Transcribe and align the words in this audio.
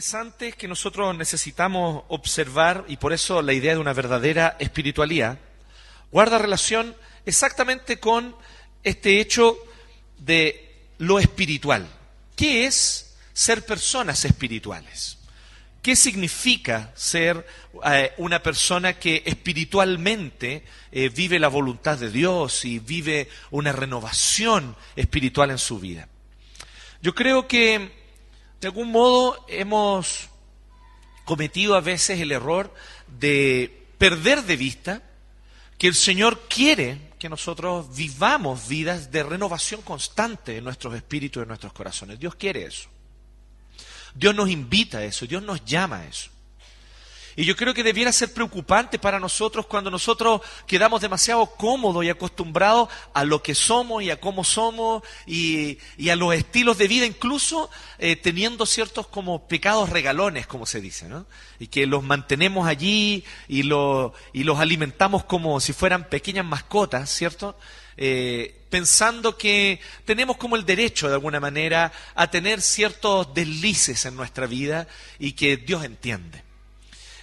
interesantes 0.00 0.56
que 0.56 0.66
nosotros 0.66 1.14
necesitamos 1.14 2.04
observar 2.08 2.86
y 2.88 2.96
por 2.96 3.12
eso 3.12 3.42
la 3.42 3.52
idea 3.52 3.74
de 3.74 3.80
una 3.80 3.92
verdadera 3.92 4.56
espiritualidad 4.58 5.38
guarda 6.10 6.38
relación 6.38 6.96
exactamente 7.26 8.00
con 8.00 8.34
este 8.82 9.20
hecho 9.20 9.58
de 10.16 10.88
lo 10.96 11.18
espiritual. 11.18 11.86
¿Qué 12.34 12.64
es 12.64 13.14
ser 13.34 13.66
personas 13.66 14.24
espirituales? 14.24 15.18
¿Qué 15.82 15.94
significa 15.94 16.92
ser 16.94 17.46
eh, 17.84 18.14
una 18.16 18.42
persona 18.42 18.94
que 18.94 19.22
espiritualmente 19.26 20.64
eh, 20.92 21.10
vive 21.10 21.38
la 21.38 21.48
voluntad 21.48 21.98
de 21.98 22.10
Dios 22.10 22.64
y 22.64 22.78
vive 22.78 23.28
una 23.50 23.72
renovación 23.72 24.76
espiritual 24.96 25.50
en 25.50 25.58
su 25.58 25.78
vida? 25.78 26.08
Yo 27.02 27.14
creo 27.14 27.46
que 27.46 27.99
de 28.60 28.68
algún 28.68 28.90
modo 28.90 29.44
hemos 29.48 30.28
cometido 31.24 31.74
a 31.74 31.80
veces 31.80 32.20
el 32.20 32.32
error 32.32 32.72
de 33.18 33.86
perder 33.98 34.42
de 34.44 34.56
vista 34.56 35.02
que 35.78 35.86
el 35.86 35.94
Señor 35.94 36.40
quiere 36.48 37.10
que 37.18 37.28
nosotros 37.28 37.94
vivamos 37.96 38.68
vidas 38.68 39.10
de 39.10 39.22
renovación 39.22 39.82
constante 39.82 40.58
en 40.58 40.64
nuestros 40.64 40.94
espíritus 40.94 41.40
y 41.40 41.42
en 41.42 41.48
nuestros 41.48 41.72
corazones. 41.72 42.18
Dios 42.18 42.34
quiere 42.34 42.64
eso. 42.64 42.88
Dios 44.14 44.34
nos 44.34 44.50
invita 44.50 44.98
a 44.98 45.04
eso, 45.04 45.26
Dios 45.26 45.42
nos 45.42 45.64
llama 45.64 45.98
a 45.98 46.06
eso. 46.06 46.30
Y 47.36 47.44
yo 47.44 47.56
creo 47.56 47.74
que 47.74 47.82
debiera 47.82 48.12
ser 48.12 48.32
preocupante 48.32 48.98
para 48.98 49.20
nosotros 49.20 49.66
cuando 49.66 49.90
nosotros 49.90 50.40
quedamos 50.66 51.00
demasiado 51.00 51.46
cómodos 51.46 52.04
y 52.04 52.10
acostumbrados 52.10 52.88
a 53.14 53.24
lo 53.24 53.42
que 53.42 53.54
somos 53.54 54.02
y 54.02 54.10
a 54.10 54.20
cómo 54.20 54.44
somos 54.44 55.02
y, 55.26 55.78
a 56.10 56.16
los 56.16 56.34
estilos 56.34 56.78
de 56.78 56.88
vida, 56.88 57.06
incluso 57.06 57.70
eh, 57.98 58.16
teniendo 58.16 58.66
ciertos 58.66 59.06
como 59.06 59.46
pecados 59.46 59.90
regalones, 59.90 60.46
como 60.46 60.66
se 60.66 60.80
dice, 60.80 61.08
¿no? 61.08 61.26
Y 61.58 61.68
que 61.68 61.86
los 61.86 62.02
mantenemos 62.02 62.66
allí 62.66 63.24
y, 63.48 63.60
y 63.60 63.62
los 64.44 64.58
alimentamos 64.58 65.24
como 65.24 65.60
si 65.60 65.72
fueran 65.72 66.08
pequeñas 66.08 66.44
mascotas, 66.44 67.10
¿cierto? 67.10 67.56
Eh, 68.02 68.64
pensando 68.70 69.36
que 69.36 69.78
tenemos 70.06 70.38
como 70.38 70.56
el 70.56 70.64
derecho, 70.64 71.08
de 71.08 71.14
alguna 71.14 71.38
manera, 71.38 71.92
a 72.14 72.30
tener 72.30 72.62
ciertos 72.62 73.34
deslices 73.34 74.06
en 74.06 74.16
nuestra 74.16 74.46
vida 74.46 74.88
y 75.18 75.32
que 75.32 75.58
Dios 75.58 75.84
entiende. 75.84 76.49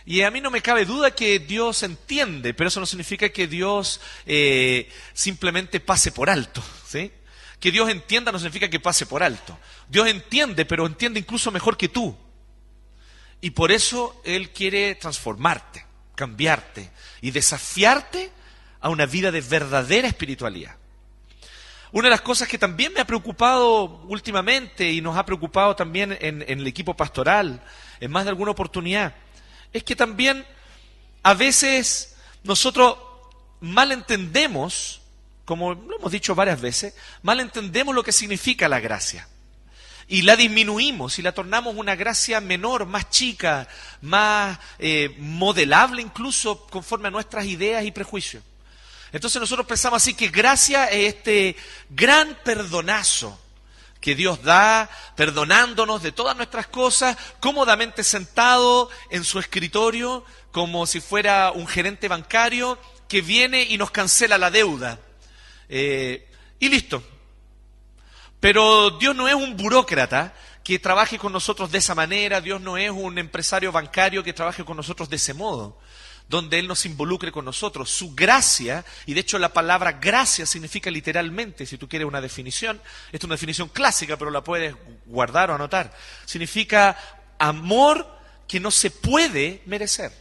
Y 0.09 0.21
a 0.21 0.31
mí 0.31 0.39
no 0.39 0.49
me 0.49 0.61
cabe 0.61 0.85
duda 0.85 1.11
que 1.11 1.37
Dios 1.37 1.83
entiende, 1.83 2.53
pero 2.53 2.69
eso 2.69 2.79
no 2.79 2.85
significa 2.85 3.27
que 3.27 3.45
Dios 3.45 3.99
eh, 4.25 4.89
simplemente 5.11 5.81
pase 5.81 6.13
por 6.13 6.29
alto. 6.29 6.63
¿sí? 6.87 7.11
Que 7.59 7.73
Dios 7.73 7.89
entienda 7.89 8.31
no 8.31 8.39
significa 8.39 8.69
que 8.69 8.79
pase 8.79 9.05
por 9.05 9.21
alto. 9.21 9.59
Dios 9.89 10.07
entiende, 10.07 10.63
pero 10.63 10.85
entiende 10.85 11.19
incluso 11.19 11.51
mejor 11.51 11.75
que 11.75 11.89
tú. 11.89 12.17
Y 13.41 13.49
por 13.49 13.69
eso 13.69 14.21
Él 14.23 14.51
quiere 14.51 14.95
transformarte, 14.95 15.85
cambiarte 16.15 16.89
y 17.19 17.31
desafiarte 17.31 18.31
a 18.79 18.87
una 18.87 19.05
vida 19.07 19.29
de 19.29 19.41
verdadera 19.41 20.07
espiritualidad. 20.07 20.77
Una 21.91 22.05
de 22.05 22.11
las 22.11 22.21
cosas 22.21 22.47
que 22.47 22.57
también 22.57 22.93
me 22.93 23.01
ha 23.01 23.05
preocupado 23.05 24.03
últimamente 24.07 24.89
y 24.89 25.01
nos 25.01 25.17
ha 25.17 25.25
preocupado 25.25 25.75
también 25.75 26.17
en, 26.21 26.43
en 26.43 26.59
el 26.61 26.67
equipo 26.67 26.95
pastoral, 26.95 27.61
en 27.99 28.09
más 28.09 28.23
de 28.23 28.29
alguna 28.29 28.51
oportunidad, 28.51 29.13
es 29.77 29.83
que 29.83 29.95
también 29.95 30.45
a 31.23 31.33
veces 31.33 32.15
nosotros 32.43 32.97
mal 33.59 33.91
entendemos, 33.91 35.01
como 35.45 35.73
lo 35.73 35.97
hemos 35.97 36.11
dicho 36.11 36.35
varias 36.35 36.61
veces, 36.61 36.93
mal 37.21 37.39
entendemos 37.39 37.93
lo 37.95 38.03
que 38.03 38.11
significa 38.11 38.67
la 38.67 38.79
gracia. 38.79 39.27
Y 40.09 40.21
la 40.21 40.37
disminuimos 40.37 41.19
y 41.19 41.21
la 41.21 41.33
tornamos 41.33 41.75
una 41.75 41.95
gracia 41.95 42.39
menor, 42.39 42.85
más 42.85 43.09
chica, 43.09 43.67
más 44.01 44.57
eh, 44.79 45.13
modelable 45.19 46.01
incluso 46.01 46.65
conforme 46.67 47.09
a 47.09 47.11
nuestras 47.11 47.45
ideas 47.45 47.83
y 47.85 47.91
prejuicios. 47.91 48.41
Entonces 49.11 49.39
nosotros 49.41 49.67
pensamos 49.67 50.01
así 50.01 50.13
que 50.13 50.29
gracia 50.29 50.85
es 50.85 51.15
este 51.15 51.55
gran 51.89 52.37
perdonazo 52.43 53.37
que 53.99 54.15
Dios 54.15 54.43
da, 54.43 54.89
perdonándonos 55.15 56.03
de 56.03 56.11
todas 56.11 56.35
nuestras 56.35 56.67
cosas, 56.67 57.17
cómodamente 57.39 58.03
sentado 58.03 58.89
en 59.09 59.23
su 59.23 59.39
escritorio, 59.39 60.23
como 60.51 60.85
si 60.85 61.01
fuera 61.01 61.51
un 61.51 61.67
gerente 61.67 62.07
bancario 62.07 62.77
que 63.07 63.21
viene 63.21 63.63
y 63.63 63.77
nos 63.77 63.91
cancela 63.91 64.37
la 64.37 64.51
deuda. 64.51 64.99
Eh, 65.69 66.29
y 66.59 66.69
listo. 66.69 67.03
Pero 68.39 68.91
Dios 68.91 69.15
no 69.15 69.27
es 69.27 69.33
un 69.33 69.57
burócrata 69.57 70.33
que 70.63 70.79
trabaje 70.79 71.17
con 71.17 71.31
nosotros 71.31 71.71
de 71.71 71.77
esa 71.77 71.95
manera, 71.95 72.41
Dios 72.41 72.61
no 72.61 72.77
es 72.77 72.91
un 72.91 73.17
empresario 73.17 73.71
bancario 73.71 74.23
que 74.23 74.33
trabaje 74.33 74.65
con 74.65 74.77
nosotros 74.77 75.09
de 75.09 75.15
ese 75.15 75.33
modo 75.33 75.77
donde 76.29 76.59
Él 76.59 76.67
nos 76.67 76.85
involucre 76.85 77.31
con 77.31 77.45
nosotros. 77.45 77.89
Su 77.89 78.13
gracia, 78.13 78.85
y 79.05 79.13
de 79.13 79.21
hecho 79.21 79.39
la 79.39 79.53
palabra 79.53 79.93
gracia 79.93 80.45
significa 80.45 80.91
literalmente, 80.91 81.65
si 81.65 81.77
tú 81.77 81.87
quieres 81.87 82.07
una 82.07 82.21
definición, 82.21 82.81
esta 83.07 83.17
es 83.17 83.23
una 83.23 83.35
definición 83.35 83.69
clásica, 83.69 84.17
pero 84.17 84.31
la 84.31 84.43
puedes 84.43 84.75
guardar 85.05 85.51
o 85.51 85.55
anotar, 85.55 85.95
significa 86.25 86.97
amor 87.39 88.07
que 88.47 88.59
no 88.59 88.71
se 88.71 88.91
puede 88.91 89.61
merecer. 89.65 90.11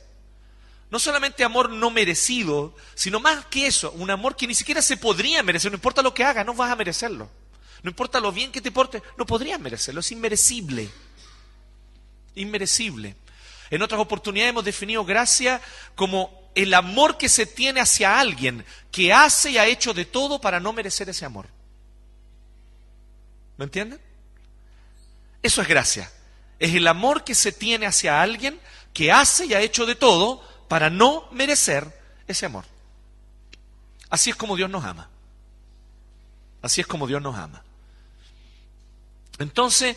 No 0.90 1.00
solamente 1.00 1.42
amor 1.42 1.70
no 1.70 1.90
merecido, 1.90 2.76
sino 2.94 3.18
más 3.18 3.46
que 3.46 3.66
eso, 3.66 3.90
un 3.92 4.10
amor 4.10 4.36
que 4.36 4.46
ni 4.46 4.54
siquiera 4.54 4.80
se 4.82 4.96
podría 4.96 5.42
merecer, 5.42 5.70
no 5.72 5.76
importa 5.76 6.02
lo 6.02 6.14
que 6.14 6.24
hagas, 6.24 6.46
no 6.46 6.54
vas 6.54 6.70
a 6.70 6.76
merecerlo. 6.76 7.28
No 7.82 7.90
importa 7.90 8.20
lo 8.20 8.32
bien 8.32 8.52
que 8.52 8.60
te 8.60 8.70
portes, 8.72 9.02
no 9.16 9.26
podrías 9.26 9.60
merecerlo, 9.60 10.00
es 10.00 10.12
inmerecible. 10.12 10.88
Inmerecible. 12.36 13.16
En 13.70 13.82
otras 13.82 14.00
oportunidades 14.00 14.50
hemos 14.50 14.64
definido 14.64 15.04
gracia 15.04 15.60
como 15.94 16.50
el 16.54 16.72
amor 16.74 17.18
que 17.18 17.28
se 17.28 17.46
tiene 17.46 17.80
hacia 17.80 18.18
alguien 18.18 18.64
que 18.90 19.12
hace 19.12 19.50
y 19.50 19.58
ha 19.58 19.66
hecho 19.66 19.92
de 19.92 20.04
todo 20.04 20.40
para 20.40 20.60
no 20.60 20.72
merecer 20.72 21.08
ese 21.08 21.24
amor. 21.24 21.46
¿Me 23.56 23.64
entienden? 23.64 24.00
Eso 25.42 25.62
es 25.62 25.68
gracia. 25.68 26.10
Es 26.58 26.74
el 26.74 26.86
amor 26.86 27.24
que 27.24 27.34
se 27.34 27.52
tiene 27.52 27.86
hacia 27.86 28.22
alguien 28.22 28.58
que 28.92 29.12
hace 29.12 29.46
y 29.46 29.54
ha 29.54 29.60
hecho 29.60 29.84
de 29.84 29.94
todo 29.94 30.42
para 30.68 30.88
no 30.88 31.28
merecer 31.30 31.86
ese 32.26 32.46
amor. 32.46 32.64
Así 34.08 34.30
es 34.30 34.36
como 34.36 34.56
Dios 34.56 34.70
nos 34.70 34.84
ama. 34.84 35.10
Así 36.62 36.80
es 36.80 36.86
como 36.86 37.06
Dios 37.06 37.20
nos 37.20 37.36
ama. 37.36 37.62
Entonces, 39.38 39.96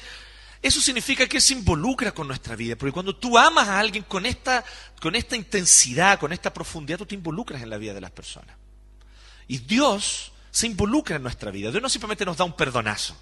eso 0.62 0.81
significa 0.81 1.28
que 1.28 1.40
se 1.40 1.53
involucra 1.53 2.12
con 2.12 2.28
nuestra 2.28 2.56
vida, 2.56 2.75
porque 2.75 2.92
cuando 2.92 3.16
tú 3.16 3.38
amas 3.38 3.68
a 3.68 3.80
alguien 3.80 4.03
con 4.03 4.25
esta, 4.25 4.64
con 5.02 5.16
esta 5.16 5.36
intensidad, 5.36 6.20
con 6.20 6.34
esta 6.34 6.53
profundidad, 6.53 6.97
tú 6.97 7.06
te 7.06 7.16
involucras 7.16 7.62
en 7.62 7.70
la 7.70 7.78
vida 7.78 7.94
de 7.94 8.02
las 8.02 8.12
personas. 8.12 8.56
Y 9.47 9.59
Dios 9.59 10.31
se 10.52 10.68
involucra 10.68 11.16
en 11.16 11.24
nuestra 11.24 11.50
vida. 11.50 11.72
Dios 11.72 11.81
no 11.81 11.90
simplemente 11.90 12.25
nos 12.25 12.38
da 12.38 12.44
un 12.44 12.56
perdonazo. 12.56 13.16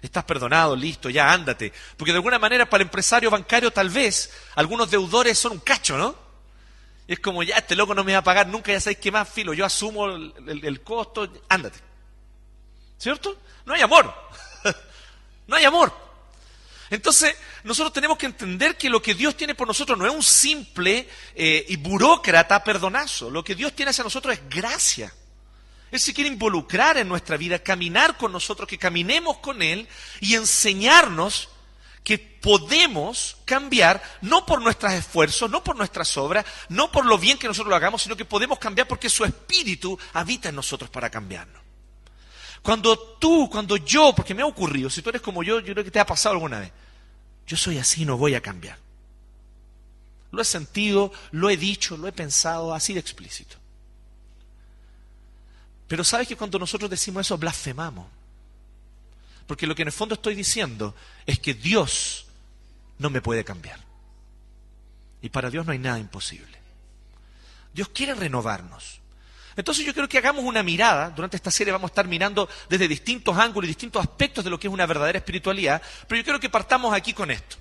Estás 0.00 0.24
perdonado, 0.24 0.76
listo, 0.76 1.10
ya 1.10 1.32
ándate. 1.32 1.72
Porque 1.96 2.12
de 2.12 2.18
alguna 2.18 2.38
manera 2.38 2.68
para 2.68 2.82
el 2.82 2.86
empresario 2.86 3.30
bancario 3.30 3.70
tal 3.72 3.90
vez 3.90 4.30
algunos 4.54 4.90
deudores 4.90 5.38
son 5.38 5.52
un 5.52 5.60
cacho, 5.60 5.96
¿no? 5.98 6.24
es 7.06 7.20
como, 7.20 7.42
ya, 7.42 7.56
este 7.56 7.76
loco 7.76 7.94
no 7.94 8.02
me 8.02 8.12
va 8.12 8.20
a 8.20 8.24
pagar 8.24 8.46
nunca, 8.46 8.72
ya 8.72 8.80
sabéis 8.80 8.98
qué 8.98 9.12
más, 9.12 9.28
filo, 9.28 9.52
yo 9.52 9.66
asumo 9.66 10.06
el 10.06 10.80
costo, 10.82 11.30
ándate. 11.48 11.78
¿Cierto? 12.96 13.36
No 13.66 13.74
hay 13.74 13.82
amor. 13.82 14.14
no 15.46 15.56
hay 15.56 15.64
amor. 15.64 16.03
Entonces, 16.94 17.34
nosotros 17.64 17.92
tenemos 17.92 18.16
que 18.16 18.26
entender 18.26 18.76
que 18.76 18.88
lo 18.88 19.02
que 19.02 19.14
Dios 19.14 19.36
tiene 19.36 19.56
por 19.56 19.66
nosotros 19.66 19.98
no 19.98 20.06
es 20.06 20.14
un 20.14 20.22
simple 20.22 21.08
eh, 21.34 21.66
y 21.68 21.76
burócrata 21.76 22.62
perdonazo. 22.62 23.30
Lo 23.30 23.42
que 23.42 23.56
Dios 23.56 23.72
tiene 23.74 23.90
hacia 23.90 24.04
nosotros 24.04 24.34
es 24.34 24.48
gracia. 24.48 25.12
Él 25.90 25.98
se 25.98 26.14
quiere 26.14 26.30
involucrar 26.30 26.96
en 26.96 27.08
nuestra 27.08 27.36
vida, 27.36 27.58
caminar 27.58 28.16
con 28.16 28.30
nosotros, 28.30 28.68
que 28.68 28.78
caminemos 28.78 29.38
con 29.38 29.60
Él 29.60 29.88
y 30.20 30.36
enseñarnos 30.36 31.48
que 32.04 32.18
podemos 32.18 33.38
cambiar 33.44 34.00
no 34.20 34.46
por 34.46 34.62
nuestros 34.62 34.92
esfuerzos, 34.92 35.50
no 35.50 35.64
por 35.64 35.74
nuestras 35.74 36.16
obras, 36.16 36.44
no 36.68 36.92
por 36.92 37.06
lo 37.06 37.18
bien 37.18 37.38
que 37.38 37.48
nosotros 37.48 37.70
lo 37.70 37.76
hagamos, 37.76 38.02
sino 38.02 38.16
que 38.16 38.24
podemos 38.24 38.60
cambiar 38.60 38.86
porque 38.86 39.10
su 39.10 39.24
espíritu 39.24 39.98
habita 40.12 40.48
en 40.48 40.54
nosotros 40.54 40.90
para 40.90 41.10
cambiarnos. 41.10 41.60
Cuando 42.62 42.96
tú, 42.96 43.48
cuando 43.50 43.76
yo, 43.78 44.14
porque 44.14 44.32
me 44.32 44.42
ha 44.42 44.46
ocurrido, 44.46 44.88
si 44.88 45.02
tú 45.02 45.10
eres 45.10 45.22
como 45.22 45.42
yo, 45.42 45.58
yo 45.58 45.72
creo 45.72 45.84
que 45.84 45.90
te 45.90 45.98
ha 45.98 46.06
pasado 46.06 46.34
alguna 46.34 46.60
vez 46.60 46.72
yo 47.46 47.56
soy 47.56 47.78
así, 47.78 48.04
no 48.04 48.16
voy 48.16 48.34
a 48.34 48.40
cambiar. 48.40 48.78
Lo 50.30 50.42
he 50.42 50.44
sentido, 50.44 51.12
lo 51.30 51.50
he 51.50 51.56
dicho, 51.56 51.96
lo 51.96 52.08
he 52.08 52.12
pensado, 52.12 52.74
así 52.74 52.92
de 52.92 53.00
explícito. 53.00 53.56
Pero 55.86 56.02
sabes 56.02 56.26
que 56.26 56.36
cuando 56.36 56.58
nosotros 56.58 56.90
decimos 56.90 57.26
eso, 57.26 57.38
blasfemamos. 57.38 58.06
Porque 59.46 59.66
lo 59.66 59.74
que 59.74 59.82
en 59.82 59.88
el 59.88 59.92
fondo 59.92 60.14
estoy 60.14 60.34
diciendo 60.34 60.94
es 61.26 61.38
que 61.38 61.54
Dios 61.54 62.26
no 62.98 63.10
me 63.10 63.20
puede 63.20 63.44
cambiar. 63.44 63.78
Y 65.20 65.28
para 65.28 65.50
Dios 65.50 65.66
no 65.66 65.72
hay 65.72 65.78
nada 65.78 65.98
imposible. 65.98 66.58
Dios 67.72 67.88
quiere 67.90 68.14
renovarnos. 68.14 69.00
Entonces 69.56 69.84
yo 69.84 69.94
creo 69.94 70.08
que 70.08 70.18
hagamos 70.18 70.44
una 70.44 70.62
mirada, 70.62 71.10
durante 71.10 71.36
esta 71.36 71.50
serie 71.50 71.72
vamos 71.72 71.90
a 71.90 71.92
estar 71.92 72.08
mirando 72.08 72.48
desde 72.68 72.88
distintos 72.88 73.36
ángulos 73.38 73.66
y 73.66 73.68
distintos 73.68 74.02
aspectos 74.02 74.44
de 74.44 74.50
lo 74.50 74.58
que 74.58 74.66
es 74.66 74.72
una 74.72 74.86
verdadera 74.86 75.18
espiritualidad, 75.18 75.80
pero 76.08 76.18
yo 76.18 76.24
quiero 76.24 76.40
que 76.40 76.50
partamos 76.50 76.94
aquí 76.94 77.12
con 77.12 77.30
esto. 77.30 77.56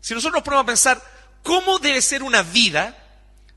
Si 0.00 0.14
nosotros 0.14 0.34
nos 0.34 0.42
ponemos 0.42 0.64
a 0.64 0.66
pensar, 0.66 1.02
¿cómo 1.42 1.78
debe 1.78 2.02
ser 2.02 2.22
una 2.22 2.42
vida 2.42 2.96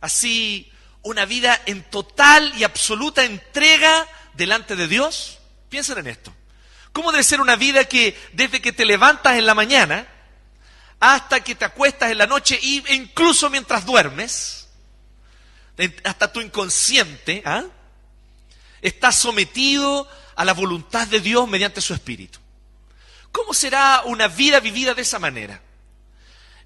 así, 0.01 0.71
una 1.01 1.25
vida 1.25 1.59
en 1.65 1.83
total 1.83 2.53
y 2.57 2.63
absoluta 2.63 3.23
entrega 3.23 4.07
delante 4.33 4.75
de 4.75 4.87
Dios? 4.87 5.39
Piensen 5.69 5.97
en 5.99 6.07
esto. 6.07 6.33
¿Cómo 6.91 7.11
debe 7.11 7.23
ser 7.23 7.41
una 7.41 7.55
vida 7.55 7.85
que 7.85 8.17
desde 8.33 8.61
que 8.61 8.73
te 8.73 8.85
levantas 8.85 9.37
en 9.37 9.45
la 9.45 9.55
mañana 9.55 10.07
hasta 10.99 11.43
que 11.43 11.55
te 11.55 11.65
acuestas 11.65 12.11
en 12.11 12.17
la 12.19 12.27
noche 12.27 12.59
e 12.61 12.93
incluso 12.93 13.49
mientras 13.49 13.85
duermes, 13.85 14.60
hasta 16.03 16.31
tu 16.31 16.41
inconsciente, 16.41 17.41
¿ah? 17.45 17.65
está 18.81 19.11
sometido 19.11 20.07
a 20.35 20.45
la 20.45 20.53
voluntad 20.53 21.07
de 21.07 21.19
Dios 21.19 21.47
mediante 21.47 21.81
su 21.81 21.93
Espíritu? 21.93 22.39
¿Cómo 23.31 23.53
será 23.53 24.03
una 24.05 24.27
vida 24.27 24.59
vivida 24.59 24.93
de 24.93 25.01
esa 25.01 25.19
manera? 25.19 25.61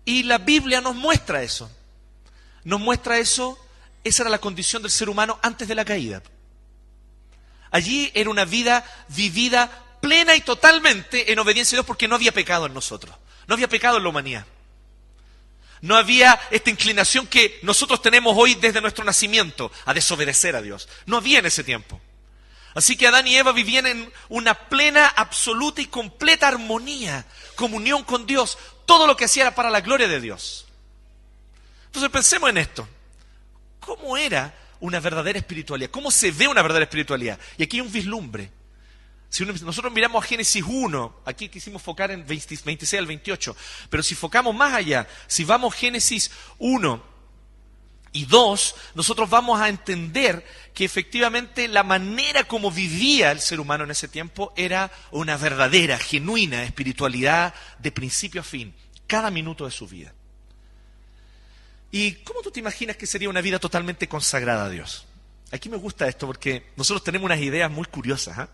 Y 0.04 0.24
la 0.24 0.38
Biblia 0.38 0.82
nos 0.82 0.96
muestra 0.96 1.44
eso. 1.44 1.70
Nos 2.64 2.80
muestra 2.80 3.20
eso, 3.20 3.60
esa 4.04 4.24
era 4.24 4.30
la 4.30 4.40
condición 4.40 4.82
del 4.82 4.92
ser 4.92 5.10
humano 5.10 5.40
antes 5.44 5.68
de 5.68 5.76
la 5.76 5.86
caída. 5.86 6.24
Allí 7.72 8.12
era 8.14 8.30
una 8.30 8.46
vida 8.46 8.84
vivida 9.10 9.70
plena 10.02 10.36
y 10.36 10.42
totalmente 10.42 11.32
en 11.32 11.40
obediencia 11.40 11.76
a 11.76 11.78
Dios 11.78 11.86
porque 11.86 12.08
no 12.08 12.16
había 12.16 12.32
pecado 12.32 12.66
en 12.66 12.74
nosotros. 12.74 13.16
No 13.48 13.54
había 13.54 13.68
pecado 13.68 13.98
en 13.98 14.04
la 14.04 14.10
humanidad. 14.10 14.46
No 15.82 15.96
había 15.96 16.40
esta 16.52 16.70
inclinación 16.70 17.28
que 17.28 17.60
nosotros 17.62 18.02
tenemos 18.02 18.36
hoy 18.38 18.56
desde 18.56 18.82
nuestro 18.82 19.04
nacimiento 19.04 19.72
a 19.86 19.94
desobedecer 19.94 20.56
a 20.56 20.62
Dios. 20.62 20.88
No 21.06 21.18
había 21.18 21.40
en 21.40 21.46
ese 21.46 21.64
tiempo. 21.64 22.02
Así 22.74 22.98
que 22.98 23.08
Adán 23.08 23.26
y 23.28 23.36
Eva 23.36 23.54
vivían 23.54 23.86
en 23.86 24.12
una 24.28 24.54
plena, 24.54 25.08
absoluta 25.08 25.82
y 25.82 25.86
completa 25.86 26.48
armonía, 26.48 27.26
comunión 27.56 28.04
con 28.04 28.26
Dios. 28.26 28.58
Todo 28.86 29.08
lo 29.08 29.16
que 29.16 29.26
hacía 29.26 29.44
era 29.44 29.56
para 29.56 29.70
la 29.70 29.82
gloria 29.82 30.08
de 30.08 30.20
Dios. 30.20 30.66
Entonces 31.86 32.12
pensemos 32.12 32.50
en 32.50 32.58
esto. 32.58 32.88
¿Cómo 33.80 34.18
era 34.18 34.54
una 34.82 35.00
verdadera 35.00 35.40
espiritualidad? 35.40 35.90
¿Cómo 35.90 36.12
se 36.12 36.32
ve 36.32 36.48
una 36.48 36.62
verdadera 36.62 36.84
espiritualidad? 36.84 37.40
Y 37.58 37.64
aquí 37.64 37.78
hay 37.78 37.82
un 37.82 37.92
vislumbre. 37.92 38.52
Si 39.36 39.44
nosotros 39.44 39.92
miramos 39.92 40.24
a 40.24 40.28
Génesis 40.30 40.64
1, 40.66 41.24
aquí 41.26 41.50
quisimos 41.50 41.82
focar 41.82 42.10
en 42.10 42.26
26 42.26 42.94
al 42.94 43.06
28, 43.06 43.54
pero 43.90 44.02
si 44.02 44.16
focamos 44.16 44.56
más 44.56 44.74
allá, 44.74 45.10
si 45.28 45.44
vamos 45.44 45.76
a 45.76 45.78
Génesis 45.78 46.32
1, 46.58 47.04
y 48.14 48.24
dos, 48.24 48.76
nosotros 48.94 49.30
vamos 49.30 49.60
a 49.60 49.68
entender 49.68 50.46
que 50.74 50.86
efectivamente 50.86 51.68
la 51.68 51.84
manera 51.84 52.46
como 52.46 52.72
vivía 52.72 53.34
el 53.34 53.42
ser 53.42 53.60
humano 53.60 53.84
en 53.84 53.92
ese 53.92 54.08
tiempo 54.08 54.54
era 54.56 54.90
una 55.12 55.36
verdadera, 55.36 55.98
genuina 55.98 56.64
espiritualidad 56.64 57.54
de 57.80 57.92
principio 57.92 58.40
a 58.40 58.46
fin, 58.46 58.74
cada 59.06 59.32
minuto 59.32 59.66
de 59.66 59.72
su 59.72 59.86
vida. 59.86 60.14
¿Y 61.92 62.14
cómo 62.24 62.40
tú 62.40 62.52
te 62.52 62.62
imaginas 62.62 62.96
que 62.96 63.06
sería 63.06 63.28
una 63.28 63.42
vida 63.42 63.60
totalmente 63.60 64.08
consagrada 64.08 64.64
a 64.64 64.70
Dios? 64.70 65.06
Aquí 65.52 65.68
me 65.68 65.76
gusta 65.76 66.08
esto 66.08 66.26
porque 66.26 66.72
nosotros 66.78 67.04
tenemos 67.04 67.26
unas 67.26 67.42
ideas 67.42 67.70
muy 67.70 67.84
curiosas. 67.84 68.38
¿ah? 68.40 68.50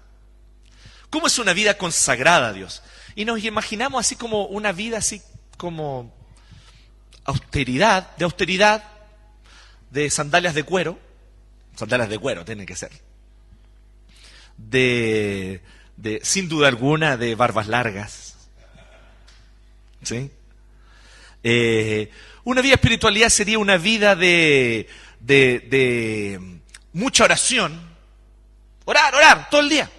¿Cómo 1.12 1.28
es 1.28 1.38
una 1.40 1.54
vida 1.54 1.78
consagrada 1.78 2.48
a 2.48 2.54
Dios? 2.54 2.82
Y 3.16 3.26
nos 3.26 3.44
imaginamos 3.44 4.00
así 4.00 4.16
como 4.16 4.46
una 4.46 4.72
vida 4.72 4.98
así 4.98 5.22
como 5.58 6.12
austeridad, 7.26 8.16
de 8.16 8.24
austeridad, 8.24 8.84
de 9.92 10.10
sandalias 10.10 10.56
de 10.56 10.64
cuero, 10.64 10.98
sandalias 11.76 12.10
de 12.10 12.18
cuero 12.18 12.46
tiene 12.46 12.66
que 12.66 12.78
ser, 12.78 12.92
de, 14.56 15.62
de 15.98 16.22
sin 16.24 16.48
duda 16.48 16.70
alguna, 16.70 17.18
de 17.18 17.36
barbas 17.36 17.68
largas, 17.68 18.38
¿sí? 20.04 20.32
Eh, 21.44 22.10
una 22.46 22.62
vida 22.62 22.76
espiritualidad 22.76 23.30
sería 23.30 23.60
una 23.60 23.76
vida 23.76 24.16
de, 24.16 24.88
de, 25.20 25.60
de 25.60 26.60
mucha 26.94 27.26
oración, 27.26 27.82
orar, 28.86 29.14
orar, 29.14 29.50
todo 29.50 29.60
el 29.60 29.68
día. 29.68 29.92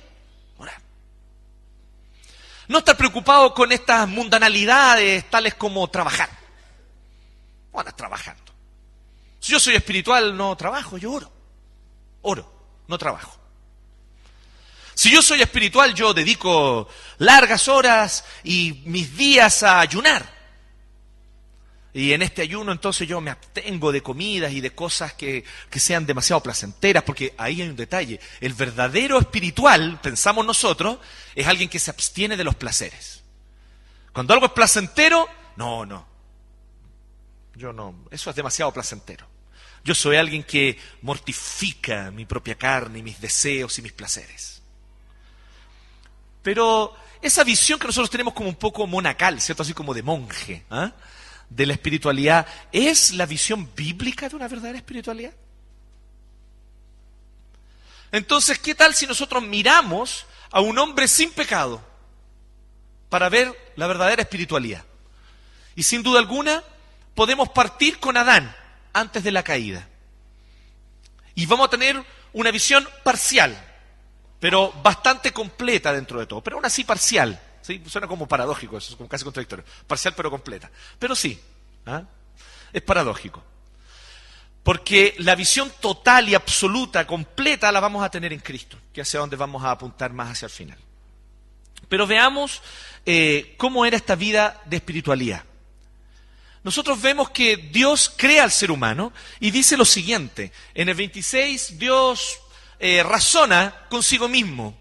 No 2.73 2.79
estar 2.79 2.97
preocupado 2.97 3.53
con 3.53 3.71
estas 3.71 4.09
mundanalidades 4.09 5.29
tales 5.29 5.53
como 5.57 5.87
trabajar. 5.89 6.31
Bueno, 7.71 7.95
trabajar. 7.95 8.35
Si 9.39 9.53
yo 9.53 9.61
soy 9.61 9.75
espiritual, 9.75 10.35
no 10.35 10.57
trabajo, 10.57 10.97
yo 10.97 11.13
oro. 11.13 11.31
Oro, 12.23 12.51
no 12.89 12.97
trabajo. 12.97 13.39
Si 14.95 15.13
yo 15.13 15.21
soy 15.21 15.43
espiritual, 15.43 15.93
yo 15.93 16.15
dedico 16.15 16.89
largas 17.19 17.69
horas 17.69 18.25
y 18.43 18.83
mis 18.87 19.19
días 19.19 19.63
a 19.63 19.81
ayunar. 19.81 20.32
Y 21.95 22.13
en 22.13 22.23
este 22.23 22.43
ayuno 22.43 22.73
entonces 22.73 23.07
yo 23.07 23.21
me 23.21 23.31
abstengo 23.31 23.93
de 23.93 24.03
comidas 24.03 24.53
y 24.53 24.61
de 24.61 24.75
cosas 24.75 25.13
que, 25.13 25.45
que, 25.69 25.79
sean 25.79 26.07
demasiado 26.07 26.43
placenteras, 26.43 27.03
porque 27.03 27.35
ahí 27.37 27.61
hay 27.61 27.69
un 27.69 27.77
detalle. 27.77 28.19
El 28.41 28.55
verdadero 28.55 29.19
espiritual, 29.19 30.01
pensamos 30.01 30.47
nosotros, 30.47 30.99
es 31.35 31.47
alguien 31.47 31.69
que 31.69 31.79
se 31.79 31.91
abstiene 31.91 32.37
de 32.37 32.45
los 32.45 32.55
placeres. 32.55 33.23
Cuando 34.13 34.33
algo 34.33 34.47
es 34.47 34.53
placentero, 34.53 35.29
no, 35.57 35.85
no. 35.85 36.07
Yo 37.55 37.73
no, 37.73 37.95
eso 38.11 38.31
es 38.31 38.37
demasiado 38.37 38.73
placentero. 38.73 39.27
Yo 39.85 39.95
soy 39.95 40.17
alguien 40.17 40.45
que 40.45 40.79
mortifica 41.03 42.11
mi 42.11 42.25
propia 42.25 42.57
carne, 42.57 43.03
mis 43.03 43.21
deseos 43.21 43.79
y 43.79 43.83
mis 43.83 43.93
placeres. 43.93 44.63
Pero 46.43 46.95
esa 47.21 47.45
visión 47.45 47.79
que 47.79 47.87
nosotros 47.87 48.11
tenemos 48.11 48.33
como 48.35 48.49
un 48.49 48.55
poco 48.55 48.87
monacal, 48.87 49.41
¿cierto? 49.41 49.63
Así 49.63 49.75
como 49.75 49.93
de 49.93 50.03
monje, 50.03 50.65
¿ah? 50.71 50.93
De 51.55 51.67
la 51.67 51.75
espiritualidad, 51.75 52.47
¿es 52.73 53.13
la 53.13 53.27
visión 53.27 53.69
bíblica 53.75 54.29
de 54.29 54.37
una 54.37 54.49
verdadera 54.49 54.79
espiritualidad? 54.79 55.33
Entonces, 58.11 58.59
¿qué 58.59 58.75
tal 58.75 58.95
si 58.95 59.07
nosotros 59.07 59.43
miramos 59.43 60.27
a 60.51 60.61
un 60.61 60.79
hombre 60.79 61.09
sin 61.09 61.31
pecado 61.33 61.83
para 63.09 63.29
ver 63.29 63.73
la 63.77 63.87
verdadera 63.87 64.23
espiritualidad? 64.23 64.85
Y 65.75 65.83
sin 65.83 66.03
duda 66.03 66.19
alguna, 66.19 66.63
podemos 67.15 67.49
partir 67.51 67.99
con 67.99 68.17
Adán 68.17 68.55
antes 68.93 69.25
de 69.25 69.33
la 69.33 69.43
caída. 69.43 69.89
Y 71.35 71.47
vamos 71.47 71.69
a 71.69 71.71
tener 71.71 72.03
una 72.35 72.51
visión 72.51 72.87
parcial, 73.03 73.57
pero 74.41 74.73
bastante 74.83 75.33
completa 75.33 75.93
dentro 75.93 76.21
de 76.21 76.27
todo, 76.27 76.43
pero 76.43 76.57
aún 76.57 76.67
así 76.67 76.85
parcial. 76.85 77.41
¿Sí? 77.63 77.83
Suena 77.87 78.07
como 78.07 78.29
paradójico, 78.29 78.77
eso 78.77 78.91
es 78.91 78.97
como 78.97 79.09
casi 79.09 79.25
contradictorio. 79.25 79.65
Parcial 79.87 80.15
pero 80.17 80.31
completa. 80.31 80.71
Pero 80.99 81.15
sí, 81.15 81.41
¿ah? 81.87 82.03
es 82.73 82.83
paradójico. 82.83 83.43
Porque 84.63 85.15
la 85.19 85.35
visión 85.35 85.73
total 85.81 86.29
y 86.29 86.35
absoluta, 86.35 87.07
completa, 87.07 87.73
la 87.73 87.81
vamos 87.81 88.05
a 88.05 88.11
tener 88.11 88.33
en 88.33 88.41
Cristo, 88.41 88.77
que 88.93 89.01
hacia 89.01 89.21
donde 89.21 89.37
vamos 89.37 89.65
a 89.65 89.71
apuntar 89.71 90.13
más 90.13 90.31
hacia 90.31 90.47
el 90.47 90.53
final. 90.53 90.79
Pero 91.89 92.07
veamos 92.07 92.63
eh, 93.07 93.55
cómo 93.57 93.85
era 93.85 93.97
esta 93.97 94.15
vida 94.15 94.61
de 94.67 94.77
espiritualidad 94.77 95.45
nosotros 96.65 97.03
vemos 97.03 97.31
que 97.31 97.57
Dios 97.57 98.13
crea 98.17 98.45
al 98.45 98.53
ser 98.53 98.71
humano 98.71 99.13
y 99.41 99.51
dice 99.51 99.77
lo 99.77 99.85
siguiente. 99.85 100.53
En 100.75 100.89
el 100.89 100.95
26 100.95 101.79
Dios 101.79 102.39
eh, 102.79 103.03
razona 103.03 103.87
consigo 103.91 104.29
mismo. 104.29 104.79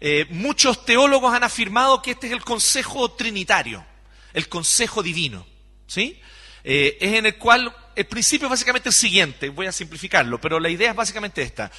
Eh, 0.00 0.26
muchos 0.30 0.84
teólogos 0.84 1.34
han 1.34 1.44
afirmado 1.44 2.02
que 2.02 2.12
este 2.12 2.26
es 2.26 2.32
el 2.32 2.44
consejo 2.44 3.12
trinitario, 3.12 3.84
el 4.32 4.48
consejo 4.48 5.02
divino. 5.02 5.46
¿sí? 5.86 6.20
Eh, 6.62 6.98
es 7.00 7.14
en 7.14 7.26
el 7.26 7.36
cual 7.36 7.74
el 7.94 8.06
principio 8.06 8.46
es 8.46 8.50
básicamente 8.50 8.88
el 8.88 8.94
siguiente, 8.94 9.48
voy 9.48 9.66
a 9.66 9.72
simplificarlo, 9.72 10.40
pero 10.40 10.58
la 10.58 10.68
idea 10.68 10.90
es 10.90 10.96
básicamente 10.96 11.42
esta. 11.42 11.70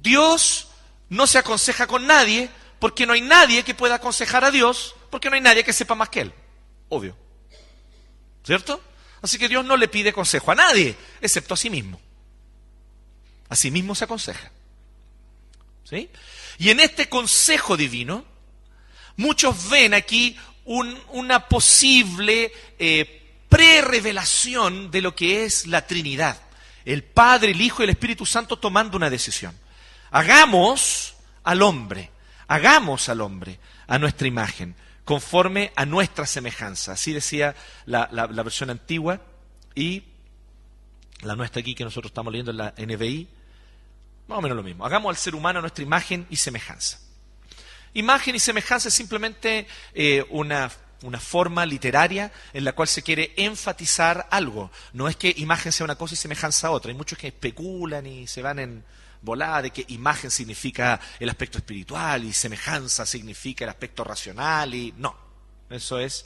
Dios 0.00 0.68
no 1.08 1.26
se 1.26 1.38
aconseja 1.38 1.86
con 1.86 2.06
nadie 2.06 2.50
porque 2.78 3.06
no 3.06 3.12
hay 3.12 3.22
nadie 3.22 3.62
que 3.62 3.74
pueda 3.74 3.96
aconsejar 3.96 4.44
a 4.44 4.50
Dios, 4.50 4.94
porque 5.10 5.30
no 5.30 5.36
hay 5.36 5.40
nadie 5.40 5.64
que 5.64 5.72
sepa 5.72 5.94
más 5.94 6.08
que 6.08 6.22
Él. 6.22 6.32
Obvio. 6.88 7.16
¿Cierto? 8.44 8.82
Así 9.22 9.38
que 9.38 9.48
Dios 9.48 9.64
no 9.64 9.76
le 9.76 9.88
pide 9.88 10.12
consejo 10.12 10.52
a 10.52 10.54
nadie, 10.54 10.94
excepto 11.20 11.54
a 11.54 11.56
sí 11.56 11.70
mismo. 11.70 12.00
A 13.48 13.56
sí 13.56 13.70
mismo 13.70 13.94
se 13.94 14.04
aconseja. 14.04 14.50
¿Sí? 15.84 16.10
Y 16.58 16.70
en 16.70 16.80
este 16.80 17.08
consejo 17.08 17.76
divino, 17.76 18.24
muchos 19.16 19.68
ven 19.68 19.94
aquí 19.94 20.36
una 20.64 21.48
posible 21.48 22.52
eh, 22.78 23.44
pre-revelación 23.48 24.90
de 24.90 25.02
lo 25.02 25.14
que 25.14 25.44
es 25.44 25.66
la 25.66 25.86
Trinidad. 25.86 26.40
El 26.84 27.04
Padre, 27.04 27.52
el 27.52 27.60
Hijo 27.60 27.82
y 27.82 27.84
el 27.84 27.90
Espíritu 27.90 28.26
Santo 28.26 28.58
tomando 28.58 28.96
una 28.96 29.10
decisión. 29.10 29.56
Hagamos 30.10 31.14
al 31.44 31.62
hombre, 31.62 32.10
hagamos 32.48 33.08
al 33.08 33.20
hombre 33.20 33.58
a 33.86 33.98
nuestra 33.98 34.26
imagen 34.26 34.74
conforme 35.04 35.72
a 35.76 35.86
nuestra 35.86 36.26
semejanza. 36.26 36.92
Así 36.92 37.12
decía 37.12 37.54
la, 37.86 38.08
versión 38.42 38.70
antigua 38.70 39.20
y 39.74 40.02
la 41.22 41.36
nuestra 41.36 41.60
aquí 41.60 41.74
que 41.74 41.84
nosotros 41.84 42.10
estamos 42.10 42.32
leyendo 42.32 42.50
en 42.50 42.56
la 42.56 42.74
NBI, 42.76 43.28
más 44.28 44.38
o 44.38 44.42
menos 44.42 44.56
lo 44.56 44.62
mismo. 44.62 44.84
Hagamos 44.84 45.10
al 45.10 45.16
ser 45.16 45.34
humano 45.34 45.60
nuestra 45.60 45.84
imagen 45.84 46.26
y 46.30 46.36
semejanza. 46.36 46.98
Imagen 47.94 48.34
y 48.34 48.38
semejanza 48.38 48.88
es 48.88 48.94
simplemente 48.94 49.66
eh, 49.94 50.24
una 50.30 50.70
una 51.02 51.20
forma 51.20 51.66
literaria 51.66 52.32
en 52.52 52.64
la 52.64 52.72
cual 52.72 52.88
se 52.88 53.02
quiere 53.02 53.32
enfatizar 53.36 54.26
algo. 54.30 54.70
No 54.92 55.08
es 55.08 55.16
que 55.16 55.34
imagen 55.36 55.72
sea 55.72 55.84
una 55.84 55.96
cosa 55.96 56.14
y 56.14 56.16
semejanza 56.16 56.70
otra. 56.70 56.90
Hay 56.90 56.96
muchos 56.96 57.18
que 57.18 57.28
especulan 57.28 58.06
y 58.06 58.26
se 58.26 58.42
van 58.42 58.58
en 58.58 58.84
volada 59.22 59.62
de 59.62 59.70
que 59.70 59.84
imagen 59.88 60.30
significa 60.30 61.00
el 61.18 61.28
aspecto 61.28 61.58
espiritual 61.58 62.24
y 62.24 62.32
semejanza 62.32 63.04
significa 63.06 63.64
el 63.64 63.70
aspecto 63.70 64.04
racional 64.04 64.74
y 64.74 64.94
no. 64.96 65.16
Eso 65.68 65.98
es 65.98 66.24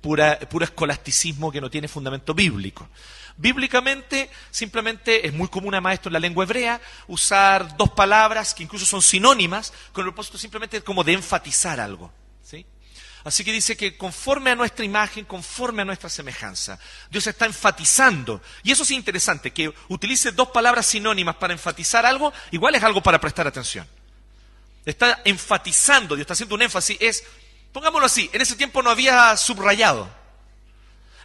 pura, 0.00 0.38
puro 0.38 0.64
escolasticismo 0.64 1.50
que 1.50 1.60
no 1.60 1.70
tiene 1.70 1.88
fundamento 1.88 2.34
bíblico. 2.34 2.88
Bíblicamente, 3.36 4.30
simplemente 4.50 5.26
es 5.26 5.32
muy 5.32 5.48
común 5.48 5.74
a 5.74 5.92
esto 5.92 6.08
en 6.08 6.12
la 6.12 6.20
lengua 6.20 6.44
hebrea 6.44 6.80
usar 7.08 7.76
dos 7.76 7.90
palabras 7.90 8.54
que 8.54 8.62
incluso 8.62 8.84
son 8.84 9.02
sinónimas 9.02 9.72
con 9.92 10.02
el 10.04 10.12
propósito 10.12 10.38
simplemente 10.38 10.82
como 10.82 11.02
de 11.02 11.14
enfatizar 11.14 11.80
algo. 11.80 12.12
¿sí? 12.42 12.66
Así 13.24 13.44
que 13.44 13.52
dice 13.52 13.76
que 13.76 13.96
conforme 13.96 14.50
a 14.50 14.56
nuestra 14.56 14.84
imagen, 14.84 15.24
conforme 15.24 15.82
a 15.82 15.84
nuestra 15.84 16.10
semejanza, 16.10 16.78
Dios 17.10 17.26
está 17.26 17.46
enfatizando. 17.46 18.42
Y 18.62 18.72
eso 18.72 18.82
es 18.82 18.90
interesante, 18.90 19.52
que 19.52 19.72
utilice 19.88 20.32
dos 20.32 20.48
palabras 20.48 20.86
sinónimas 20.86 21.36
para 21.36 21.52
enfatizar 21.52 22.04
algo, 22.04 22.32
igual 22.50 22.74
es 22.74 22.82
algo 22.82 23.02
para 23.02 23.20
prestar 23.20 23.46
atención. 23.46 23.86
Está 24.84 25.22
enfatizando, 25.24 26.16
Dios 26.16 26.24
está 26.24 26.32
haciendo 26.34 26.56
un 26.56 26.62
énfasis, 26.62 26.96
es, 27.00 27.24
pongámoslo 27.72 28.06
así, 28.06 28.28
en 28.32 28.40
ese 28.40 28.56
tiempo 28.56 28.82
no 28.82 28.90
había 28.90 29.36
subrayado. 29.36 30.21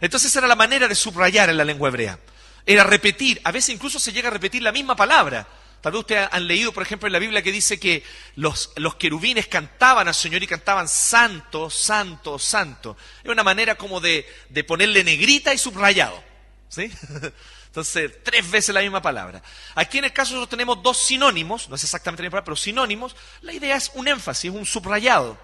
Entonces 0.00 0.34
era 0.36 0.46
la 0.46 0.56
manera 0.56 0.88
de 0.88 0.94
subrayar 0.94 1.50
en 1.50 1.56
la 1.56 1.64
lengua 1.64 1.88
hebrea. 1.88 2.18
Era 2.66 2.84
repetir, 2.84 3.40
a 3.44 3.52
veces 3.52 3.74
incluso 3.74 3.98
se 3.98 4.12
llega 4.12 4.28
a 4.28 4.32
repetir 4.32 4.62
la 4.62 4.72
misma 4.72 4.94
palabra. 4.94 5.46
Tal 5.80 5.92
vez 5.92 6.00
ustedes 6.00 6.28
han 6.32 6.46
leído, 6.46 6.72
por 6.72 6.82
ejemplo, 6.82 7.06
en 7.06 7.12
la 7.12 7.18
Biblia 7.20 7.42
que 7.42 7.52
dice 7.52 7.78
que 7.78 8.02
los, 8.34 8.72
querubines 8.98 9.46
cantaban 9.46 10.08
al 10.08 10.14
Señor 10.14 10.42
y 10.42 10.46
cantaban 10.46 10.88
santo, 10.88 11.70
santo, 11.70 12.38
santo. 12.38 12.96
Es 13.22 13.30
una 13.30 13.44
manera 13.44 13.76
como 13.76 14.00
de, 14.00 14.26
de 14.48 14.64
ponerle 14.64 15.04
negrita 15.04 15.54
y 15.54 15.58
subrayado. 15.58 16.22
¿Sí? 16.68 16.90
Entonces, 17.66 18.12
tres 18.24 18.50
veces 18.50 18.74
la 18.74 18.80
misma 18.80 19.00
palabra. 19.00 19.40
Aquí 19.76 19.98
en 19.98 20.04
el 20.04 20.12
caso 20.12 20.32
nosotros 20.32 20.50
tenemos 20.50 20.82
dos 20.82 20.98
sinónimos, 20.98 21.68
no 21.68 21.76
es 21.76 21.84
exactamente 21.84 22.22
la 22.22 22.26
misma 22.26 22.38
palabra, 22.38 22.44
pero 22.46 22.56
sinónimos. 22.56 23.14
La 23.42 23.52
idea 23.52 23.76
es 23.76 23.92
un 23.94 24.08
énfasis, 24.08 24.50
un 24.50 24.66
subrayado. 24.66 25.38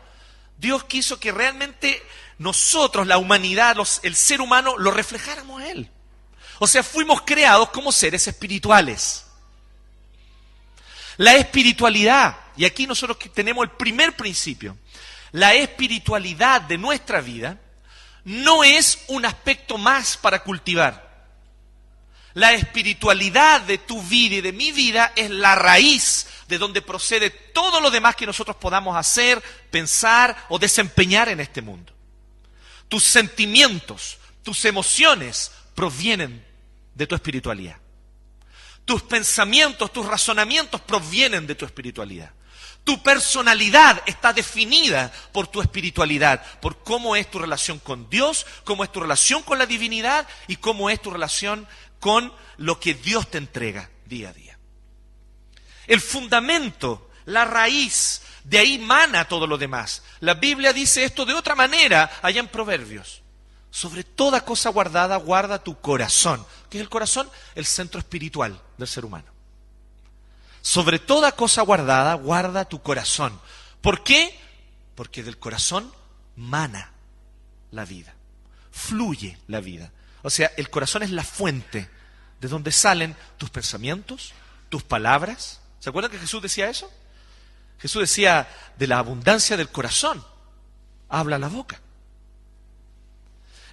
Dios 0.58 0.84
quiso 0.84 1.20
que 1.20 1.32
realmente 1.32 2.02
nosotros, 2.38 3.06
la 3.06 3.18
humanidad, 3.18 3.76
el 4.02 4.16
ser 4.16 4.40
humano, 4.40 4.76
lo 4.78 4.90
reflejáramos 4.90 5.62
a 5.62 5.70
Él. 5.70 5.90
O 6.58 6.66
sea, 6.66 6.82
fuimos 6.82 7.22
creados 7.22 7.70
como 7.70 7.92
seres 7.92 8.26
espirituales. 8.26 9.24
La 11.16 11.34
espiritualidad, 11.36 12.36
y 12.56 12.64
aquí 12.64 12.86
nosotros 12.86 13.18
tenemos 13.32 13.64
el 13.64 13.70
primer 13.70 14.16
principio, 14.16 14.76
la 15.32 15.54
espiritualidad 15.54 16.62
de 16.62 16.78
nuestra 16.78 17.20
vida 17.20 17.58
no 18.24 18.64
es 18.64 19.04
un 19.08 19.24
aspecto 19.24 19.78
más 19.78 20.16
para 20.16 20.42
cultivar. 20.42 21.04
La 22.34 22.52
espiritualidad 22.52 23.60
de 23.60 23.78
tu 23.78 24.02
vida 24.02 24.36
y 24.36 24.40
de 24.40 24.52
mi 24.52 24.72
vida 24.72 25.12
es 25.14 25.30
la 25.30 25.54
raíz 25.54 26.26
de 26.48 26.58
donde 26.58 26.82
procede 26.82 27.30
todo 27.30 27.80
lo 27.80 27.90
demás 27.90 28.16
que 28.16 28.26
nosotros 28.26 28.56
podamos 28.56 28.96
hacer, 28.96 29.40
pensar 29.70 30.36
o 30.48 30.58
desempeñar 30.58 31.28
en 31.28 31.40
este 31.40 31.62
mundo. 31.62 31.93
Tus 32.88 33.04
sentimientos, 33.04 34.18
tus 34.42 34.64
emociones 34.64 35.50
provienen 35.74 36.44
de 36.94 37.06
tu 37.06 37.14
espiritualidad. 37.14 37.76
Tus 38.84 39.02
pensamientos, 39.02 39.92
tus 39.92 40.06
razonamientos 40.06 40.80
provienen 40.80 41.46
de 41.46 41.54
tu 41.54 41.64
espiritualidad. 41.64 42.30
Tu 42.84 43.02
personalidad 43.02 44.02
está 44.04 44.34
definida 44.34 45.10
por 45.32 45.46
tu 45.46 45.62
espiritualidad, 45.62 46.44
por 46.60 46.82
cómo 46.84 47.16
es 47.16 47.30
tu 47.30 47.38
relación 47.38 47.78
con 47.78 48.10
Dios, 48.10 48.44
cómo 48.64 48.84
es 48.84 48.92
tu 48.92 49.00
relación 49.00 49.42
con 49.42 49.58
la 49.58 49.64
divinidad 49.64 50.28
y 50.48 50.56
cómo 50.56 50.90
es 50.90 51.00
tu 51.00 51.10
relación 51.10 51.66
con 51.98 52.30
lo 52.58 52.78
que 52.78 52.92
Dios 52.92 53.30
te 53.30 53.38
entrega 53.38 53.88
día 54.04 54.28
a 54.28 54.32
día. 54.34 54.58
El 55.86 56.02
fundamento, 56.02 57.10
la 57.24 57.46
raíz, 57.46 58.20
de 58.44 58.58
ahí 58.58 58.78
mana 58.78 59.26
todo 59.26 59.46
lo 59.46 59.58
demás. 59.58 60.02
La 60.20 60.34
Biblia 60.34 60.72
dice 60.72 61.04
esto 61.04 61.24
de 61.24 61.32
otra 61.32 61.54
manera 61.54 62.10
allá 62.22 62.40
en 62.40 62.48
Proverbios. 62.48 63.22
Sobre 63.70 64.04
toda 64.04 64.44
cosa 64.44 64.70
guardada, 64.70 65.16
guarda 65.16 65.62
tu 65.62 65.80
corazón. 65.80 66.46
¿Qué 66.70 66.78
es 66.78 66.82
el 66.82 66.88
corazón? 66.88 67.28
El 67.54 67.66
centro 67.66 67.98
espiritual 67.98 68.60
del 68.76 68.86
ser 68.86 69.04
humano. 69.04 69.26
Sobre 70.62 70.98
toda 70.98 71.32
cosa 71.32 71.62
guardada, 71.62 72.14
guarda 72.14 72.66
tu 72.66 72.80
corazón. 72.82 73.40
¿Por 73.80 74.04
qué? 74.04 74.38
Porque 74.94 75.22
del 75.22 75.38
corazón 75.38 75.92
mana 76.36 76.92
la 77.72 77.84
vida, 77.84 78.14
fluye 78.70 79.38
la 79.48 79.60
vida. 79.60 79.90
O 80.22 80.30
sea, 80.30 80.52
el 80.56 80.70
corazón 80.70 81.02
es 81.02 81.10
la 81.10 81.24
fuente 81.24 81.90
de 82.40 82.48
donde 82.48 82.72
salen 82.72 83.16
tus 83.38 83.50
pensamientos, 83.50 84.32
tus 84.68 84.82
palabras. 84.82 85.60
¿Se 85.80 85.90
acuerdan 85.90 86.12
que 86.12 86.18
Jesús 86.18 86.40
decía 86.40 86.68
eso? 86.70 86.90
Jesús 87.78 88.00
decía, 88.00 88.48
de 88.76 88.86
la 88.86 88.98
abundancia 88.98 89.56
del 89.56 89.68
corazón 89.68 90.24
habla 91.08 91.38
la 91.38 91.48
boca. 91.48 91.80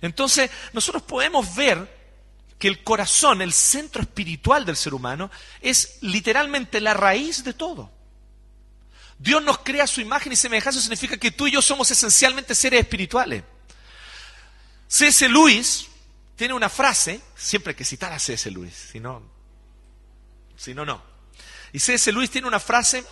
Entonces, 0.02 0.50
nosotros 0.74 1.04
podemos 1.04 1.56
ver 1.56 2.02
que 2.58 2.68
el 2.68 2.84
corazón, 2.84 3.42
el 3.42 3.54
centro 3.54 4.02
espiritual 4.02 4.66
del 4.66 4.76
ser 4.76 4.94
humano, 4.94 5.32
es 5.62 5.98
literalmente 6.02 6.82
la 6.82 6.94
raíz 6.94 7.44
de 7.44 7.54
todo. 7.54 7.92
Dios 9.18 9.44
nos 9.44 9.60
crea 9.60 9.86
su 9.86 10.02
imagen 10.02 10.32
y 10.32 10.36
semejanza, 10.36 10.82
significa 10.82 11.18
que 11.18 11.32
tú 11.32 11.48
y 11.48 11.52
yo 11.52 11.62
somos 11.62 11.90
esencialmente 11.92 12.56
seres 12.56 12.82
espirituales. 12.82 13.44
C.S. 14.88 15.30
Lewis 15.30 15.88
tiene 16.36 16.54
una 16.54 16.70
frase, 16.70 17.22
siempre 17.36 17.72
hay 17.72 17.76
que 17.76 17.86
citar 17.86 18.12
a 18.12 18.20
C.S. 18.20 18.50
Lewis, 18.50 18.74
si 18.92 19.00
no, 19.00 19.22
si 20.58 20.74
no, 20.74 20.86
no. 20.86 21.02
Y 21.72 21.80
C.S. 21.80 22.12
Lewis 22.12 22.32
tiene 22.32 22.48
una 22.48 22.60
frase 22.60 23.06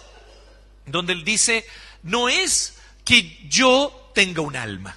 donde 0.92 1.14
él 1.14 1.24
dice, 1.24 1.66
no 2.04 2.30
es 2.30 2.78
que 3.06 3.48
yo 3.48 4.12
tenga 4.14 4.42
un 4.42 4.56
alma 4.56 4.96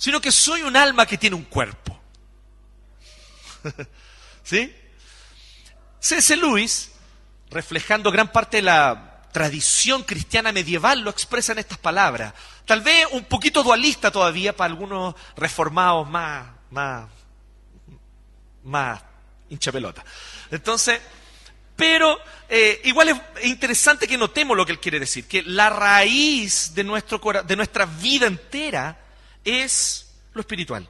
sino 0.00 0.18
que 0.18 0.32
soy 0.32 0.62
un 0.62 0.78
alma 0.78 1.04
que 1.04 1.18
tiene 1.18 1.36
un 1.36 1.44
cuerpo. 1.44 2.00
¿Sí? 4.42 4.74
C.S. 5.98 6.34
Lewis, 6.38 6.92
reflejando 7.50 8.10
gran 8.10 8.32
parte 8.32 8.56
de 8.56 8.62
la 8.62 9.26
tradición 9.30 10.02
cristiana 10.04 10.52
medieval, 10.52 11.00
lo 11.00 11.10
expresa 11.10 11.52
en 11.52 11.58
estas 11.58 11.76
palabras. 11.76 12.32
Tal 12.64 12.80
vez 12.80 13.08
un 13.12 13.24
poquito 13.24 13.62
dualista 13.62 14.10
todavía 14.10 14.56
para 14.56 14.72
algunos 14.72 15.14
reformados 15.36 16.08
más, 16.08 16.46
más, 16.70 17.06
más 18.64 19.02
hincha. 19.50 19.70
Entonces, 20.50 20.98
pero 21.80 22.20
eh, 22.46 22.82
igual 22.84 23.08
es 23.08 23.46
interesante 23.46 24.06
que 24.06 24.18
notemos 24.18 24.54
lo 24.54 24.66
que 24.66 24.72
él 24.72 24.80
quiere 24.80 25.00
decir, 25.00 25.26
que 25.26 25.42
la 25.42 25.70
raíz 25.70 26.74
de, 26.74 26.84
nuestro, 26.84 27.18
de 27.42 27.56
nuestra 27.56 27.86
vida 27.86 28.26
entera 28.26 28.98
es 29.42 30.12
lo 30.34 30.42
espiritual. 30.42 30.86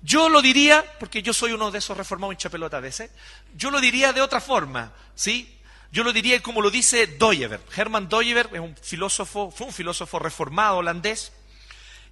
Yo 0.00 0.30
lo 0.30 0.40
diría, 0.40 0.82
porque 0.98 1.22
yo 1.22 1.34
soy 1.34 1.52
uno 1.52 1.70
de 1.70 1.80
esos 1.80 1.94
reformados 1.94 2.32
en 2.32 2.38
chapelota 2.38 2.78
a 2.78 2.80
veces, 2.80 3.10
yo 3.54 3.70
lo 3.70 3.82
diría 3.82 4.14
de 4.14 4.22
otra 4.22 4.40
forma, 4.40 4.94
¿sí? 5.14 5.54
Yo 5.92 6.02
lo 6.04 6.14
diría 6.14 6.42
como 6.42 6.62
lo 6.62 6.70
dice 6.70 7.06
Doyever. 7.06 7.60
Hermann 7.76 8.08
Doyever 8.08 8.48
es 8.54 8.60
un 8.60 8.74
filósofo, 8.80 9.50
fue 9.50 9.66
un 9.66 9.74
filósofo 9.74 10.18
reformado 10.18 10.78
holandés, 10.78 11.32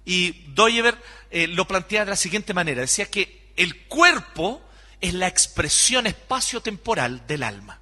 y 0.05 0.33
Doyever 0.53 1.01
eh, 1.31 1.47
lo 1.47 1.65
plantea 1.65 2.05
de 2.05 2.11
la 2.11 2.15
siguiente 2.15 2.53
manera, 2.53 2.81
decía 2.81 3.09
que 3.09 3.53
el 3.55 3.87
cuerpo 3.87 4.61
es 5.01 5.15
la 5.15 5.27
expresión 5.27 6.05
espacio-temporal 6.05 7.25
del 7.25 7.41
alma. 7.41 7.79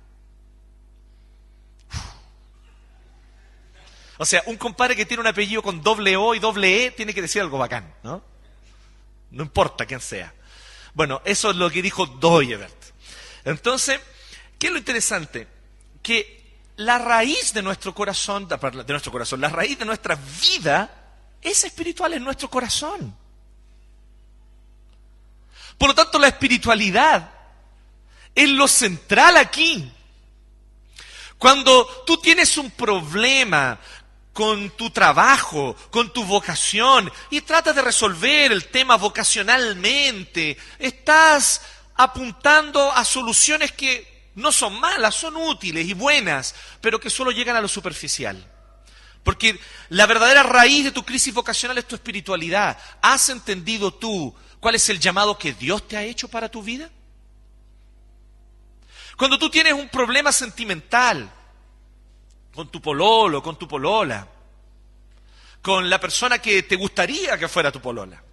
O 4.18 4.26
sea, 4.26 4.44
un 4.46 4.58
compadre 4.58 4.96
que 4.96 5.06
tiene 5.06 5.22
un 5.22 5.28
apellido 5.28 5.62
con 5.62 5.82
doble 5.82 6.16
O 6.16 6.34
y 6.34 6.40
doble 6.40 6.86
E 6.86 6.92
tiene 6.92 7.14
que 7.14 7.22
decir 7.22 7.42
algo 7.42 7.58
bacán, 7.58 7.94
¿no? 8.04 8.24
No 9.32 9.44
importa 9.44 9.86
quién 9.86 10.00
sea. 10.00 10.34
Bueno, 10.94 11.22
eso 11.26 11.52
es 11.52 11.58
lo 11.58 11.70
que 11.70 11.82
dijo 11.82 12.06
Doyebert. 12.06 12.86
Entonces, 13.44 14.00
¿qué 14.58 14.68
es 14.68 14.74
lo 14.74 14.80
interesante? 14.80 15.48
Que 16.02 16.46
la 16.78 16.98
raíz 16.98 17.54
de 17.54 17.62
nuestro 17.62 17.94
corazón, 17.94 18.48
de 18.48 18.86
nuestro 18.88 19.12
corazón, 19.12 19.42
la 19.42 19.50
raíz 19.50 19.78
de 19.78 19.86
nuestra 19.86 20.18
vida 20.42 20.90
es 21.42 21.64
espiritual 21.66 22.14
en 22.14 22.24
nuestro 22.24 22.50
corazón. 22.50 23.16
Por 25.78 25.90
lo 25.90 25.96
tanto, 25.96 26.18
la 26.18 26.28
espiritualidad 26.28 27.32
es 28.34 28.50
lo 28.50 28.68
central 28.68 29.38
aquí. 29.38 29.92
Cuando 31.38 31.86
tú 32.06 32.18
tienes 32.18 32.58
un 32.58 32.72
problema, 32.72 33.78
con 34.36 34.72
tu 34.72 34.90
trabajo, 34.90 35.78
con 35.90 36.12
tu 36.12 36.26
vocación, 36.26 37.10
y 37.30 37.40
trata 37.40 37.72
de 37.72 37.82
resolver 37.82 38.52
el 38.52 38.66
tema 38.66 38.98
vocacionalmente. 38.98 40.58
Estás 40.78 41.62
apuntando 41.96 42.92
a 42.92 43.06
soluciones 43.06 43.72
que 43.72 44.32
no 44.36 44.52
son 44.52 44.78
malas, 44.78 45.16
son 45.16 45.38
útiles 45.38 45.88
y 45.88 45.94
buenas, 45.94 46.54
pero 46.82 47.00
que 47.00 47.10
solo 47.10 47.32
llegan 47.32 47.56
a 47.56 47.62
lo 47.62 47.70
superficial. 47.70 48.46
Porque 49.24 49.58
la 49.88 50.06
verdadera 50.06 50.44
raíz 50.44 50.84
de 50.84 50.92
tu 50.92 51.06
crisis 51.06 51.34
vocacional 51.34 51.78
es 51.78 51.88
tu 51.88 51.96
espiritualidad. 51.96 52.78
¿Has 53.02 53.30
entendido 53.30 53.94
tú 53.94 54.36
cuál 54.60 54.76
es 54.76 54.90
el 54.90 55.00
llamado 55.00 55.38
que 55.38 55.54
Dios 55.54 55.88
te 55.88 55.96
ha 55.96 56.04
hecho 56.04 56.28
para 56.28 56.50
tu 56.50 56.62
vida? 56.62 56.90
Cuando 59.16 59.40
tú 59.40 59.50
tienes 59.50 59.72
un 59.72 59.88
problema 59.88 60.34
sentimental 60.34 61.32
con 62.56 62.70
tu 62.70 62.82
pololo, 62.82 63.44
con 63.44 63.60
tu 63.60 63.68
polola, 63.68 64.26
con 65.62 65.90
la 65.90 66.00
persona 66.00 66.40
que 66.40 66.64
te 66.64 66.78
gustaría 66.78 67.38
que 67.38 67.50
fuera 67.50 67.72
tu 67.72 67.82
polola. 67.82 68.24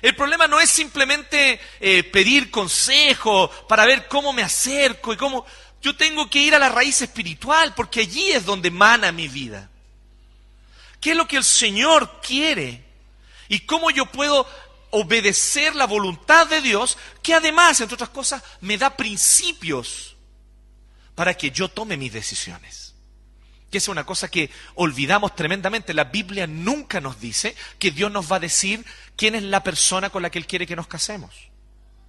El 0.00 0.14
problema 0.14 0.46
no 0.46 0.60
es 0.60 0.70
simplemente 0.70 1.60
eh, 1.80 2.04
pedir 2.04 2.52
consejo 2.52 3.50
para 3.66 3.84
ver 3.84 4.06
cómo 4.06 4.32
me 4.32 4.42
acerco 4.42 5.12
y 5.12 5.16
cómo... 5.16 5.44
Yo 5.80 5.96
tengo 5.96 6.28
que 6.28 6.40
ir 6.40 6.54
a 6.54 6.58
la 6.58 6.68
raíz 6.68 7.02
espiritual 7.02 7.74
porque 7.74 8.00
allí 8.00 8.30
es 8.30 8.44
donde 8.44 8.70
mana 8.70 9.12
mi 9.12 9.28
vida. 9.28 9.68
¿Qué 11.00 11.12
es 11.12 11.16
lo 11.16 11.26
que 11.26 11.36
el 11.36 11.44
Señor 11.44 12.20
quiere? 12.20 12.84
¿Y 13.48 13.60
cómo 13.60 13.90
yo 13.90 14.06
puedo 14.06 14.46
obedecer 14.90 15.74
la 15.74 15.86
voluntad 15.86 16.46
de 16.46 16.60
Dios 16.60 16.98
que 17.22 17.34
además, 17.34 17.80
entre 17.80 17.94
otras 17.94 18.10
cosas, 18.10 18.42
me 18.60 18.78
da 18.78 18.96
principios 18.96 20.16
para 21.18 21.34
que 21.34 21.50
yo 21.50 21.68
tome 21.68 21.96
mis 21.96 22.12
decisiones? 22.12 22.94
Que 23.72 23.78
es 23.78 23.88
una 23.88 24.06
cosa 24.06 24.30
que 24.30 24.50
olvidamos 24.76 25.34
tremendamente. 25.34 25.92
La 25.92 26.04
Biblia 26.04 26.46
nunca 26.46 27.00
nos 27.00 27.20
dice 27.20 27.56
que 27.80 27.90
Dios 27.90 28.12
nos 28.12 28.30
va 28.30 28.36
a 28.36 28.38
decir 28.38 28.86
quién 29.16 29.34
es 29.34 29.42
la 29.42 29.64
persona 29.64 30.10
con 30.10 30.22
la 30.22 30.30
que 30.30 30.38
Él 30.38 30.46
quiere 30.46 30.64
que 30.64 30.76
nos 30.76 30.86
casemos. 30.86 31.34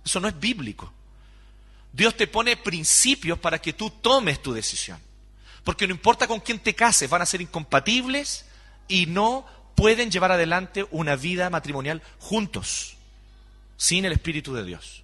Eso 0.06 0.20
no 0.20 0.28
es 0.28 0.40
bíblico. 0.40 0.94
Dios 1.92 2.16
te 2.16 2.28
pone 2.28 2.56
principios 2.56 3.40
para 3.40 3.60
que 3.60 3.74
tú 3.74 3.90
tomes 3.90 4.44
tu 4.44 4.54
decisión. 4.54 5.00
Porque 5.64 5.88
no 5.88 5.96
importa 5.96 6.28
con 6.28 6.40
quién 6.40 6.60
te 6.60 6.76
cases, 6.76 7.10
van 7.10 7.24
a 7.24 7.26
ser 7.26 7.42
incompatibles 7.42 8.46
y 8.88 9.08
no 9.08 9.44
pueden 9.74 10.12
llevar 10.12 10.34
adelante 10.34 10.86
una 10.92 11.16
vida 11.16 11.50
matrimonial 11.50 12.04
juntos, 12.20 12.96
sin 13.76 14.06
el 14.06 14.12
Espíritu 14.12 14.54
de 14.54 14.66
Dios. 14.66 15.02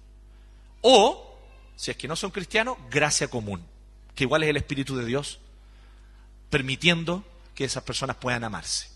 O, 0.80 1.40
si 1.74 1.90
es 1.90 1.96
que 1.96 2.06
no 2.06 2.14
son 2.14 2.30
cristianos, 2.30 2.78
gracia 2.88 3.26
común, 3.26 3.66
que 4.16 4.24
igual 4.24 4.42
es 4.42 4.48
el 4.48 4.56
Espíritu 4.56 4.96
de 4.96 5.04
Dios, 5.04 5.38
permitiendo 6.50 7.24
que 7.54 7.64
esas 7.64 7.84
personas 7.84 8.16
puedan 8.16 8.42
amarse. 8.42 8.88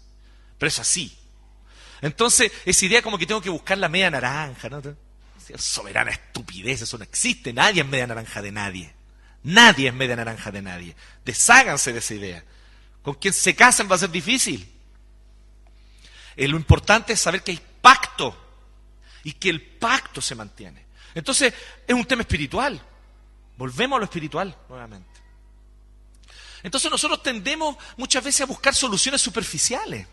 Pero 0.59 0.69
es 0.69 0.79
así. 0.81 1.17
Entonces, 2.01 2.51
esa 2.65 2.87
idea 2.87 3.03
como 3.03 3.19
que 3.19 3.27
tengo 3.27 3.43
que 3.43 3.51
buscar 3.51 3.79
la 3.79 3.89
media 3.89 4.11
naranja, 4.11 4.69
¿no? 4.69 4.83
soberana 5.57 6.13
estupidez, 6.13 6.83
eso 6.83 6.97
no 6.97 7.05
existe. 7.05 7.53
Nadie 7.53 7.83
es 7.83 7.89
media 7.89 8.07
naranja 8.07 8.41
de 8.41 8.53
nadie. 8.53 8.95
Nadie 9.43 9.89
es 9.89 9.95
media 9.95 10.17
naranja 10.17 10.51
de 10.51 10.63
nadie. 10.63 10.97
Desháganse 11.25 11.93
de 11.93 11.99
esa 11.99 12.15
idea. 12.15 12.45
Con 13.03 13.15
quien 13.15 13.35
se 13.35 13.55
casan 13.55 13.91
va 13.91 13.97
a 13.97 13.99
ser 13.99 14.11
difícil. 14.11 14.71
Eh, 16.37 16.49
lo 16.49 16.57
importante 16.57 17.13
es 17.13 17.21
saber 17.21 17.43
que 17.43 17.51
hay 17.51 17.61
pacto 17.83 18.37
y 19.25 19.33
que 19.33 19.51
el 19.51 19.61
pacto 19.61 20.23
se 20.23 20.35
mantiene. 20.35 20.87
Entonces, 21.15 21.53
es 21.87 21.95
un 21.95 22.05
tema 22.05 22.23
espiritual. 22.23 22.81
Volvemos 23.61 23.97
a 23.97 23.99
lo 23.99 24.05
espiritual 24.05 24.57
nuevamente. 24.71 25.21
Entonces 26.63 26.91
nosotros 26.91 27.23
tendemos 27.23 27.77
muchas 27.99 28.25
veces 28.25 28.41
a 28.41 28.47
buscar 28.47 28.75
soluciones 28.75 29.21
superficiales 29.21 30.07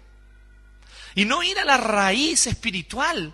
y 1.15 1.23
no 1.23 1.41
ir 1.41 1.57
a 1.57 1.63
la 1.63 1.77
raíz 1.77 2.45
espiritual 2.47 3.33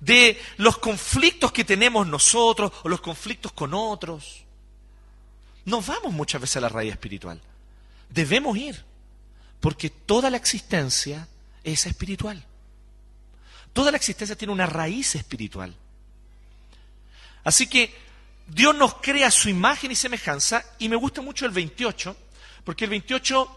de 0.00 0.40
los 0.56 0.78
conflictos 0.78 1.52
que 1.52 1.66
tenemos 1.66 2.06
nosotros 2.06 2.72
o 2.84 2.88
los 2.88 3.02
conflictos 3.02 3.52
con 3.52 3.74
otros. 3.74 4.46
No 5.66 5.82
vamos 5.82 6.14
muchas 6.14 6.40
veces 6.40 6.56
a 6.56 6.60
la 6.60 6.70
raíz 6.70 6.92
espiritual. 6.92 7.38
Debemos 8.08 8.56
ir, 8.56 8.82
porque 9.60 9.90
toda 9.90 10.30
la 10.30 10.38
existencia 10.38 11.28
es 11.64 11.84
espiritual. 11.84 12.42
Toda 13.74 13.90
la 13.90 13.98
existencia 13.98 14.36
tiene 14.36 14.54
una 14.54 14.64
raíz 14.64 15.16
espiritual. 15.16 15.76
Así 17.44 17.66
que 17.66 18.09
Dios 18.52 18.74
nos 18.74 18.94
crea 18.96 19.30
su 19.30 19.48
imagen 19.48 19.92
y 19.92 19.96
semejanza, 19.96 20.64
y 20.78 20.88
me 20.88 20.96
gusta 20.96 21.22
mucho 21.22 21.46
el 21.46 21.52
28, 21.52 22.16
porque 22.64 22.84
el 22.84 22.90
28 22.90 23.56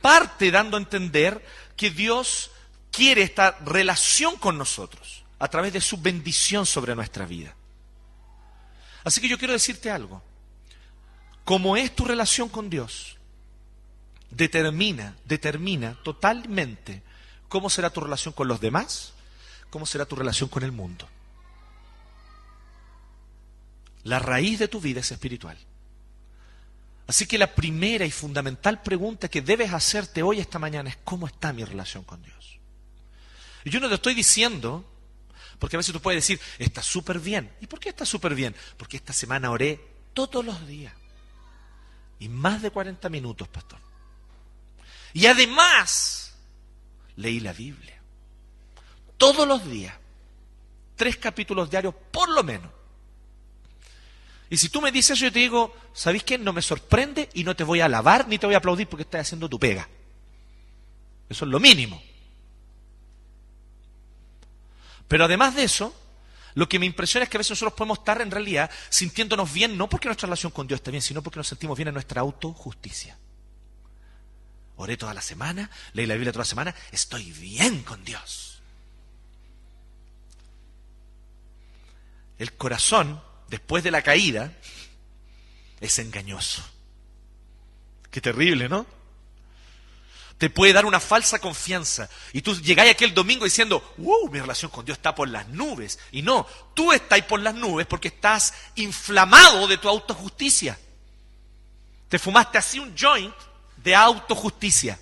parte 0.00 0.50
dando 0.50 0.76
a 0.76 0.80
entender 0.80 1.44
que 1.76 1.90
Dios 1.90 2.50
quiere 2.90 3.22
esta 3.22 3.58
relación 3.64 4.36
con 4.36 4.56
nosotros 4.56 5.24
a 5.38 5.48
través 5.48 5.72
de 5.74 5.80
su 5.80 5.98
bendición 5.98 6.64
sobre 6.64 6.94
nuestra 6.94 7.26
vida. 7.26 7.54
Así 9.04 9.20
que 9.20 9.28
yo 9.28 9.38
quiero 9.38 9.52
decirte 9.52 9.90
algo. 9.90 10.22
Como 11.44 11.76
es 11.76 11.94
tu 11.94 12.06
relación 12.06 12.48
con 12.48 12.70
Dios, 12.70 13.18
determina, 14.30 15.16
determina 15.26 15.98
totalmente 16.02 17.02
cómo 17.48 17.68
será 17.68 17.90
tu 17.90 18.00
relación 18.00 18.32
con 18.32 18.48
los 18.48 18.58
demás, 18.58 19.12
cómo 19.68 19.84
será 19.84 20.06
tu 20.06 20.16
relación 20.16 20.48
con 20.48 20.62
el 20.62 20.72
mundo. 20.72 21.06
La 24.04 24.18
raíz 24.18 24.58
de 24.58 24.68
tu 24.68 24.80
vida 24.80 25.00
es 25.00 25.10
espiritual. 25.10 25.58
Así 27.06 27.26
que 27.26 27.36
la 27.36 27.54
primera 27.54 28.06
y 28.06 28.10
fundamental 28.10 28.82
pregunta 28.82 29.28
que 29.28 29.42
debes 29.42 29.72
hacerte 29.72 30.22
hoy, 30.22 30.40
esta 30.40 30.58
mañana, 30.58 30.88
es 30.88 30.98
¿cómo 31.04 31.26
está 31.26 31.52
mi 31.52 31.64
relación 31.64 32.04
con 32.04 32.22
Dios? 32.22 32.58
Y 33.64 33.70
yo 33.70 33.80
no 33.80 33.88
te 33.88 33.94
estoy 33.96 34.14
diciendo 34.14 34.84
porque 35.58 35.76
a 35.76 35.78
veces 35.78 35.92
tú 35.92 36.00
puedes 36.00 36.22
decir, 36.22 36.40
está 36.58 36.82
súper 36.82 37.18
bien. 37.18 37.50
¿Y 37.60 37.66
por 37.66 37.80
qué 37.80 37.90
está 37.90 38.04
súper 38.04 38.34
bien? 38.34 38.54
Porque 38.76 38.96
esta 38.96 39.12
semana 39.12 39.50
oré 39.50 39.80
todos 40.12 40.44
los 40.44 40.66
días. 40.66 40.92
Y 42.18 42.28
más 42.28 42.62
de 42.62 42.70
40 42.70 43.08
minutos, 43.08 43.48
pastor. 43.48 43.78
Y 45.12 45.26
además, 45.26 46.34
leí 47.16 47.40
la 47.40 47.52
Biblia. 47.52 48.00
Todos 49.16 49.46
los 49.46 49.64
días. 49.66 49.94
Tres 50.96 51.16
capítulos 51.16 51.70
diarios, 51.70 51.94
por 52.10 52.28
lo 52.28 52.42
menos. 52.42 52.70
Y 54.54 54.56
si 54.56 54.68
tú 54.68 54.80
me 54.80 54.92
dices 54.92 55.18
eso, 55.18 55.24
yo 55.24 55.32
te 55.32 55.40
digo, 55.40 55.74
¿sabéis 55.92 56.22
qué? 56.22 56.38
No 56.38 56.52
me 56.52 56.62
sorprende 56.62 57.28
y 57.34 57.42
no 57.42 57.56
te 57.56 57.64
voy 57.64 57.80
a 57.80 57.86
alabar 57.86 58.28
ni 58.28 58.38
te 58.38 58.46
voy 58.46 58.54
a 58.54 58.58
aplaudir 58.58 58.86
porque 58.86 59.02
estás 59.02 59.22
haciendo 59.22 59.48
tu 59.48 59.58
pega. 59.58 59.88
Eso 61.28 61.44
es 61.44 61.50
lo 61.50 61.58
mínimo. 61.58 62.00
Pero 65.08 65.24
además 65.24 65.56
de 65.56 65.64
eso, 65.64 65.92
lo 66.54 66.68
que 66.68 66.78
me 66.78 66.86
impresiona 66.86 67.24
es 67.24 67.30
que 67.30 67.36
a 67.36 67.38
veces 67.38 67.50
nosotros 67.50 67.72
podemos 67.72 67.98
estar 67.98 68.20
en 68.20 68.30
realidad 68.30 68.70
sintiéndonos 68.90 69.52
bien, 69.52 69.76
no 69.76 69.88
porque 69.88 70.06
nuestra 70.06 70.28
relación 70.28 70.52
con 70.52 70.68
Dios 70.68 70.78
esté 70.78 70.92
bien, 70.92 71.02
sino 71.02 71.20
porque 71.20 71.40
nos 71.40 71.48
sentimos 71.48 71.76
bien 71.76 71.88
en 71.88 71.94
nuestra 71.94 72.20
autojusticia. 72.20 73.18
Oré 74.76 74.96
toda 74.96 75.14
la 75.14 75.22
semana, 75.22 75.68
leí 75.94 76.06
la 76.06 76.14
Biblia 76.14 76.30
toda 76.30 76.42
la 76.42 76.48
semana, 76.48 76.76
estoy 76.92 77.32
bien 77.32 77.82
con 77.82 78.04
Dios. 78.04 78.62
El 82.38 82.52
corazón, 82.52 83.20
después 83.48 83.84
de 83.84 83.90
la 83.90 84.02
caída, 84.02 84.52
es 85.80 85.98
engañoso. 85.98 86.62
Qué 88.10 88.20
terrible, 88.20 88.68
¿no? 88.68 88.86
te 90.38 90.50
puede 90.50 90.72
dar 90.72 90.84
una 90.84 91.00
falsa 91.00 91.38
confianza. 91.38 92.08
Y 92.32 92.42
tú 92.42 92.60
llegáis 92.60 92.90
aquel 92.90 93.14
domingo 93.14 93.44
diciendo, 93.44 93.94
wow, 93.98 94.28
mi 94.30 94.40
relación 94.40 94.70
con 94.70 94.84
Dios 94.84 94.98
está 94.98 95.14
por 95.14 95.28
las 95.28 95.48
nubes. 95.48 95.98
Y 96.12 96.22
no, 96.22 96.46
tú 96.74 96.92
estás 96.92 97.22
por 97.22 97.40
las 97.40 97.54
nubes 97.54 97.86
porque 97.86 98.08
estás 98.08 98.52
inflamado 98.74 99.66
de 99.66 99.78
tu 99.78 99.88
autojusticia. 99.88 100.78
Te 102.08 102.18
fumaste 102.18 102.58
así 102.58 102.78
un 102.78 102.94
joint 102.96 103.34
de 103.76 103.94
autojusticia. 103.94 104.98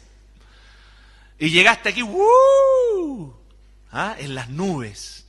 Y 1.38 1.50
llegaste 1.50 1.88
aquí, 1.88 2.02
wow, 2.02 3.36
¿ah? 3.90 4.14
en 4.18 4.34
las 4.34 4.48
nubes, 4.48 5.24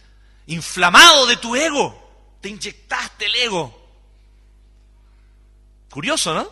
inflamado 0.47 1.26
de 1.26 1.38
tu 1.38 1.56
ego. 1.56 2.03
Te 2.44 2.50
inyectaste 2.50 3.26
el 3.28 3.36
ego. 3.36 3.90
Curioso, 5.90 6.34
¿no? 6.34 6.52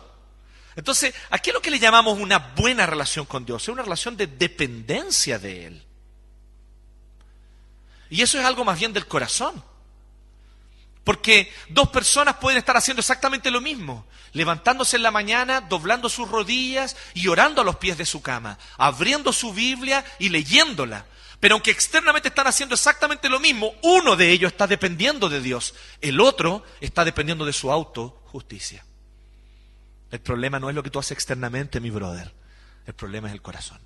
Entonces, 0.74 1.14
¿a 1.28 1.38
qué 1.38 1.50
es 1.50 1.54
lo 1.54 1.60
que 1.60 1.70
le 1.70 1.78
llamamos 1.78 2.18
una 2.18 2.38
buena 2.38 2.86
relación 2.86 3.26
con 3.26 3.44
Dios? 3.44 3.62
Es 3.62 3.68
una 3.68 3.82
relación 3.82 4.16
de 4.16 4.26
dependencia 4.26 5.38
de 5.38 5.66
Él. 5.66 5.86
Y 8.08 8.22
eso 8.22 8.40
es 8.40 8.44
algo 8.46 8.64
más 8.64 8.78
bien 8.78 8.94
del 8.94 9.06
corazón. 9.06 9.62
Porque 11.04 11.52
dos 11.68 11.90
personas 11.90 12.36
pueden 12.36 12.56
estar 12.56 12.74
haciendo 12.74 13.00
exactamente 13.00 13.50
lo 13.50 13.60
mismo, 13.60 14.06
levantándose 14.32 14.96
en 14.96 15.02
la 15.02 15.10
mañana, 15.10 15.60
doblando 15.60 16.08
sus 16.08 16.26
rodillas 16.26 16.96
y 17.12 17.28
orando 17.28 17.60
a 17.60 17.64
los 17.64 17.76
pies 17.76 17.98
de 17.98 18.06
su 18.06 18.22
cama, 18.22 18.58
abriendo 18.78 19.30
su 19.30 19.52
Biblia 19.52 20.06
y 20.18 20.30
leyéndola. 20.30 21.04
Pero 21.42 21.56
aunque 21.56 21.72
externamente 21.72 22.28
están 22.28 22.46
haciendo 22.46 22.76
exactamente 22.76 23.28
lo 23.28 23.40
mismo, 23.40 23.72
uno 23.82 24.14
de 24.14 24.30
ellos 24.30 24.52
está 24.52 24.68
dependiendo 24.68 25.28
de 25.28 25.40
Dios, 25.40 25.74
el 26.00 26.20
otro 26.20 26.62
está 26.80 27.04
dependiendo 27.04 27.44
de 27.44 27.52
su 27.52 27.72
autojusticia. 27.72 28.86
El 30.12 30.20
problema 30.20 30.60
no 30.60 30.68
es 30.68 30.76
lo 30.76 30.84
que 30.84 30.90
tú 30.90 31.00
haces 31.00 31.10
externamente, 31.10 31.80
mi 31.80 31.90
brother. 31.90 32.32
El 32.86 32.94
problema 32.94 33.26
es 33.26 33.34
el 33.34 33.42
corazón. 33.42 33.80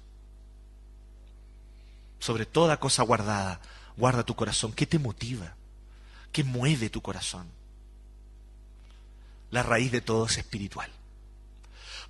Sobre 2.19 2.45
toda 2.45 2.79
cosa 2.79 3.03
guardada, 3.05 3.63
guarda 3.97 4.23
tu 4.23 4.37
corazón. 4.37 4.75
¿Qué 4.75 4.85
te 4.85 4.99
motiva? 4.99 5.55
¿Qué 6.33 6.45
mueve 6.45 6.91
tu 6.91 7.01
corazón? 7.01 7.51
La 9.51 9.63
raíz 9.63 9.91
de 9.93 10.03
todo 10.03 10.27
es 10.27 10.37
espiritual. 10.37 10.91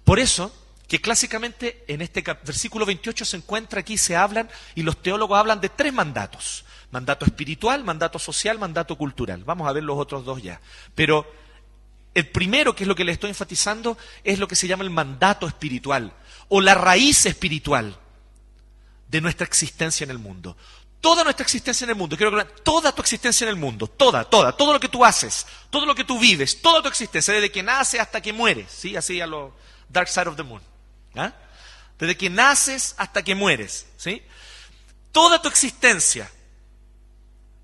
Por 0.02 0.18
eso, 0.18 0.52
que 0.88 1.00
clásicamente 1.00 1.84
en 1.88 2.00
este 2.00 2.22
versículo 2.44 2.86
28 2.86 3.24
se 3.24 3.36
encuentra 3.36 3.80
aquí, 3.80 3.98
se 3.98 4.14
hablan 4.14 4.48
y 4.74 4.82
los 4.82 5.02
teólogos 5.02 5.38
hablan 5.38 5.60
de 5.60 5.68
tres 5.68 5.92
mandatos. 5.92 6.64
Mandato 6.92 7.24
espiritual, 7.24 7.82
mandato 7.82 8.18
social, 8.18 8.58
mandato 8.58 8.96
cultural. 8.96 9.42
Vamos 9.44 9.68
a 9.68 9.72
ver 9.72 9.82
los 9.82 9.98
otros 9.98 10.24
dos 10.24 10.42
ya. 10.42 10.60
Pero 10.94 11.26
el 12.14 12.28
primero, 12.28 12.74
que 12.74 12.84
es 12.84 12.88
lo 12.88 12.94
que 12.94 13.04
le 13.04 13.12
estoy 13.12 13.30
enfatizando, 13.30 13.98
es 14.22 14.38
lo 14.38 14.46
que 14.46 14.54
se 14.54 14.68
llama 14.68 14.84
el 14.84 14.90
mandato 14.90 15.46
espiritual 15.46 16.12
o 16.48 16.60
la 16.60 16.74
raíz 16.74 17.26
espiritual 17.26 17.98
de 19.08 19.20
nuestra 19.20 19.46
existencia 19.46 20.04
en 20.04 20.10
el 20.10 20.18
mundo. 20.18 20.56
Toda 21.00 21.24
nuestra 21.24 21.42
existencia 21.42 21.84
en 21.84 21.90
el 21.90 21.96
mundo, 21.96 22.16
quiero 22.16 22.36
que 22.36 22.44
toda 22.62 22.92
tu 22.92 23.02
existencia 23.02 23.44
en 23.44 23.50
el 23.50 23.56
mundo, 23.56 23.86
toda, 23.86 24.24
toda, 24.24 24.52
todo 24.56 24.72
lo 24.72 24.80
que 24.80 24.88
tú 24.88 25.04
haces, 25.04 25.46
todo 25.68 25.84
lo 25.84 25.94
que 25.94 26.04
tú 26.04 26.18
vives, 26.18 26.62
toda 26.62 26.80
tu 26.80 26.88
existencia, 26.88 27.34
desde 27.34 27.52
que 27.52 27.62
naces 27.62 28.00
hasta 28.00 28.20
que 28.20 28.32
mueres, 28.32 28.70
¿sí? 28.70 28.96
Así 28.96 29.20
a 29.20 29.26
lo 29.26 29.52
Dark 29.88 30.08
Side 30.08 30.28
of 30.28 30.36
the 30.36 30.42
Moon. 30.42 30.62
¿Ah? 31.16 31.34
Desde 31.98 32.16
que 32.16 32.30
naces 32.30 32.94
hasta 32.98 33.22
que 33.22 33.34
mueres, 33.34 33.86
¿sí? 33.96 34.22
Toda 35.12 35.40
tu 35.40 35.48
existencia 35.48 36.30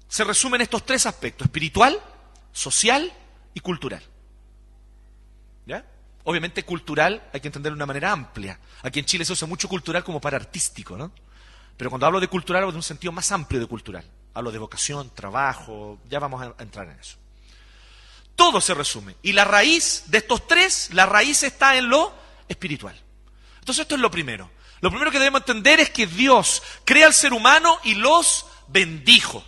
se 0.08 0.24
resume 0.24 0.56
en 0.56 0.62
estos 0.62 0.84
tres 0.84 1.06
aspectos, 1.06 1.46
espiritual, 1.46 1.98
social 2.52 3.12
y 3.54 3.60
cultural. 3.60 4.02
¿Ya? 5.66 5.84
Obviamente 6.24 6.64
cultural 6.64 7.28
hay 7.32 7.40
que 7.40 7.48
entenderlo 7.48 7.76
de 7.76 7.78
una 7.78 7.86
manera 7.86 8.12
amplia. 8.12 8.58
Aquí 8.82 8.98
en 8.98 9.06
Chile 9.06 9.24
se 9.24 9.32
usa 9.32 9.48
mucho 9.48 9.68
cultural 9.68 10.04
como 10.04 10.20
para 10.20 10.36
artístico, 10.36 10.96
¿no? 10.96 11.12
Pero 11.76 11.90
cuando 11.90 12.06
hablo 12.06 12.20
de 12.20 12.28
cultural 12.28 12.62
hablo 12.62 12.72
de 12.72 12.78
un 12.78 12.82
sentido 12.82 13.12
más 13.12 13.32
amplio 13.32 13.60
de 13.60 13.66
cultural. 13.66 14.04
Hablo 14.34 14.52
de 14.52 14.58
vocación, 14.58 15.10
trabajo, 15.14 15.98
ya 16.08 16.18
vamos 16.18 16.42
a 16.42 16.62
entrar 16.62 16.88
en 16.88 16.98
eso. 16.98 17.16
Todo 18.36 18.60
se 18.60 18.74
resume. 18.74 19.16
Y 19.22 19.32
la 19.32 19.44
raíz 19.44 20.04
de 20.06 20.18
estos 20.18 20.46
tres, 20.46 20.90
la 20.92 21.06
raíz 21.06 21.42
está 21.42 21.76
en 21.76 21.88
lo 21.88 22.14
espiritual. 22.48 22.98
Entonces 23.62 23.82
esto 23.82 23.94
es 23.94 24.00
lo 24.00 24.10
primero. 24.10 24.50
Lo 24.80 24.90
primero 24.90 25.12
que 25.12 25.20
debemos 25.20 25.42
entender 25.42 25.78
es 25.78 25.90
que 25.90 26.08
Dios 26.08 26.64
crea 26.84 27.06
al 27.06 27.14
ser 27.14 27.32
humano 27.32 27.78
y 27.84 27.94
los 27.94 28.46
bendijo. 28.66 29.44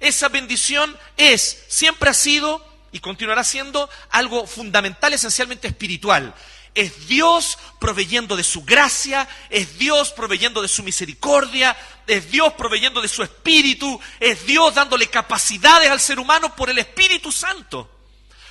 Esa 0.00 0.28
bendición 0.28 0.94
es, 1.16 1.64
siempre 1.68 2.10
ha 2.10 2.14
sido 2.14 2.62
y 2.92 3.00
continuará 3.00 3.42
siendo 3.42 3.88
algo 4.10 4.46
fundamental, 4.46 5.14
esencialmente 5.14 5.66
espiritual. 5.66 6.34
Es 6.74 7.06
Dios 7.08 7.58
proveyendo 7.80 8.36
de 8.36 8.44
su 8.44 8.64
gracia, 8.64 9.26
es 9.48 9.78
Dios 9.78 10.12
proveyendo 10.12 10.60
de 10.60 10.68
su 10.68 10.82
misericordia, 10.82 11.74
es 12.06 12.30
Dios 12.30 12.52
proveyendo 12.52 13.00
de 13.00 13.08
su 13.08 13.22
espíritu, 13.22 13.98
es 14.20 14.44
Dios 14.44 14.74
dándole 14.74 15.06
capacidades 15.06 15.90
al 15.90 16.00
ser 16.00 16.18
humano 16.18 16.54
por 16.54 16.68
el 16.68 16.76
Espíritu 16.78 17.32
Santo 17.32 17.90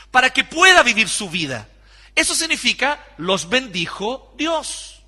para 0.09 0.31
que 0.31 0.43
pueda 0.43 0.81
vivir 0.81 1.07
su 1.07 1.29
vida. 1.29 1.67
Eso 2.15 2.35
significa, 2.35 3.05
los 3.17 3.49
bendijo 3.49 4.33
Dios. 4.37 5.01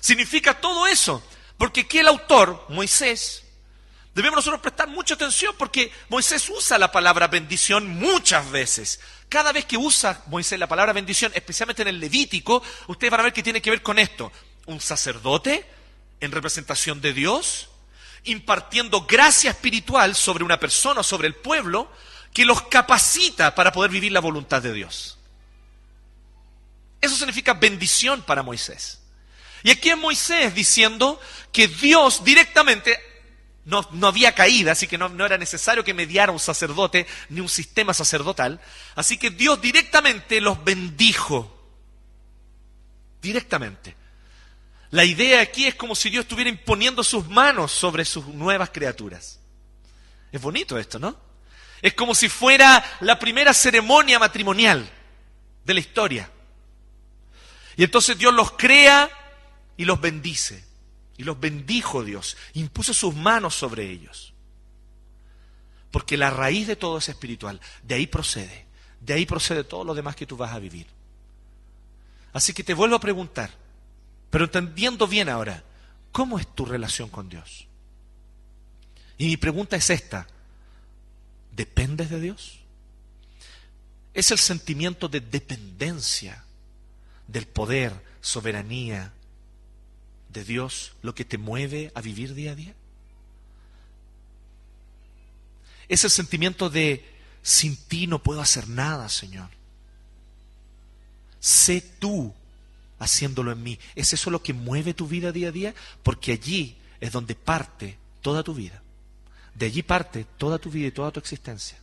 Significa 0.00 0.60
todo 0.60 0.86
eso, 0.86 1.22
porque 1.58 1.82
aquí 1.82 1.98
el 1.98 2.08
autor, 2.08 2.64
Moisés, 2.70 3.44
debemos 4.14 4.38
nosotros 4.38 4.62
prestar 4.62 4.88
mucha 4.88 5.14
atención 5.14 5.54
porque 5.58 5.92
Moisés 6.08 6.48
usa 6.48 6.78
la 6.78 6.90
palabra 6.90 7.28
bendición 7.28 7.86
muchas 7.86 8.50
veces. 8.50 9.00
Cada 9.28 9.52
vez 9.52 9.66
que 9.66 9.76
usa 9.76 10.22
Moisés 10.26 10.58
la 10.58 10.66
palabra 10.66 10.94
bendición, 10.94 11.32
especialmente 11.34 11.82
en 11.82 11.88
el 11.88 12.00
Levítico, 12.00 12.62
ustedes 12.86 13.10
van 13.10 13.20
a 13.20 13.24
ver 13.24 13.32
que 13.32 13.42
tiene 13.42 13.60
que 13.60 13.70
ver 13.70 13.82
con 13.82 13.98
esto. 13.98 14.32
Un 14.66 14.80
sacerdote 14.80 15.66
en 16.20 16.32
representación 16.32 17.00
de 17.00 17.12
Dios, 17.12 17.68
impartiendo 18.24 19.02
gracia 19.02 19.50
espiritual 19.50 20.14
sobre 20.14 20.44
una 20.44 20.58
persona 20.58 21.02
sobre 21.02 21.28
el 21.28 21.34
pueblo, 21.34 21.90
que 22.32 22.44
los 22.44 22.62
capacita 22.62 23.54
para 23.54 23.72
poder 23.72 23.90
vivir 23.90 24.12
la 24.12 24.20
voluntad 24.20 24.62
de 24.62 24.72
Dios. 24.72 25.18
Eso 27.00 27.16
significa 27.16 27.54
bendición 27.54 28.22
para 28.22 28.42
Moisés. 28.42 29.00
Y 29.62 29.70
aquí 29.70 29.90
es 29.90 29.96
Moisés 29.96 30.54
diciendo 30.54 31.20
que 31.52 31.68
Dios 31.68 32.24
directamente 32.24 32.98
no, 33.64 33.86
había 34.06 34.34
caído, 34.34 34.72
así 34.72 34.86
que 34.86 34.98
no, 34.98 35.08
no, 35.08 35.26
era 35.26 35.38
necesario 35.38 35.84
que 35.84 35.94
mediara 35.94 36.32
un 36.32 36.38
sacerdote 36.38 37.06
ni 37.28 37.40
un 37.40 37.48
sistema 37.48 37.94
sacerdotal. 37.94 38.60
Así 38.94 39.18
que 39.18 39.30
Dios 39.30 39.60
directamente 39.60 40.40
los 40.40 40.62
bendijo. 40.64 41.56
Directamente. 43.20 43.96
La 44.90 45.04
idea 45.04 45.40
aquí 45.40 45.66
es 45.66 45.74
como 45.74 45.94
si 45.94 46.10
Dios 46.10 46.24
estuviera 46.24 46.50
imponiendo 46.50 47.04
sus 47.04 47.28
manos 47.28 47.70
sobre 47.70 48.04
sus 48.04 48.26
nuevas 48.26 48.70
criaturas. 48.70 49.38
Es 50.32 50.40
bonito 50.40 50.78
esto, 50.78 50.98
¿no? 50.98 51.16
Es 51.82 51.94
como 51.94 52.14
si 52.14 52.28
fuera 52.28 52.84
la 53.00 53.18
primera 53.18 53.54
ceremonia 53.54 54.18
matrimonial 54.18 54.88
de 55.64 55.74
la 55.74 55.80
historia. 55.80 56.30
Y 57.80 57.84
entonces 57.84 58.18
Dios 58.18 58.34
los 58.34 58.50
crea 58.50 59.08
y 59.78 59.86
los 59.86 59.98
bendice. 60.02 60.62
Y 61.16 61.22
los 61.22 61.40
bendijo 61.40 62.04
Dios. 62.04 62.36
Impuso 62.52 62.92
sus 62.92 63.16
manos 63.16 63.54
sobre 63.54 63.90
ellos. 63.90 64.34
Porque 65.90 66.18
la 66.18 66.28
raíz 66.28 66.66
de 66.66 66.76
todo 66.76 66.98
es 66.98 67.08
espiritual. 67.08 67.58
De 67.82 67.94
ahí 67.94 68.06
procede. 68.06 68.66
De 69.00 69.14
ahí 69.14 69.24
procede 69.24 69.64
todo 69.64 69.82
lo 69.82 69.94
demás 69.94 70.14
que 70.14 70.26
tú 70.26 70.36
vas 70.36 70.52
a 70.52 70.58
vivir. 70.58 70.88
Así 72.34 72.52
que 72.52 72.62
te 72.62 72.74
vuelvo 72.74 72.96
a 72.96 73.00
preguntar, 73.00 73.50
pero 74.28 74.44
entendiendo 74.44 75.06
bien 75.06 75.30
ahora, 75.30 75.64
¿cómo 76.12 76.38
es 76.38 76.54
tu 76.54 76.66
relación 76.66 77.08
con 77.08 77.30
Dios? 77.30 77.66
Y 79.16 79.24
mi 79.24 79.38
pregunta 79.38 79.76
es 79.76 79.88
esta. 79.88 80.26
¿Dependes 81.50 82.10
de 82.10 82.20
Dios? 82.20 82.58
Es 84.12 84.30
el 84.32 84.38
sentimiento 84.38 85.08
de 85.08 85.20
dependencia 85.20 86.44
del 87.30 87.46
poder, 87.46 87.92
soberanía 88.20 89.12
de 90.28 90.44
Dios 90.44 90.92
lo 91.02 91.14
que 91.14 91.24
te 91.24 91.38
mueve 91.38 91.92
a 91.94 92.00
vivir 92.00 92.34
día 92.34 92.52
a 92.52 92.54
día. 92.54 92.74
Es 95.88 96.04
el 96.04 96.10
sentimiento 96.10 96.70
de 96.70 97.04
sin 97.42 97.76
ti 97.76 98.06
no 98.06 98.22
puedo 98.22 98.40
hacer 98.40 98.68
nada, 98.68 99.08
Señor. 99.08 99.48
Sé 101.40 101.80
tú 101.80 102.32
haciéndolo 102.98 103.50
en 103.50 103.62
mí. 103.62 103.78
¿Es 103.94 104.12
eso 104.12 104.30
lo 104.30 104.42
que 104.42 104.52
mueve 104.52 104.94
tu 104.94 105.08
vida 105.08 105.32
día 105.32 105.48
a 105.48 105.52
día? 105.52 105.74
Porque 106.02 106.32
allí 106.32 106.76
es 107.00 107.12
donde 107.12 107.34
parte 107.34 107.98
toda 108.20 108.42
tu 108.42 108.54
vida. 108.54 108.82
De 109.54 109.66
allí 109.66 109.82
parte 109.82 110.26
toda 110.36 110.58
tu 110.58 110.70
vida 110.70 110.88
y 110.88 110.92
toda 110.92 111.10
tu 111.10 111.18
existencia. 111.18 111.78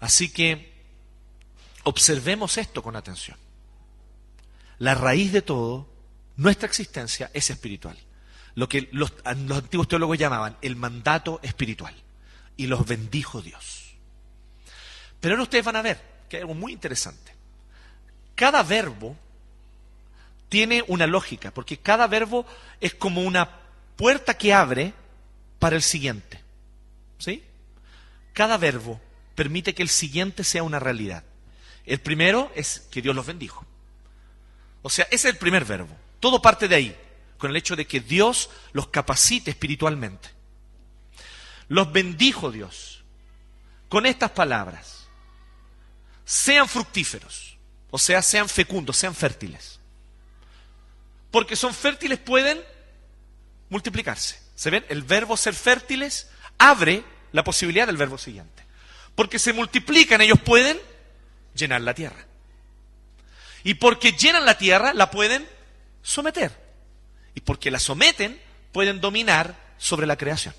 Así 0.00 0.30
que 0.30 0.72
observemos 1.84 2.58
esto 2.58 2.82
con 2.82 2.96
atención. 2.96 3.36
La 4.78 4.94
raíz 4.94 5.32
de 5.32 5.42
todo, 5.42 5.88
nuestra 6.36 6.66
existencia, 6.66 7.30
es 7.34 7.50
espiritual. 7.50 7.98
Lo 8.54 8.68
que 8.68 8.88
los, 8.92 9.12
los 9.24 9.58
antiguos 9.58 9.88
teólogos 9.88 10.18
llamaban 10.18 10.56
el 10.62 10.76
mandato 10.76 11.40
espiritual. 11.42 11.94
Y 12.56 12.66
los 12.66 12.86
bendijo 12.86 13.40
Dios. 13.42 13.94
Pero 15.20 15.34
ahora 15.34 15.44
ustedes 15.44 15.64
van 15.64 15.76
a 15.76 15.82
ver 15.82 16.00
que 16.28 16.36
hay 16.36 16.42
algo 16.42 16.54
muy 16.54 16.72
interesante. 16.72 17.34
Cada 18.34 18.62
verbo 18.62 19.16
tiene 20.48 20.84
una 20.86 21.06
lógica, 21.06 21.52
porque 21.52 21.78
cada 21.78 22.06
verbo 22.06 22.46
es 22.80 22.94
como 22.94 23.22
una 23.22 23.48
puerta 23.96 24.34
que 24.34 24.52
abre 24.52 24.94
para 25.58 25.76
el 25.76 25.82
siguiente. 25.82 26.40
¿Sí? 27.18 27.42
Cada 28.32 28.56
verbo 28.58 29.00
permite 29.38 29.72
que 29.72 29.84
el 29.84 29.88
siguiente 29.88 30.42
sea 30.42 30.64
una 30.64 30.80
realidad. 30.80 31.22
El 31.86 32.00
primero 32.00 32.50
es 32.56 32.88
que 32.90 33.00
Dios 33.00 33.14
los 33.14 33.24
bendijo. 33.24 33.64
O 34.82 34.90
sea, 34.90 35.04
ese 35.06 35.28
es 35.28 35.34
el 35.34 35.38
primer 35.38 35.64
verbo. 35.64 35.96
Todo 36.18 36.42
parte 36.42 36.66
de 36.66 36.74
ahí, 36.74 37.00
con 37.38 37.50
el 37.50 37.56
hecho 37.56 37.76
de 37.76 37.86
que 37.86 38.00
Dios 38.00 38.50
los 38.72 38.88
capacite 38.88 39.52
espiritualmente. 39.52 40.28
Los 41.68 41.92
bendijo 41.92 42.50
Dios 42.50 43.04
con 43.88 44.06
estas 44.06 44.32
palabras. 44.32 45.08
Sean 46.24 46.68
fructíferos, 46.68 47.56
o 47.90 47.98
sea, 47.98 48.20
sean 48.20 48.48
fecundos, 48.48 48.96
sean 48.96 49.14
fértiles 49.14 49.78
porque 51.30 51.56
son 51.56 51.74
fértiles 51.74 52.18
pueden 52.18 52.60
multiplicarse. 53.68 54.40
¿Se 54.54 54.70
ven? 54.70 54.84
El 54.88 55.02
verbo 55.02 55.36
ser 55.36 55.54
fértiles 55.54 56.28
abre 56.58 57.04
la 57.32 57.44
posibilidad 57.44 57.86
del 57.86 57.96
verbo 57.96 58.18
siguiente. 58.18 58.64
Porque 59.18 59.40
se 59.40 59.52
multiplican, 59.52 60.20
ellos 60.20 60.38
pueden 60.38 60.80
llenar 61.52 61.80
la 61.80 61.92
tierra. 61.92 62.24
Y 63.64 63.74
porque 63.74 64.12
llenan 64.12 64.46
la 64.46 64.56
tierra, 64.56 64.94
la 64.94 65.10
pueden 65.10 65.44
someter. 66.02 66.56
Y 67.34 67.40
porque 67.40 67.72
la 67.72 67.80
someten, 67.80 68.40
pueden 68.70 69.00
dominar 69.00 69.56
sobre 69.76 70.06
la 70.06 70.16
creación. 70.16 70.54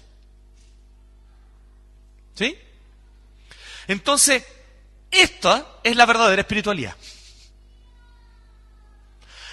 ¿Sí? 2.36 2.60
Entonces, 3.88 4.43
esta 5.10 5.65
es 5.82 5.95
la 5.95 6.06
verdadera 6.06 6.41
espiritualidad. 6.41 6.98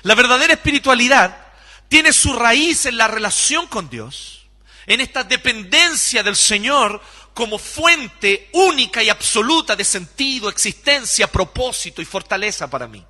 La 0.02 0.16
verdadera 0.16 0.54
espiritualidad 0.54 1.46
tiene 1.86 2.12
su 2.12 2.32
raíz 2.32 2.86
en 2.86 2.96
la 2.96 3.06
relación 3.06 3.68
con 3.68 3.88
Dios, 3.88 4.48
en 4.84 5.00
esta 5.00 5.22
dependencia 5.22 6.24
del 6.24 6.34
Señor 6.34 7.00
como 7.36 7.58
fuente 7.58 8.48
única 8.54 9.02
y 9.02 9.10
absoluta 9.10 9.76
de 9.76 9.84
sentido, 9.84 10.48
existencia, 10.48 11.26
propósito 11.26 12.00
y 12.00 12.06
fortaleza 12.06 12.70
para 12.70 12.88
mí. 12.88 13.04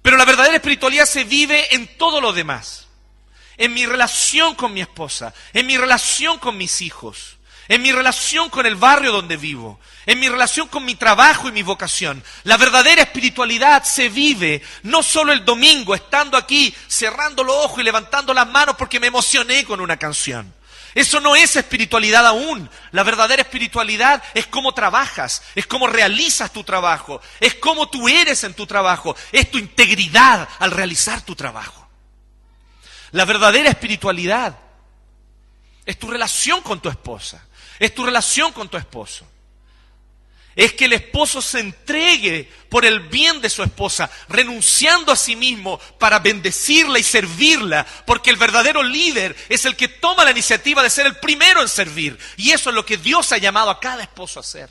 Pero 0.00 0.16
la 0.16 0.24
verdadera 0.24 0.54
espiritualidad 0.54 1.04
se 1.04 1.24
vive 1.24 1.74
en 1.74 1.98
todo 1.98 2.20
lo 2.20 2.32
demás. 2.32 2.86
En 3.56 3.74
mi 3.74 3.86
relación 3.86 4.54
con 4.54 4.72
mi 4.72 4.80
esposa, 4.82 5.34
en 5.52 5.66
mi 5.66 5.76
relación 5.78 6.38
con 6.38 6.56
mis 6.56 6.80
hijos, 6.80 7.38
en 7.66 7.82
mi 7.82 7.90
relación 7.90 8.48
con 8.48 8.64
el 8.64 8.76
barrio 8.76 9.10
donde 9.10 9.36
vivo, 9.36 9.80
en 10.06 10.20
mi 10.20 10.28
relación 10.28 10.68
con 10.68 10.84
mi 10.84 10.94
trabajo 10.94 11.48
y 11.48 11.52
mi 11.52 11.62
vocación. 11.62 12.22
La 12.44 12.56
verdadera 12.56 13.02
espiritualidad 13.02 13.82
se 13.82 14.08
vive 14.08 14.62
no 14.84 15.02
solo 15.02 15.32
el 15.32 15.44
domingo, 15.44 15.96
estando 15.96 16.36
aquí, 16.36 16.72
cerrando 16.86 17.42
los 17.42 17.56
ojos 17.56 17.80
y 17.80 17.82
levantando 17.82 18.32
las 18.32 18.46
manos 18.46 18.76
porque 18.78 19.00
me 19.00 19.08
emocioné 19.08 19.64
con 19.64 19.80
una 19.80 19.96
canción. 19.96 20.54
Eso 20.94 21.20
no 21.20 21.36
es 21.36 21.56
espiritualidad 21.56 22.26
aún. 22.26 22.68
La 22.92 23.02
verdadera 23.02 23.42
espiritualidad 23.42 24.22
es 24.34 24.46
cómo 24.46 24.72
trabajas, 24.72 25.42
es 25.54 25.66
cómo 25.66 25.86
realizas 25.86 26.52
tu 26.52 26.64
trabajo, 26.64 27.20
es 27.38 27.54
cómo 27.54 27.88
tú 27.88 28.08
eres 28.08 28.44
en 28.44 28.54
tu 28.54 28.66
trabajo, 28.66 29.16
es 29.32 29.50
tu 29.50 29.58
integridad 29.58 30.48
al 30.58 30.70
realizar 30.70 31.22
tu 31.22 31.34
trabajo. 31.34 31.88
La 33.12 33.24
verdadera 33.24 33.70
espiritualidad 33.70 34.58
es 35.84 35.98
tu 35.98 36.08
relación 36.08 36.62
con 36.62 36.80
tu 36.80 36.88
esposa, 36.88 37.44
es 37.78 37.94
tu 37.94 38.04
relación 38.04 38.52
con 38.52 38.68
tu 38.68 38.76
esposo 38.76 39.26
es 40.56 40.72
que 40.72 40.86
el 40.86 40.92
esposo 40.92 41.40
se 41.40 41.60
entregue 41.60 42.50
por 42.68 42.84
el 42.84 43.00
bien 43.00 43.40
de 43.40 43.50
su 43.50 43.62
esposa, 43.62 44.10
renunciando 44.28 45.12
a 45.12 45.16
sí 45.16 45.36
mismo 45.36 45.78
para 45.98 46.18
bendecirla 46.18 46.98
y 46.98 47.02
servirla, 47.02 47.86
porque 48.06 48.30
el 48.30 48.36
verdadero 48.36 48.82
líder 48.82 49.36
es 49.48 49.64
el 49.64 49.76
que 49.76 49.88
toma 49.88 50.24
la 50.24 50.30
iniciativa 50.32 50.82
de 50.82 50.90
ser 50.90 51.06
el 51.06 51.16
primero 51.16 51.62
en 51.62 51.68
servir. 51.68 52.18
Y 52.36 52.50
eso 52.50 52.70
es 52.70 52.76
lo 52.76 52.84
que 52.84 52.96
Dios 52.96 53.32
ha 53.32 53.38
llamado 53.38 53.70
a 53.70 53.80
cada 53.80 54.02
esposo 54.02 54.38
a 54.38 54.42
hacer. 54.42 54.70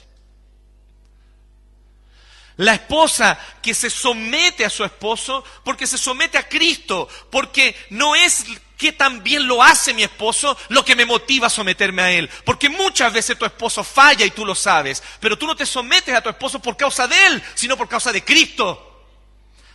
La 2.57 2.73
esposa 2.73 3.39
que 3.61 3.73
se 3.73 3.89
somete 3.89 4.65
a 4.65 4.69
su 4.69 4.83
esposo 4.83 5.45
porque 5.63 5.87
se 5.87 5.97
somete 5.97 6.37
a 6.37 6.47
Cristo, 6.47 7.07
porque 7.31 7.73
no 7.89 8.15
es 8.15 8.45
que 8.79 8.93
también 8.93 9.45
lo 9.45 9.61
hace 9.61 9.93
mi 9.93 10.03
esposo 10.03 10.57
lo 10.69 10.85
que 10.85 10.95
me 10.95 11.05
motiva 11.05 11.47
a 11.47 11.49
someterme 11.49 12.01
a 12.01 12.11
él. 12.11 12.29
Porque 12.45 12.69
muchas 12.69 13.11
veces 13.11 13.37
tu 13.37 13.43
esposo 13.43 13.83
falla 13.83 14.25
y 14.25 14.31
tú 14.31 14.45
lo 14.45 14.55
sabes, 14.55 15.03
pero 15.19 15.37
tú 15.37 15.45
no 15.45 15.55
te 15.55 15.65
sometes 15.65 16.15
a 16.15 16.21
tu 16.21 16.29
esposo 16.29 16.61
por 16.61 16.77
causa 16.77 17.05
de 17.05 17.27
él, 17.27 17.43
sino 17.55 17.75
por 17.75 17.89
causa 17.89 18.13
de 18.13 18.23
Cristo. 18.23 19.05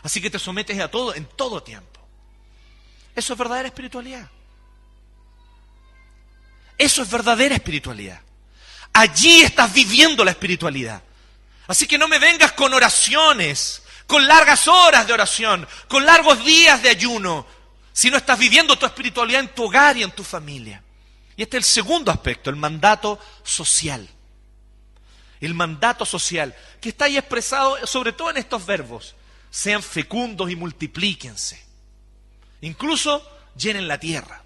Así 0.02 0.22
que 0.22 0.30
te 0.30 0.38
sometes 0.38 0.80
a 0.80 0.90
todo 0.90 1.14
en 1.14 1.26
todo 1.26 1.62
tiempo. 1.62 2.00
Eso 3.14 3.34
es 3.34 3.38
verdadera 3.38 3.68
espiritualidad. 3.68 4.26
Eso 6.78 7.02
es 7.02 7.10
verdadera 7.10 7.56
espiritualidad. 7.56 8.22
Allí 8.94 9.42
estás 9.42 9.70
viviendo 9.74 10.24
la 10.24 10.30
espiritualidad. 10.30 11.02
Así 11.66 11.86
que 11.86 11.98
no 11.98 12.08
me 12.08 12.18
vengas 12.18 12.52
con 12.52 12.72
oraciones, 12.72 13.82
con 14.06 14.26
largas 14.26 14.66
horas 14.66 15.06
de 15.06 15.12
oración, 15.12 15.68
con 15.88 16.06
largos 16.06 16.42
días 16.42 16.82
de 16.82 16.88
ayuno, 16.88 17.46
si 17.94 18.10
no 18.10 18.16
estás 18.16 18.36
viviendo 18.36 18.76
tu 18.76 18.84
espiritualidad 18.84 19.40
en 19.40 19.54
tu 19.54 19.64
hogar 19.64 19.96
y 19.96 20.02
en 20.02 20.10
tu 20.10 20.24
familia. 20.24 20.82
Y 21.36 21.42
este 21.42 21.58
es 21.58 21.64
el 21.64 21.72
segundo 21.72 22.10
aspecto, 22.10 22.50
el 22.50 22.56
mandato 22.56 23.20
social. 23.44 24.08
El 25.40 25.54
mandato 25.54 26.04
social, 26.04 26.56
que 26.80 26.88
está 26.88 27.04
ahí 27.04 27.16
expresado 27.16 27.86
sobre 27.86 28.12
todo 28.12 28.30
en 28.30 28.38
estos 28.38 28.66
verbos. 28.66 29.14
Sean 29.48 29.80
fecundos 29.80 30.50
y 30.50 30.56
multiplíquense. 30.56 31.64
Incluso 32.62 33.24
llenen 33.56 33.86
la 33.86 34.00
tierra. 34.00 34.42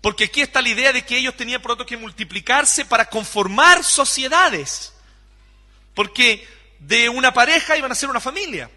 Porque 0.00 0.24
aquí 0.24 0.40
está 0.40 0.60
la 0.60 0.70
idea 0.70 0.92
de 0.92 1.04
que 1.04 1.16
ellos 1.16 1.36
tenían 1.36 1.62
pronto 1.62 1.86
que 1.86 1.96
multiplicarse 1.96 2.84
para 2.84 3.08
conformar 3.08 3.84
sociedades. 3.84 4.92
Porque 5.94 6.44
de 6.80 7.08
una 7.08 7.32
pareja 7.32 7.76
iban 7.76 7.92
a 7.92 7.94
ser 7.94 8.10
una 8.10 8.20
familia. 8.20 8.68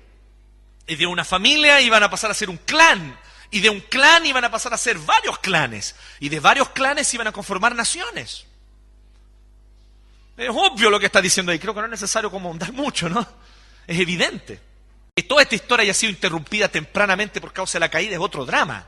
Y 0.90 0.96
de 0.96 1.06
una 1.06 1.24
familia 1.24 1.80
iban 1.80 2.02
a 2.02 2.10
pasar 2.10 2.32
a 2.32 2.34
ser 2.34 2.50
un 2.50 2.58
clan. 2.58 3.18
Y 3.52 3.60
de 3.60 3.70
un 3.70 3.80
clan 3.80 4.26
iban 4.26 4.44
a 4.44 4.50
pasar 4.50 4.74
a 4.74 4.78
ser 4.78 4.98
varios 4.98 5.38
clanes. 5.38 5.96
Y 6.20 6.30
de 6.30 6.40
varios 6.40 6.70
clanes 6.70 7.14
iban 7.14 7.28
a 7.28 7.32
conformar 7.32 7.76
naciones. 7.76 8.48
Es 10.36 10.50
obvio 10.50 10.90
lo 10.90 11.00
que 11.00 11.06
está 11.06 11.22
diciendo 11.22 11.52
ahí. 11.52 11.60
Creo 11.60 11.76
que 11.76 11.80
no 11.82 11.86
es 11.86 11.92
necesario 11.92 12.32
como 12.32 12.52
andar 12.52 12.74
mucho, 12.74 13.08
¿no? 13.08 13.22
Es 13.86 14.00
evidente. 14.00 14.60
Que 15.16 15.22
toda 15.22 15.44
esta 15.44 15.54
historia 15.54 15.84
haya 15.84 15.94
sido 15.94 16.10
interrumpida 16.10 16.70
tempranamente 16.70 17.40
por 17.40 17.54
causa 17.54 17.78
de 17.78 17.82
la 17.82 17.92
caída 17.92 18.14
es 18.16 18.20
otro 18.20 18.44
drama. 18.44 18.88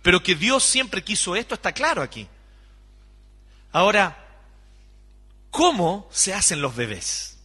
Pero 0.00 0.22
que 0.22 0.34
Dios 0.34 0.64
siempre 0.64 1.04
quiso 1.04 1.36
esto 1.36 1.54
está 1.54 1.72
claro 1.72 2.00
aquí. 2.00 2.26
Ahora, 3.72 4.24
¿cómo 5.50 6.08
se 6.10 6.32
hacen 6.32 6.62
los 6.62 6.74
bebés? 6.74 7.36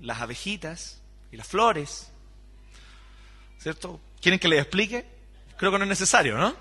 Las 0.00 0.20
abejitas 0.20 1.00
y 1.32 1.36
las 1.36 1.48
flores. 1.48 2.12
¿Cierto? 3.60 4.00
¿Quieren 4.20 4.38
que 4.38 4.48
les 4.48 4.60
explique? 4.60 5.06
Creo 5.56 5.72
que 5.72 5.78
no 5.78 5.84
es 5.84 5.88
necesario, 5.88 6.38
¿no? 6.38 6.56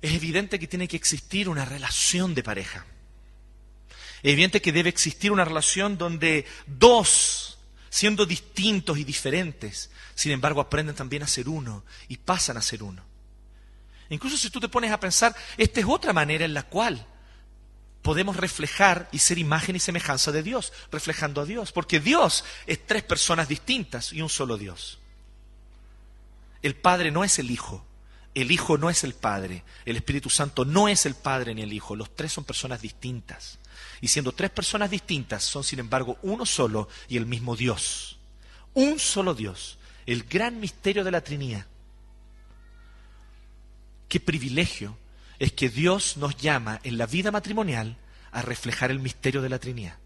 Es 0.00 0.12
evidente 0.12 0.58
que 0.58 0.66
tiene 0.66 0.86
que 0.86 0.96
existir 0.96 1.48
una 1.48 1.64
relación 1.64 2.34
de 2.34 2.42
pareja. 2.42 2.86
Es 4.22 4.32
evidente 4.32 4.62
que 4.62 4.72
debe 4.72 4.88
existir 4.88 5.32
una 5.32 5.44
relación 5.44 5.98
donde 5.98 6.46
dos, 6.66 7.58
siendo 7.90 8.26
distintos 8.26 8.98
y 8.98 9.04
diferentes, 9.04 9.90
sin 10.14 10.32
embargo 10.32 10.60
aprenden 10.60 10.94
también 10.94 11.22
a 11.22 11.28
ser 11.28 11.48
uno 11.48 11.84
y 12.08 12.16
pasan 12.18 12.56
a 12.56 12.62
ser 12.62 12.82
uno. 12.82 13.04
Incluso 14.08 14.36
si 14.36 14.50
tú 14.50 14.60
te 14.60 14.68
pones 14.68 14.92
a 14.92 15.00
pensar, 15.00 15.34
esta 15.56 15.80
es 15.80 15.86
otra 15.86 16.12
manera 16.12 16.44
en 16.44 16.54
la 16.54 16.62
cual 16.62 17.04
podemos 18.06 18.36
reflejar 18.36 19.08
y 19.10 19.18
ser 19.18 19.36
imagen 19.36 19.74
y 19.74 19.80
semejanza 19.80 20.30
de 20.30 20.44
Dios, 20.44 20.72
reflejando 20.92 21.40
a 21.40 21.44
Dios, 21.44 21.72
porque 21.72 21.98
Dios 21.98 22.44
es 22.68 22.86
tres 22.86 23.02
personas 23.02 23.48
distintas 23.48 24.12
y 24.12 24.22
un 24.22 24.28
solo 24.28 24.56
Dios. 24.56 25.00
El 26.62 26.76
Padre 26.76 27.10
no 27.10 27.24
es 27.24 27.40
el 27.40 27.50
Hijo, 27.50 27.84
el 28.32 28.52
Hijo 28.52 28.78
no 28.78 28.90
es 28.90 29.02
el 29.02 29.12
Padre, 29.12 29.64
el 29.84 29.96
Espíritu 29.96 30.30
Santo 30.30 30.64
no 30.64 30.86
es 30.86 31.04
el 31.04 31.16
Padre 31.16 31.52
ni 31.52 31.62
el 31.62 31.72
Hijo, 31.72 31.96
los 31.96 32.14
tres 32.14 32.32
son 32.32 32.44
personas 32.44 32.80
distintas. 32.80 33.58
Y 34.00 34.06
siendo 34.06 34.30
tres 34.30 34.50
personas 34.50 34.88
distintas, 34.88 35.42
son 35.42 35.64
sin 35.64 35.80
embargo 35.80 36.16
uno 36.22 36.46
solo 36.46 36.88
y 37.08 37.16
el 37.16 37.26
mismo 37.26 37.56
Dios. 37.56 38.20
Un 38.72 39.00
solo 39.00 39.34
Dios, 39.34 39.78
el 40.06 40.22
gran 40.22 40.60
misterio 40.60 41.02
de 41.02 41.10
la 41.10 41.22
Trinidad. 41.22 41.66
Qué 44.08 44.20
privilegio 44.20 44.96
es 45.38 45.52
que 45.52 45.68
Dios 45.68 46.16
nos 46.16 46.36
llama 46.36 46.80
en 46.82 46.98
la 46.98 47.06
vida 47.06 47.30
matrimonial 47.30 47.96
a 48.32 48.42
reflejar 48.42 48.90
el 48.90 49.00
misterio 49.00 49.42
de 49.42 49.48
la 49.48 49.58
Trinidad. 49.58 49.96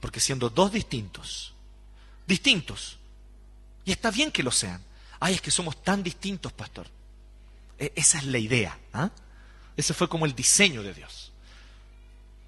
Porque 0.00 0.20
siendo 0.20 0.50
dos 0.50 0.72
distintos, 0.72 1.54
distintos, 2.26 2.98
y 3.84 3.92
está 3.92 4.10
bien 4.10 4.30
que 4.30 4.42
lo 4.42 4.50
sean, 4.50 4.82
ay, 5.20 5.34
es 5.34 5.40
que 5.40 5.50
somos 5.50 5.82
tan 5.82 6.02
distintos, 6.02 6.52
pastor. 6.52 6.86
E, 7.78 7.92
esa 7.94 8.18
es 8.18 8.24
la 8.24 8.38
idea. 8.38 8.78
¿ah? 8.92 9.10
Ese 9.76 9.94
fue 9.94 10.08
como 10.08 10.26
el 10.26 10.34
diseño 10.34 10.82
de 10.82 10.94
Dios. 10.94 11.32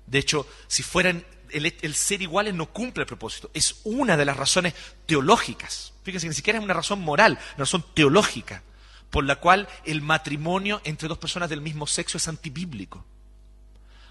De 0.06 0.18
hecho, 0.18 0.46
si 0.66 0.82
fueran 0.82 1.24
el, 1.50 1.74
el, 1.82 1.94
ser 1.94 2.22
iguales 2.22 2.54
no 2.54 2.66
cumple 2.66 3.02
el 3.02 3.06
propósito. 3.06 3.50
Es 3.54 3.80
una 3.84 4.16
de 4.16 4.24
las 4.24 4.36
razones 4.36 4.74
teológicas. 5.06 5.92
Fíjense, 6.02 6.26
ni 6.26 6.34
siquiera 6.34 6.58
es 6.58 6.64
una 6.64 6.74
razón 6.74 7.00
moral, 7.00 7.38
una 7.54 7.64
razón 7.64 7.84
teológica 7.94 8.62
por 9.12 9.24
la 9.24 9.36
cual 9.36 9.68
el 9.84 10.00
matrimonio 10.00 10.80
entre 10.84 11.06
dos 11.06 11.18
personas 11.18 11.50
del 11.50 11.60
mismo 11.60 11.86
sexo 11.86 12.16
es 12.16 12.28
antibíblico. 12.28 13.04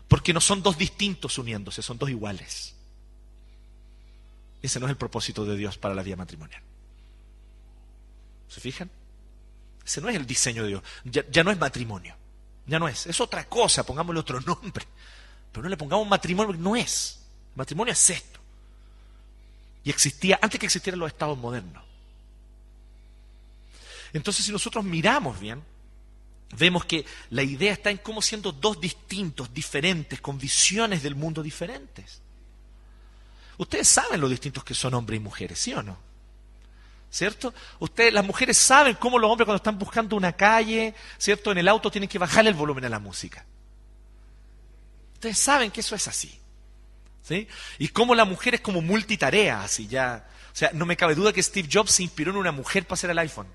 Porque 0.08 0.32
no 0.32 0.40
son 0.40 0.62
dos 0.62 0.78
distintos 0.78 1.40
uniéndose, 1.40 1.82
son 1.82 1.98
dos 1.98 2.12
iguales. 2.12 2.76
Ese 4.62 4.80
no 4.80 4.86
es 4.86 4.92
el 4.92 4.98
propósito 4.98 5.44
de 5.44 5.58
Dios 5.58 5.80
para 5.80 5.96
la 5.96 6.04
vida 6.04 6.16
matrimonial. 6.18 6.62
¿Se 8.48 8.62
fijan? 8.62 8.92
Ese 9.84 10.02
no 10.02 10.10
es 10.10 10.16
el 10.16 10.28
diseño 10.28 10.62
de 10.62 10.70
Dios. 10.70 10.84
Ya, 11.04 11.26
ya, 11.32 11.44
no 11.44 11.50
es 11.50 11.58
matrimonio. 11.58 12.16
Ya 12.68 12.78
no 12.78 12.88
es. 12.88 13.08
Es 13.08 13.20
otra 13.20 13.46
cosa, 13.46 13.84
pongámosle 13.84 14.20
otro 14.20 14.40
nombre. 14.42 14.86
Pero 15.52 15.64
no 15.64 15.70
le 15.70 15.78
pongamos 15.78 16.08
matrimonio, 16.08 16.56
no 16.60 16.76
es. 16.76 17.26
matrimonio 17.56 17.94
es 17.94 18.10
esto. 18.12 18.40
Y 19.84 19.90
existía 19.90 20.38
antes 20.44 20.60
que 20.60 20.68
existieran 20.68 21.00
los 21.00 21.12
estados 21.12 21.40
modernos. 21.40 21.84
Entonces, 24.14 24.46
si 24.46 24.52
nosotros 24.52 24.84
miramos 24.84 25.40
bien, 25.40 25.64
vemos 26.58 26.86
que 26.86 27.06
la 27.30 27.44
idea 27.44 27.74
está 27.74 27.90
en 27.90 27.98
cómo 27.98 28.22
siendo 28.22 28.52
dos 28.52 28.80
distintos, 28.80 29.54
diferentes, 29.54 30.20
con 30.22 30.38
visiones 30.38 31.04
del 31.04 31.16
mundo 31.16 31.42
diferentes. 31.42 32.22
Ustedes 33.58 33.88
saben 33.88 34.20
lo 34.20 34.28
distintos 34.28 34.64
que 34.64 34.74
son 34.74 34.94
hombres 34.94 35.20
y 35.20 35.24
mujeres, 35.24 35.60
¿sí 35.60 35.74
o 35.74 35.84
no? 35.84 35.98
¿Cierto? 37.10 37.54
Ustedes, 37.80 38.14
las 38.14 38.26
mujeres 38.26 38.58
saben 38.58 38.96
cómo 38.96 39.20
los 39.20 39.30
hombres 39.30 39.46
cuando 39.46 39.58
están 39.58 39.78
buscando 39.78 40.16
una 40.16 40.32
calle, 40.32 40.96
¿cierto? 41.18 41.52
En 41.52 41.58
el 41.58 41.68
auto 41.68 41.92
tienen 41.92 42.10
que 42.10 42.18
bajar 42.18 42.48
el 42.48 42.54
volumen 42.54 42.86
a 42.86 42.90
la 42.90 43.00
música. 43.00 43.46
Ustedes 45.16 45.38
saben 45.38 45.72
que 45.72 45.82
eso 45.82 45.94
es 45.94 46.08
así. 46.08 46.40
¿Sí? 47.22 47.48
Y 47.78 47.90
cómo 47.90 48.16
la 48.16 48.26
mujer 48.26 48.56
es 48.56 48.62
como 48.62 48.82
multitarea, 48.82 49.62
así 49.62 49.88
ya. 49.88 50.28
O 50.52 50.56
sea, 50.56 50.72
no 50.74 50.86
me 50.86 50.98
cabe 50.98 51.14
duda 51.14 51.32
que 51.32 51.44
Steve 51.44 51.70
Jobs 51.72 51.92
se 51.92 52.04
inspiró 52.04 52.32
en 52.32 52.38
una 52.38 52.52
mujer 52.52 52.86
para 52.86 52.96
hacer 52.96 53.12
el 53.12 53.20
iPhone. 53.20 53.48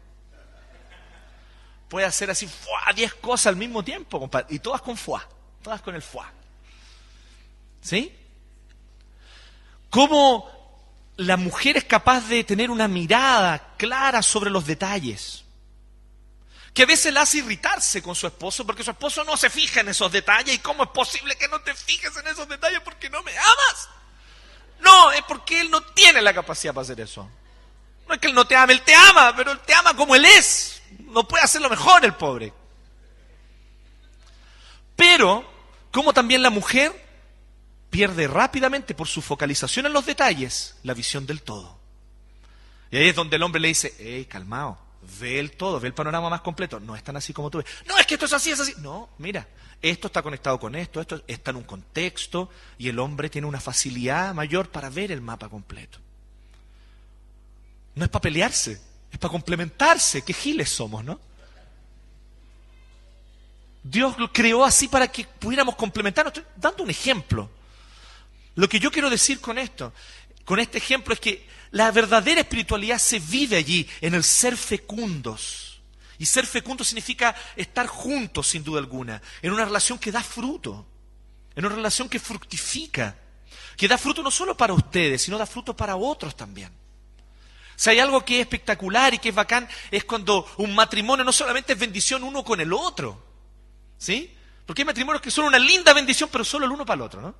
Puede 1.88 2.06
hacer 2.06 2.30
así, 2.30 2.46
¡fua! 2.46 2.92
10 2.94 3.14
cosas 3.14 3.46
al 3.48 3.56
mismo 3.56 3.82
tiempo, 3.82 4.18
compadre. 4.18 4.46
Y 4.50 4.58
todas 4.58 4.82
con 4.82 4.96
fuá, 4.96 5.26
todas 5.62 5.80
con 5.82 5.94
el 5.94 6.02
fuá. 6.02 6.30
¿Sí? 7.80 8.12
¿Cómo 9.90 10.50
la 11.16 11.36
mujer 11.36 11.76
es 11.76 11.84
capaz 11.84 12.28
de 12.28 12.44
tener 12.44 12.70
una 12.70 12.88
mirada 12.88 13.74
clara 13.76 14.22
sobre 14.22 14.50
los 14.50 14.66
detalles? 14.66 15.44
Que 16.74 16.82
a 16.82 16.86
veces 16.86 17.12
la 17.14 17.22
hace 17.22 17.38
irritarse 17.38 18.02
con 18.02 18.14
su 18.14 18.26
esposo 18.26 18.66
porque 18.66 18.84
su 18.84 18.90
esposo 18.90 19.24
no 19.24 19.36
se 19.36 19.48
fija 19.48 19.80
en 19.80 19.88
esos 19.88 20.12
detalles. 20.12 20.56
¿Y 20.56 20.58
cómo 20.58 20.84
es 20.84 20.90
posible 20.90 21.36
que 21.36 21.48
no 21.48 21.60
te 21.60 21.74
fijes 21.74 22.14
en 22.16 22.26
esos 22.26 22.46
detalles 22.48 22.80
porque 22.80 23.08
no 23.08 23.22
me 23.22 23.32
amas? 23.32 23.88
No, 24.80 25.12
es 25.12 25.22
porque 25.22 25.60
él 25.60 25.70
no 25.70 25.80
tiene 25.80 26.20
la 26.20 26.34
capacidad 26.34 26.74
para 26.74 26.82
hacer 26.82 27.00
eso. 27.00 27.30
No 28.06 28.14
es 28.14 28.20
que 28.20 28.26
él 28.26 28.34
no 28.34 28.46
te 28.46 28.54
ame, 28.54 28.74
él 28.74 28.82
te 28.82 28.94
ama, 28.94 29.34
pero 29.34 29.52
él 29.52 29.60
te 29.60 29.74
ama 29.74 29.96
como 29.96 30.14
él 30.14 30.24
es. 30.26 30.75
No 31.16 31.26
puede 31.26 31.44
hacerlo 31.44 31.70
mejor 31.70 32.04
el 32.04 32.12
pobre. 32.12 32.52
Pero, 34.94 35.50
como 35.90 36.12
también 36.12 36.42
la 36.42 36.50
mujer 36.50 36.92
pierde 37.88 38.28
rápidamente 38.28 38.94
por 38.94 39.08
su 39.08 39.22
focalización 39.22 39.86
en 39.86 39.94
los 39.94 40.04
detalles 40.04 40.76
la 40.82 40.92
visión 40.92 41.24
del 41.24 41.40
todo. 41.40 41.78
Y 42.90 42.98
ahí 42.98 43.08
es 43.08 43.16
donde 43.16 43.36
el 43.36 43.42
hombre 43.42 43.62
le 43.62 43.68
dice, 43.68 43.94
hey, 43.98 44.26
calmado, 44.26 44.78
ve 45.18 45.40
el 45.40 45.52
todo, 45.52 45.80
ve 45.80 45.88
el 45.88 45.94
panorama 45.94 46.28
más 46.28 46.42
completo. 46.42 46.80
No 46.80 46.94
es 46.94 47.02
tan 47.02 47.16
así 47.16 47.32
como 47.32 47.48
tú 47.48 47.58
ves. 47.58 47.66
No, 47.86 47.96
es 47.96 48.04
que 48.04 48.16
esto 48.16 48.26
es 48.26 48.34
así, 48.34 48.50
es 48.50 48.60
así. 48.60 48.74
No, 48.76 49.08
mira, 49.16 49.48
esto 49.80 50.08
está 50.08 50.20
conectado 50.20 50.60
con 50.60 50.74
esto, 50.74 51.00
esto 51.00 51.22
está 51.26 51.50
en 51.50 51.56
un 51.56 51.64
contexto 51.64 52.50
y 52.76 52.90
el 52.90 52.98
hombre 52.98 53.30
tiene 53.30 53.48
una 53.48 53.58
facilidad 53.58 54.34
mayor 54.34 54.68
para 54.68 54.90
ver 54.90 55.10
el 55.10 55.22
mapa 55.22 55.48
completo. 55.48 55.98
No 57.94 58.04
es 58.04 58.10
para 58.10 58.20
pelearse, 58.20 58.78
es 59.16 59.20
para 59.20 59.32
complementarse. 59.32 60.22
Qué 60.22 60.32
giles 60.32 60.68
somos, 60.68 61.02
¿no? 61.02 61.18
Dios 63.82 64.18
lo 64.18 64.32
creó 64.32 64.64
así 64.64 64.88
para 64.88 65.08
que 65.08 65.24
pudiéramos 65.24 65.74
complementarnos. 65.74 66.36
Estoy 66.36 66.52
dando 66.56 66.82
un 66.82 66.90
ejemplo. 66.90 67.50
Lo 68.54 68.68
que 68.68 68.78
yo 68.78 68.90
quiero 68.90 69.10
decir 69.10 69.40
con 69.40 69.58
esto, 69.58 69.92
con 70.44 70.58
este 70.58 70.78
ejemplo, 70.78 71.14
es 71.14 71.20
que 71.20 71.46
la 71.70 71.90
verdadera 71.90 72.40
espiritualidad 72.40 72.98
se 72.98 73.18
vive 73.18 73.56
allí, 73.56 73.88
en 74.00 74.14
el 74.14 74.24
ser 74.24 74.56
fecundos. 74.56 75.80
Y 76.18 76.26
ser 76.26 76.46
fecundo 76.46 76.84
significa 76.84 77.34
estar 77.56 77.86
juntos, 77.86 78.46
sin 78.48 78.64
duda 78.64 78.80
alguna, 78.80 79.20
en 79.42 79.52
una 79.52 79.64
relación 79.64 79.98
que 79.98 80.12
da 80.12 80.22
fruto, 80.22 80.86
en 81.54 81.64
una 81.64 81.74
relación 81.74 82.08
que 82.08 82.18
fructifica, 82.18 83.16
que 83.76 83.88
da 83.88 83.98
fruto 83.98 84.22
no 84.22 84.30
solo 84.30 84.56
para 84.56 84.72
ustedes, 84.72 85.22
sino 85.22 85.36
da 85.36 85.46
fruto 85.46 85.76
para 85.76 85.96
otros 85.96 86.34
también. 86.34 86.85
Si 87.76 87.90
hay 87.90 87.98
algo 88.00 88.24
que 88.24 88.36
es 88.36 88.40
espectacular 88.40 89.12
y 89.12 89.18
que 89.18 89.28
es 89.28 89.34
bacán, 89.34 89.68
es 89.90 90.04
cuando 90.04 90.46
un 90.56 90.74
matrimonio 90.74 91.24
no 91.24 91.32
solamente 91.32 91.74
es 91.74 91.78
bendición 91.78 92.24
uno 92.24 92.42
con 92.42 92.60
el 92.60 92.72
otro, 92.72 93.22
¿sí? 93.98 94.34
Porque 94.64 94.82
hay 94.82 94.86
matrimonios 94.86 95.20
que 95.20 95.30
son 95.30 95.44
una 95.44 95.58
linda 95.58 95.92
bendición, 95.92 96.30
pero 96.32 96.42
solo 96.42 96.64
el 96.64 96.72
uno 96.72 96.86
para 96.86 96.96
el 96.96 97.02
otro, 97.02 97.20
¿no? 97.20 97.34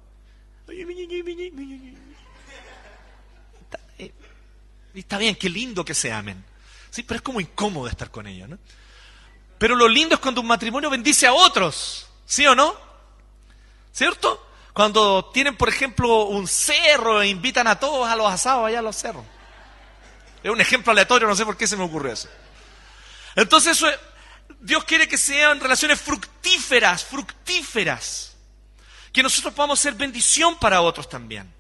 Está, 3.63 3.81
está 4.95 5.19
bien, 5.19 5.37
qué 5.37 5.49
lindo 5.49 5.85
que 5.85 5.95
se 5.95 6.13
amen, 6.13 6.45
¿sí? 6.91 7.03
Pero 7.03 7.17
es 7.17 7.23
como 7.23 7.41
incómodo 7.41 7.89
estar 7.89 8.11
con 8.11 8.27
ellos, 8.27 8.49
¿no? 8.49 8.59
Pero 9.59 9.75
lo 9.75 9.89
lindo 9.89 10.15
es 10.15 10.21
cuando 10.21 10.43
un 10.43 10.47
matrimonio 10.47 10.91
bendice 10.91 11.27
a 11.27 11.33
otros, 11.33 12.09
¿sí 12.27 12.47
o 12.47 12.55
no? 12.55 12.77
¿Cierto? 13.91 14.47
Cuando 14.75 15.31
tienen, 15.33 15.57
por 15.57 15.71
ejemplo, 15.71 16.27
un 16.27 16.47
cerro 16.47 17.23
e 17.23 17.29
invitan 17.29 17.67
a 17.67 17.81
todos 17.81 18.07
a 18.07 18.15
los 18.15 18.31
asados 18.31 18.67
allá 18.67 18.81
a 18.81 18.83
los 18.83 18.95
cerros. 18.95 19.25
Es 20.43 20.51
un 20.51 20.61
ejemplo 20.61 20.93
aleatorio, 20.93 21.29
no 21.29 21.35
sé 21.35 21.45
por 21.45 21.57
qué 21.57 21.67
se 21.67 21.77
me 21.77 21.85
ocurrió 21.85 22.13
eso. 22.13 22.29
Entonces, 23.35 23.83
Dios 24.61 24.85
quiere 24.85 25.09
que 25.09 25.19
sean 25.19 25.61
relaciones 25.61 26.01
fructíferas, 26.01 27.05
fructíferas. 27.05 28.35
Que 29.13 29.23
nosotros 29.23 29.55
podamos 29.55 29.81
ser 29.81 29.95
bendición 29.95 30.59
para 30.59 30.81
otros 30.81 31.09
también. 31.09 31.53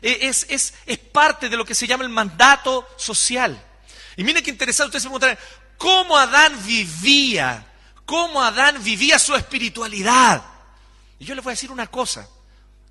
E, 0.00 0.28
es 0.28 0.74
parte 1.12 1.48
de 1.48 1.56
lo 1.56 1.64
que 1.64 1.74
se 1.74 1.86
llama 1.86 2.04
el 2.04 2.10
mandato 2.10 2.88
social. 2.96 3.62
Y 4.16 4.24
miren 4.24 4.42
qué 4.42 4.50
interesante, 4.50 4.88
ustedes 4.88 5.02
se 5.02 5.08
preguntarán, 5.08 5.38
¿cómo 5.78 6.16
Adán 6.18 6.54
vivía? 6.64 7.66
¿Cómo 8.04 8.42
Adán 8.42 8.82
vivía 8.82 9.18
su 9.18 9.34
espiritualidad? 9.34 10.42
Y 11.18 11.24
yo 11.24 11.34
les 11.34 11.42
voy 11.42 11.52
a 11.52 11.54
decir 11.54 11.70
una 11.70 11.86
cosa, 11.86 12.28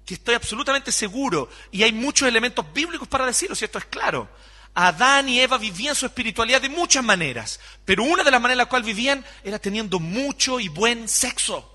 que 0.06 0.16
estoy 0.16 0.36
absolutamente 0.36 0.92
seguro, 0.92 1.50
y 1.72 1.84
hay 1.84 1.92
muchos 1.92 2.28
elementos 2.28 2.66
bíblicos 2.74 3.08
para 3.08 3.26
decirlo, 3.26 3.56
si 3.56 3.66
esto 3.66 3.78
es 3.78 3.86
claro. 3.86 4.30
Adán 4.74 5.28
y 5.28 5.40
Eva 5.40 5.58
vivían 5.58 5.96
su 5.96 6.06
espiritualidad 6.06 6.62
de 6.62 6.70
muchas 6.70 7.04
maneras, 7.04 7.60
pero 7.84 8.04
una 8.04 8.24
de 8.24 8.32
las 8.32 8.42
maneras 8.42 8.56
en 8.56 8.60
las 8.60 8.68
cuales 8.68 8.86
vivían 8.86 9.26
era 9.44 9.60
teniendo 9.60 10.00
mucho 10.00 10.60
y 10.60 10.70
buen 10.70 11.08
sexo. 11.08 11.68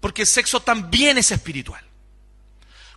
Porque 0.00 0.22
el 0.22 0.28
sexo 0.28 0.60
también 0.60 1.18
es 1.18 1.30
espiritual. 1.30 1.82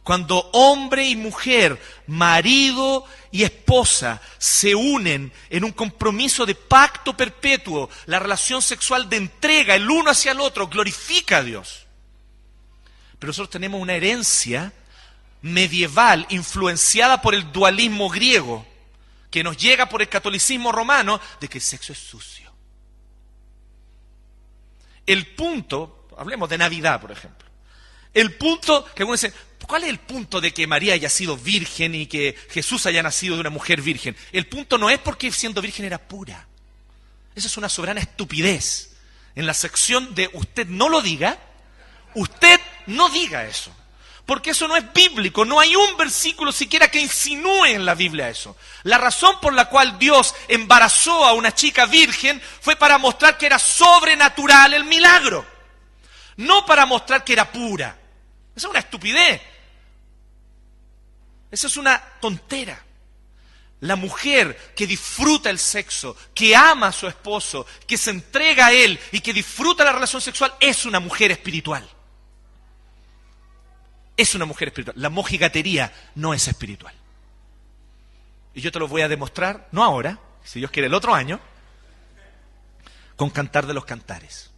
Cuando 0.03 0.37
hombre 0.53 1.05
y 1.05 1.15
mujer, 1.15 1.81
marido 2.05 3.05
y 3.31 3.43
esposa 3.43 4.21
se 4.37 4.73
unen 4.73 5.33
en 5.49 5.63
un 5.65 5.71
compromiso 5.71 6.45
de 6.45 6.55
pacto 6.55 7.17
perpetuo, 7.17 7.89
la 8.05 8.19
relación 8.19 8.61
sexual 8.61 9.09
de 9.09 9.17
entrega 9.17 9.75
el 9.75 9.89
uno 9.89 10.11
hacia 10.11 10.31
el 10.31 10.39
otro 10.39 10.67
glorifica 10.67 11.37
a 11.39 11.43
Dios. 11.43 11.87
Pero 13.19 13.31
nosotros 13.31 13.49
tenemos 13.49 13.81
una 13.81 13.95
herencia 13.95 14.71
medieval 15.47 16.25
influenciada 16.29 17.21
por 17.21 17.33
el 17.33 17.51
dualismo 17.51 18.09
griego, 18.09 18.65
que 19.31 19.43
nos 19.43 19.57
llega 19.57 19.89
por 19.89 20.01
el 20.01 20.09
catolicismo 20.09 20.71
romano, 20.71 21.19
de 21.39 21.47
que 21.47 21.57
el 21.57 21.63
sexo 21.63 21.93
es 21.93 21.99
sucio. 21.99 22.51
El 25.05 25.25
punto, 25.27 26.07
hablemos 26.17 26.49
de 26.49 26.57
Navidad, 26.57 26.99
por 27.01 27.11
ejemplo. 27.11 27.47
El 28.13 28.35
punto 28.35 28.85
que 28.95 29.03
algunos 29.03 29.21
dicen, 29.21 29.37
¿cuál 29.65 29.83
es 29.83 29.89
el 29.89 29.99
punto 29.99 30.41
de 30.41 30.53
que 30.53 30.67
María 30.67 30.93
haya 30.93 31.09
sido 31.09 31.37
virgen 31.37 31.95
y 31.95 32.07
que 32.07 32.35
Jesús 32.49 32.85
haya 32.85 33.03
nacido 33.03 33.35
de 33.35 33.41
una 33.41 33.49
mujer 33.49 33.81
virgen? 33.81 34.15
El 34.31 34.47
punto 34.47 34.77
no 34.77 34.89
es 34.89 34.99
porque 34.99 35.31
siendo 35.31 35.61
virgen 35.61 35.85
era 35.85 35.97
pura. 35.97 36.47
Esa 37.35 37.47
es 37.47 37.57
una 37.57 37.69
soberana 37.69 38.01
estupidez. 38.01 38.95
En 39.35 39.45
la 39.45 39.53
sección 39.53 40.15
de 40.15 40.29
usted 40.33 40.67
no 40.67 40.89
lo 40.89 41.01
diga, 41.01 41.37
usted 42.15 42.59
no 42.87 43.09
diga 43.09 43.45
eso 43.45 43.71
porque 44.27 44.49
eso 44.49 44.67
no 44.67 44.75
es 44.75 44.83
bíblico, 44.91 45.45
no 45.45 45.57
hay 45.57 45.73
un 45.73 45.95
versículo 45.95 46.51
siquiera 46.51 46.91
que 46.91 46.99
insinúe 46.99 47.67
en 47.67 47.85
la 47.85 47.95
Biblia 47.95 48.27
eso. 48.27 48.57
La 48.83 48.97
razón 48.97 49.39
por 49.39 49.53
la 49.53 49.69
cual 49.69 49.97
Dios 49.97 50.35
embarazó 50.49 51.25
a 51.25 51.31
una 51.31 51.55
chica 51.55 51.85
virgen 51.85 52.41
fue 52.59 52.75
para 52.75 52.97
mostrar 52.97 53.37
que 53.37 53.45
era 53.45 53.57
sobrenatural 53.57 54.73
el 54.73 54.83
milagro, 54.83 55.45
no 56.35 56.65
para 56.65 56.85
mostrar 56.85 57.23
que 57.23 57.31
era 57.31 57.49
pura. 57.49 57.97
Esa 58.53 58.67
es 58.67 58.69
una 58.69 58.79
estupidez. 58.79 59.41
Esa 61.49 61.67
es 61.67 61.77
una 61.77 61.97
tontera. 62.19 62.83
La 63.79 63.95
mujer 63.95 64.73
que 64.75 64.85
disfruta 64.85 65.49
el 65.49 65.57
sexo, 65.57 66.17
que 66.35 66.53
ama 66.53 66.87
a 66.87 66.91
su 66.91 67.07
esposo, 67.07 67.65
que 67.87 67.97
se 67.97 68.09
entrega 68.09 68.65
a 68.65 68.73
él 68.73 68.99
y 69.13 69.21
que 69.21 69.31
disfruta 69.31 69.85
la 69.85 69.93
relación 69.93 70.21
sexual 70.21 70.53
es 70.59 70.85
una 70.85 70.99
mujer 70.99 71.31
espiritual 71.31 71.87
es 74.17 74.35
una 74.35 74.45
mujer 74.45 74.69
espiritual. 74.69 74.95
La 74.99 75.09
mojigatería 75.09 75.93
no 76.15 76.33
es 76.33 76.47
espiritual. 76.47 76.93
Y 78.53 78.61
yo 78.61 78.71
te 78.71 78.79
lo 78.79 78.87
voy 78.87 79.03
a 79.03 79.07
demostrar, 79.07 79.67
no 79.71 79.83
ahora, 79.83 80.19
si 80.43 80.59
Dios 80.59 80.71
quiere 80.71 80.87
el 80.87 80.95
otro 80.95 81.13
año, 81.13 81.39
con 83.15 83.29
Cantar 83.29 83.67
de 83.67 83.73
los 83.75 83.85
Cantares. 83.85 84.49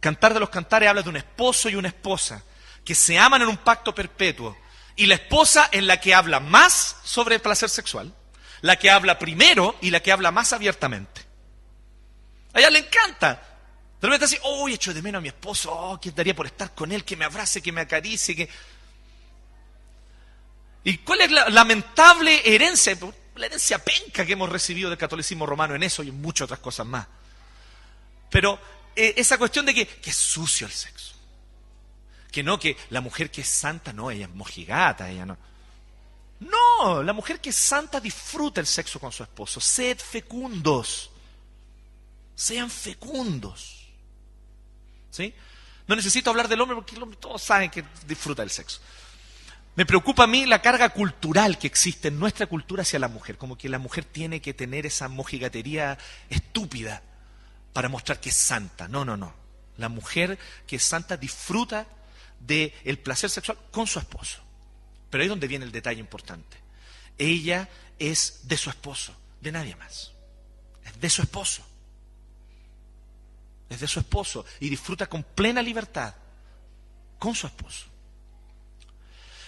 Cantar 0.00 0.34
de 0.34 0.40
los 0.40 0.50
Cantares 0.50 0.88
habla 0.88 1.02
de 1.02 1.08
un 1.08 1.16
esposo 1.16 1.70
y 1.70 1.74
una 1.74 1.88
esposa 1.88 2.42
que 2.84 2.94
se 2.94 3.18
aman 3.18 3.42
en 3.42 3.48
un 3.48 3.56
pacto 3.56 3.94
perpetuo. 3.94 4.56
Y 4.94 5.06
la 5.06 5.14
esposa 5.14 5.68
es 5.72 5.82
la 5.82 6.00
que 6.00 6.14
habla 6.14 6.38
más 6.38 6.96
sobre 7.02 7.36
el 7.36 7.40
placer 7.40 7.70
sexual, 7.70 8.14
la 8.60 8.76
que 8.76 8.90
habla 8.90 9.18
primero 9.18 9.76
y 9.80 9.90
la 9.90 10.00
que 10.00 10.12
habla 10.12 10.30
más 10.30 10.52
abiertamente. 10.52 11.22
A 12.52 12.60
ella 12.60 12.70
le 12.70 12.78
encanta 12.80 13.55
de 14.00 14.06
repente 14.06 14.26
así, 14.26 14.38
oh, 14.42 14.68
echo 14.68 14.92
de 14.92 15.00
menos 15.00 15.20
a 15.20 15.22
mi 15.22 15.28
esposo, 15.28 15.72
oh, 15.72 16.00
¿qué 16.00 16.10
daría 16.10 16.34
por 16.34 16.46
estar 16.46 16.74
con 16.74 16.92
él? 16.92 17.04
Que 17.04 17.16
me 17.16 17.24
abrace, 17.24 17.62
que 17.62 17.72
me 17.72 17.80
acaricie, 17.80 18.36
que... 18.36 18.48
¿Y 20.84 20.98
cuál 20.98 21.22
es 21.22 21.30
la 21.30 21.48
lamentable 21.48 22.42
herencia? 22.44 22.96
La 23.36 23.46
herencia 23.46 23.78
penca 23.78 24.24
que 24.24 24.34
hemos 24.34 24.48
recibido 24.48 24.90
del 24.90 24.98
catolicismo 24.98 25.46
romano 25.46 25.74
en 25.74 25.82
eso 25.82 26.02
y 26.02 26.10
en 26.10 26.20
muchas 26.20 26.44
otras 26.44 26.60
cosas 26.60 26.86
más. 26.86 27.06
Pero 28.30 28.60
eh, 28.94 29.14
esa 29.16 29.38
cuestión 29.38 29.66
de 29.66 29.74
que, 29.74 29.86
que, 29.86 30.10
es 30.10 30.16
sucio 30.16 30.66
el 30.66 30.72
sexo. 30.72 31.14
Que 32.30 32.42
no, 32.42 32.58
que 32.58 32.76
la 32.90 33.00
mujer 33.00 33.30
que 33.30 33.40
es 33.40 33.48
santa, 33.48 33.92
no, 33.92 34.10
ella 34.10 34.26
es 34.26 34.34
mojigata, 34.34 35.10
ella 35.10 35.26
no. 35.26 35.38
No, 36.40 37.02
la 37.02 37.14
mujer 37.14 37.40
que 37.40 37.48
es 37.48 37.56
santa 37.56 37.98
disfruta 37.98 38.60
el 38.60 38.66
sexo 38.66 39.00
con 39.00 39.10
su 39.10 39.22
esposo. 39.22 39.58
Sed 39.58 39.98
fecundos. 39.98 41.10
Sean 42.34 42.70
fecundos. 42.70 43.85
¿Sí? 45.10 45.34
No 45.86 45.94
necesito 45.94 46.30
hablar 46.30 46.48
del 46.48 46.60
hombre 46.60 46.74
porque 46.74 46.96
el 46.96 47.02
hombre 47.02 47.18
todos 47.20 47.42
saben 47.42 47.70
que 47.70 47.84
disfruta 48.06 48.42
del 48.42 48.50
sexo. 48.50 48.80
Me 49.76 49.84
preocupa 49.84 50.24
a 50.24 50.26
mí 50.26 50.46
la 50.46 50.62
carga 50.62 50.88
cultural 50.88 51.58
que 51.58 51.66
existe 51.66 52.08
en 52.08 52.18
nuestra 52.18 52.46
cultura 52.46 52.82
hacia 52.82 52.98
la 52.98 53.08
mujer, 53.08 53.36
como 53.36 53.58
que 53.58 53.68
la 53.68 53.78
mujer 53.78 54.04
tiene 54.04 54.40
que 54.40 54.54
tener 54.54 54.86
esa 54.86 55.08
mojigatería 55.08 55.98
estúpida 56.30 57.02
para 57.74 57.90
mostrar 57.90 58.18
que 58.18 58.30
es 58.30 58.36
santa. 58.36 58.88
No, 58.88 59.04
no, 59.04 59.18
no. 59.18 59.34
La 59.76 59.90
mujer 59.90 60.38
que 60.66 60.76
es 60.76 60.82
santa 60.82 61.18
disfruta 61.18 61.86
del 62.40 62.98
placer 62.98 63.28
sexual 63.28 63.58
con 63.70 63.86
su 63.86 63.98
esposo. 63.98 64.40
Pero 65.10 65.20
ahí 65.20 65.26
es 65.26 65.30
donde 65.30 65.46
viene 65.46 65.66
el 65.66 65.72
detalle 65.72 66.00
importante. 66.00 66.56
Ella 67.18 67.68
es 67.98 68.40
de 68.44 68.56
su 68.56 68.70
esposo, 68.70 69.14
de 69.42 69.52
nadie 69.52 69.76
más. 69.76 70.12
Es 70.84 70.98
de 70.98 71.10
su 71.10 71.20
esposo. 71.20 71.62
Es 73.68 73.80
de 73.80 73.88
su 73.88 73.98
esposo 73.98 74.44
y 74.60 74.68
disfruta 74.68 75.06
con 75.06 75.22
plena 75.22 75.62
libertad 75.62 76.14
con 77.18 77.34
su 77.34 77.46
esposo. 77.46 77.86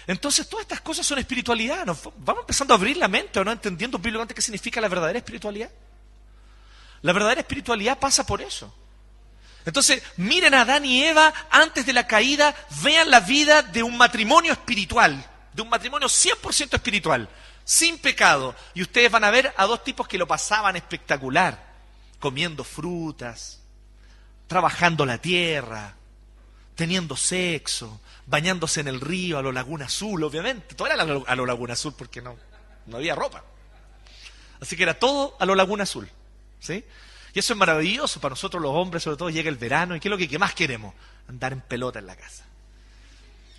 Entonces 0.06 0.48
todas 0.48 0.62
estas 0.62 0.80
cosas 0.80 1.06
son 1.06 1.18
espiritualidad. 1.18 1.84
vamos 1.84 2.40
empezando 2.40 2.72
a 2.72 2.76
abrir 2.76 2.96
la 2.96 3.08
mente 3.08 3.38
o 3.38 3.44
no 3.44 3.52
entendiendo 3.52 3.98
bíblicamente 3.98 4.34
qué 4.34 4.42
significa 4.42 4.80
la 4.80 4.88
verdadera 4.88 5.18
espiritualidad. 5.18 5.70
La 7.02 7.12
verdadera 7.12 7.42
espiritualidad 7.42 7.98
pasa 7.98 8.24
por 8.24 8.40
eso. 8.40 8.74
Entonces, 9.66 10.02
miren 10.16 10.54
a 10.54 10.62
Adán 10.62 10.86
y 10.86 11.04
Eva 11.04 11.32
antes 11.50 11.84
de 11.84 11.92
la 11.92 12.06
caída, 12.06 12.54
vean 12.82 13.10
la 13.10 13.20
vida 13.20 13.62
de 13.62 13.82
un 13.82 13.98
matrimonio 13.98 14.52
espiritual, 14.52 15.22
de 15.52 15.60
un 15.60 15.68
matrimonio 15.68 16.08
100% 16.08 16.74
espiritual, 16.74 17.28
sin 17.64 17.98
pecado. 17.98 18.54
Y 18.72 18.80
ustedes 18.80 19.10
van 19.10 19.24
a 19.24 19.30
ver 19.30 19.52
a 19.58 19.66
dos 19.66 19.84
tipos 19.84 20.08
que 20.08 20.16
lo 20.16 20.26
pasaban 20.26 20.74
espectacular, 20.76 21.74
comiendo 22.18 22.64
frutas, 22.64 23.60
trabajando 24.48 25.06
la 25.06 25.18
tierra, 25.18 25.94
teniendo 26.74 27.16
sexo, 27.16 28.00
bañándose 28.26 28.80
en 28.80 28.88
el 28.88 29.00
río, 29.00 29.38
a 29.38 29.42
lo 29.42 29.52
Laguna 29.52 29.84
Azul, 29.84 30.24
obviamente. 30.24 30.74
Todo 30.74 30.88
era 30.88 31.02
a 31.02 31.36
lo, 31.36 31.46
Laguna 31.46 31.74
Azul 31.74 31.94
porque 31.96 32.20
no, 32.20 32.36
no 32.86 32.96
había 32.96 33.14
ropa. 33.14 33.44
Así 34.60 34.76
que 34.76 34.82
era 34.82 34.98
todo 34.98 35.36
a 35.38 35.46
lo 35.46 35.54
Laguna 35.54 35.84
Azul. 35.84 36.08
¿sí? 36.58 36.84
Y 37.34 37.38
eso 37.38 37.52
es 37.52 37.58
maravilloso 37.58 38.20
para 38.20 38.32
nosotros 38.32 38.62
los 38.62 38.72
hombres, 38.72 39.02
sobre 39.02 39.16
todo 39.16 39.30
llega 39.30 39.48
el 39.48 39.56
verano, 39.56 39.94
y 39.94 40.00
¿qué 40.00 40.08
es 40.08 40.10
lo 40.10 40.18
que 40.18 40.38
más 40.38 40.54
queremos? 40.54 40.94
Andar 41.28 41.52
en 41.52 41.60
pelota 41.60 41.98
en 41.98 42.06
la 42.06 42.16
casa. 42.16 42.44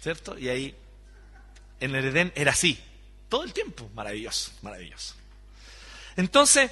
¿Cierto? 0.01 0.37
Y 0.37 0.49
ahí, 0.49 0.75
en 1.79 1.95
el 1.95 2.05
Edén 2.05 2.33
era 2.35 2.51
así, 2.51 2.79
todo 3.29 3.43
el 3.43 3.53
tiempo, 3.53 3.89
maravilloso, 3.93 4.51
maravilloso. 4.61 5.15
Entonces, 6.15 6.71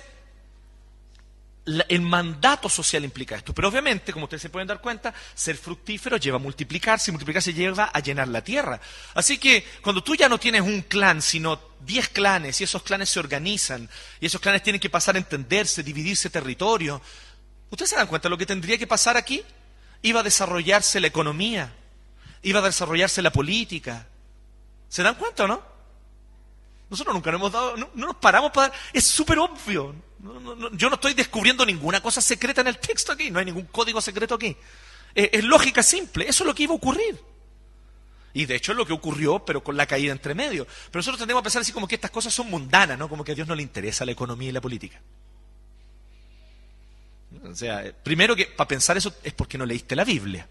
el 1.89 2.01
mandato 2.01 2.69
social 2.69 3.03
implica 3.03 3.35
esto. 3.35 3.53
Pero 3.53 3.67
obviamente, 3.67 4.13
como 4.13 4.25
ustedes 4.25 4.41
se 4.41 4.49
pueden 4.49 4.67
dar 4.67 4.79
cuenta, 4.79 5.13
ser 5.35 5.57
fructífero 5.57 6.17
lleva 6.17 6.37
a 6.37 6.39
multiplicarse 6.39 7.11
y 7.11 7.13
multiplicarse 7.13 7.53
lleva 7.53 7.91
a 7.93 7.99
llenar 7.99 8.29
la 8.29 8.43
tierra. 8.43 8.79
Así 9.13 9.37
que 9.37 9.65
cuando 9.81 10.01
tú 10.01 10.15
ya 10.15 10.29
no 10.29 10.39
tienes 10.39 10.61
un 10.61 10.81
clan, 10.81 11.21
sino 11.21 11.59
diez 11.81 12.09
clanes, 12.09 12.61
y 12.61 12.63
esos 12.63 12.83
clanes 12.83 13.09
se 13.09 13.19
organizan, 13.19 13.89
y 14.21 14.25
esos 14.25 14.39
clanes 14.39 14.63
tienen 14.63 14.79
que 14.79 14.89
pasar 14.89 15.15
a 15.15 15.19
entenderse, 15.19 15.83
dividirse 15.83 16.29
territorio, 16.29 17.01
¿ustedes 17.69 17.89
se 17.89 17.95
dan 17.97 18.07
cuenta 18.07 18.27
de 18.27 18.31
lo 18.31 18.37
que 18.37 18.45
tendría 18.45 18.77
que 18.77 18.87
pasar 18.87 19.17
aquí? 19.17 19.43
Iba 20.01 20.21
a 20.21 20.23
desarrollarse 20.23 21.01
la 21.01 21.07
economía, 21.07 21.73
iba 22.43 22.59
a 22.59 22.63
desarrollarse 22.63 23.21
la 23.21 23.31
política. 23.31 24.07
¿Se 24.87 25.03
dan 25.03 25.15
cuenta 25.15 25.43
o 25.43 25.47
no? 25.47 25.61
Nosotros 26.89 27.13
nunca 27.13 27.29
nos 27.31 27.39
hemos 27.39 27.51
dado, 27.51 27.75
no, 27.75 27.89
nos 27.93 28.15
paramos 28.15 28.51
para... 28.51 28.71
Es 28.93 29.03
súper 29.03 29.37
obvio. 29.39 30.06
Yo 30.73 30.89
no 30.89 30.95
estoy 30.95 31.13
descubriendo 31.13 31.65
ninguna 31.65 32.01
cosa 32.01 32.21
secreta 32.21 32.61
en 32.61 32.67
el 32.67 32.79
texto 32.79 33.11
aquí, 33.11 33.29
no 33.29 33.39
hay 33.39 33.45
ningún 33.45 33.65
código 33.65 34.01
secreto 34.01 34.35
aquí. 34.35 34.55
es 35.13 35.43
lógica 35.43 35.83
simple, 35.83 36.27
eso 36.27 36.43
es 36.43 36.47
lo 36.47 36.55
que 36.55 36.63
iba 36.63 36.73
a 36.73 36.77
ocurrir. 36.77 37.19
Y 38.33 38.45
de 38.45 38.55
hecho 38.55 38.71
es 38.71 38.77
lo 38.77 38.85
que 38.85 38.93
ocurrió, 38.93 39.39
pero 39.39 39.63
con 39.63 39.75
la 39.77 39.85
caída 39.85 40.11
entre 40.11 40.35
medio. 40.35 40.65
Pero 40.65 40.99
nosotros 40.99 41.19
tendemos 41.19 41.41
a 41.41 41.43
pensar 41.43 41.61
así 41.61 41.71
como 41.71 41.87
que 41.87 41.95
estas 41.95 42.11
cosas 42.11 42.33
son 42.33 42.49
mundanas, 42.49 42.97
¿no? 42.97 43.09
Como 43.09 43.23
que 43.23 43.31
a 43.31 43.35
Dios 43.35 43.47
no 43.47 43.55
le 43.55 43.63
interesa 43.63 44.05
la 44.05 44.11
economía 44.11 44.49
y 44.49 44.51
la 44.51 44.61
política. 44.61 45.01
O 47.43 47.55
sea, 47.55 47.91
primero 48.03 48.35
que 48.35 48.45
para 48.45 48.67
pensar 48.67 48.97
eso 48.97 49.13
es 49.23 49.33
porque 49.33 49.57
no 49.57 49.65
leíste 49.65 49.95
la 49.95 50.03
Biblia. 50.03 50.47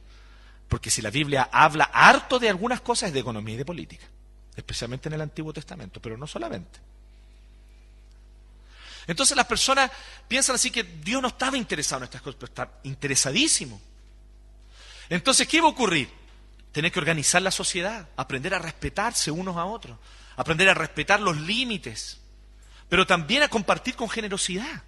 Porque 0.68 0.90
si 0.90 1.00
la 1.00 1.10
Biblia 1.10 1.48
habla 1.52 1.84
harto 1.84 2.40
de 2.40 2.48
algunas 2.48 2.80
cosas 2.80 3.08
es 3.08 3.14
de 3.14 3.20
economía 3.20 3.54
y 3.54 3.58
de 3.58 3.64
política 3.64 4.06
especialmente 4.56 5.08
en 5.08 5.12
el 5.14 5.20
Antiguo 5.20 5.52
Testamento, 5.52 6.00
pero 6.00 6.16
no 6.16 6.26
solamente. 6.26 6.80
Entonces 9.06 9.36
las 9.36 9.46
personas 9.46 9.90
piensan 10.26 10.56
así 10.56 10.70
que 10.70 10.82
Dios 10.82 11.22
no 11.22 11.28
estaba 11.28 11.56
interesado 11.56 12.00
en 12.00 12.04
estas 12.04 12.22
cosas, 12.22 12.38
pero 12.40 12.50
está 12.50 12.70
interesadísimo. 12.84 13.80
Entonces, 15.08 15.46
¿qué 15.46 15.60
va 15.60 15.68
a 15.68 15.70
ocurrir? 15.70 16.10
Tener 16.72 16.90
que 16.90 16.98
organizar 16.98 17.40
la 17.40 17.50
sociedad, 17.50 18.08
aprender 18.16 18.54
a 18.54 18.58
respetarse 18.58 19.30
unos 19.30 19.56
a 19.56 19.64
otros, 19.64 19.98
aprender 20.36 20.68
a 20.68 20.74
respetar 20.74 21.20
los 21.20 21.36
límites, 21.36 22.18
pero 22.88 23.06
también 23.06 23.42
a 23.42 23.48
compartir 23.48 23.94
con 23.94 24.08
generosidad. 24.08 24.82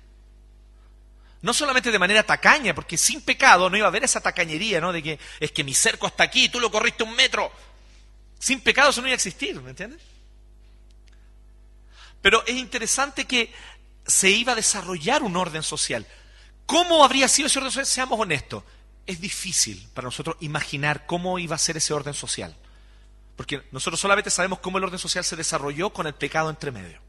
No 1.41 1.55
solamente 1.55 1.93
de 1.93 1.99
manera 2.01 2.25
tacaña, 2.25 2.75
porque 2.75 2.99
sin 2.99 3.23
pecado 3.23 3.71
no 3.71 3.77
iba 3.77 3.87
a 3.87 3.89
haber 3.89 4.03
esa 4.03 4.21
tacañería, 4.21 4.81
¿no? 4.81 4.93
De 4.93 5.03
que 5.03 5.21
es 5.39 5.53
que 5.53 5.63
mi 5.63 5.73
cerco 5.73 6.09
está 6.09 6.25
aquí, 6.25 6.49
tú 6.49 6.59
lo 6.59 6.71
corriste 6.71 7.05
un 7.05 7.15
metro, 7.15 7.53
sin 8.41 8.61
pecado 8.61 8.91
eso 8.91 9.01
no 9.01 9.07
iba 9.07 9.15
a 9.15 9.17
existir, 9.17 9.61
¿me 9.61 9.71
entiendes? 9.71 10.01
Pero 12.21 12.45
es 12.45 12.57
interesante 12.57 13.25
que 13.25 13.53
se 14.09 14.31
iba 14.31 14.53
a 14.53 14.57
desarrollar 14.57 15.23
un 15.23 15.37
orden 15.37 15.63
social. 15.63 16.07
¿Cómo 16.67 17.05
habría 17.05 17.29
sido 17.29 17.47
ese 17.47 17.59
orden 17.59 17.71
social? 17.71 17.87
Seamos 17.87 18.19
honestos. 18.19 18.65
Es 19.07 19.21
difícil 19.21 19.89
para 19.95 20.07
nosotros 20.07 20.37
imaginar 20.41 21.07
cómo 21.07 21.39
iba 21.39 21.55
a 21.55 21.59
ser 21.59 21.77
ese 21.77 21.95
orden 21.95 22.15
social. 22.15 22.57
Porque 23.37 23.63
nosotros 23.71 24.01
solamente 24.01 24.31
sabemos 24.31 24.59
cómo 24.59 24.79
el 24.79 24.85
orden 24.85 24.99
social 24.99 25.25
se 25.25 25.37
desarrolló 25.37 25.91
con 25.91 26.07
el 26.07 26.15
pecado 26.15 26.51
entre 26.51 26.73
medio. 26.73 27.01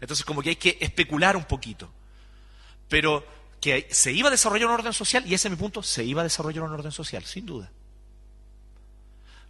Entonces, 0.00 0.24
como 0.24 0.42
que 0.42 0.50
hay 0.50 0.56
que 0.56 0.78
especular 0.80 1.36
un 1.36 1.44
poquito. 1.44 1.90
Pero 2.88 3.26
que 3.60 3.88
se 3.90 4.12
iba 4.12 4.28
a 4.28 4.30
desarrollar 4.30 4.68
un 4.68 4.74
orden 4.74 4.92
social, 4.92 5.26
y 5.26 5.34
ese 5.34 5.48
es 5.48 5.52
mi 5.52 5.58
punto, 5.58 5.82
se 5.82 6.04
iba 6.04 6.20
a 6.20 6.24
desarrollar 6.24 6.62
un 6.62 6.72
orden 6.72 6.92
social, 6.92 7.24
sin 7.24 7.44
duda. 7.44 7.72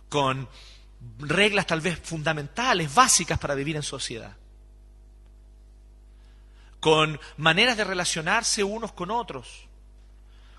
Con 0.08 0.48
reglas 1.18 1.66
tal 1.66 1.80
vez 1.80 1.98
fundamentales, 2.02 2.94
básicas 2.94 3.38
para 3.38 3.54
vivir 3.54 3.76
en 3.76 3.82
sociedad. 3.82 4.36
Con 6.80 7.18
maneras 7.36 7.76
de 7.76 7.84
relacionarse 7.84 8.62
unos 8.62 8.92
con 8.92 9.10
otros, 9.10 9.66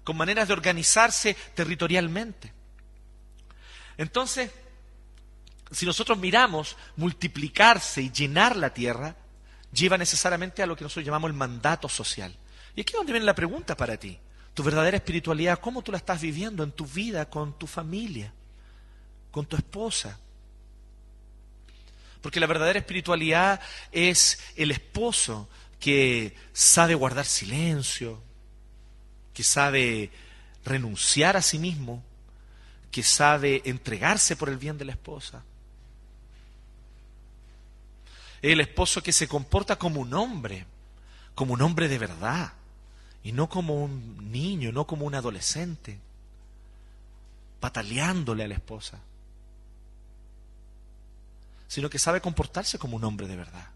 con 0.03 0.17
maneras 0.17 0.47
de 0.47 0.53
organizarse 0.53 1.35
territorialmente. 1.55 2.53
Entonces, 3.97 4.51
si 5.71 5.85
nosotros 5.85 6.17
miramos 6.17 6.75
multiplicarse 6.95 8.01
y 8.01 8.11
llenar 8.11 8.55
la 8.55 8.73
tierra, 8.73 9.15
lleva 9.71 9.97
necesariamente 9.97 10.63
a 10.63 10.65
lo 10.65 10.75
que 10.75 10.83
nosotros 10.83 11.05
llamamos 11.05 11.29
el 11.29 11.37
mandato 11.37 11.87
social. 11.87 12.35
Y 12.75 12.81
aquí 12.81 12.93
es 12.93 12.97
donde 12.97 13.13
viene 13.13 13.25
la 13.25 13.35
pregunta 13.35 13.77
para 13.77 13.97
ti. 13.97 14.19
Tu 14.53 14.63
verdadera 14.63 14.97
espiritualidad, 14.97 15.59
¿cómo 15.59 15.81
tú 15.81 15.91
la 15.91 15.99
estás 15.99 16.21
viviendo 16.21 16.63
en 16.63 16.71
tu 16.71 16.85
vida, 16.85 17.29
con 17.29 17.57
tu 17.57 17.67
familia, 17.67 18.33
con 19.31 19.45
tu 19.45 19.55
esposa, 19.55 20.19
porque 22.21 22.39
la 22.39 22.47
verdadera 22.47 22.79
espiritualidad 22.79 23.61
es 23.91 24.39
el 24.55 24.71
esposo 24.71 25.47
que 25.79 26.35
sabe 26.53 26.95
guardar 26.95 27.25
silencio, 27.25 28.21
que 29.33 29.43
sabe 29.43 30.11
renunciar 30.65 31.37
a 31.37 31.41
sí 31.41 31.57
mismo, 31.57 32.03
que 32.91 33.03
sabe 33.03 33.61
entregarse 33.65 34.35
por 34.35 34.49
el 34.49 34.57
bien 34.57 34.77
de 34.77 34.85
la 34.85 34.91
esposa. 34.91 35.43
El 38.41 38.61
esposo 38.61 39.01
que 39.01 39.11
se 39.11 39.27
comporta 39.27 39.77
como 39.77 40.01
un 40.01 40.13
hombre, 40.13 40.65
como 41.35 41.53
un 41.53 41.61
hombre 41.61 41.87
de 41.87 41.97
verdad, 41.97 42.53
y 43.23 43.31
no 43.31 43.49
como 43.49 43.83
un 43.83 44.31
niño, 44.31 44.71
no 44.71 44.87
como 44.87 45.05
un 45.05 45.15
adolescente, 45.15 45.99
pataleándole 47.59 48.43
a 48.43 48.47
la 48.47 48.53
esposa 48.55 48.99
sino 51.69 51.89
que 51.89 51.99
sabe 51.99 52.19
comportarse 52.19 52.79
como 52.79 52.97
un 52.97 53.03
hombre 53.05 53.27
de 53.27 53.37
verdad. 53.37 53.69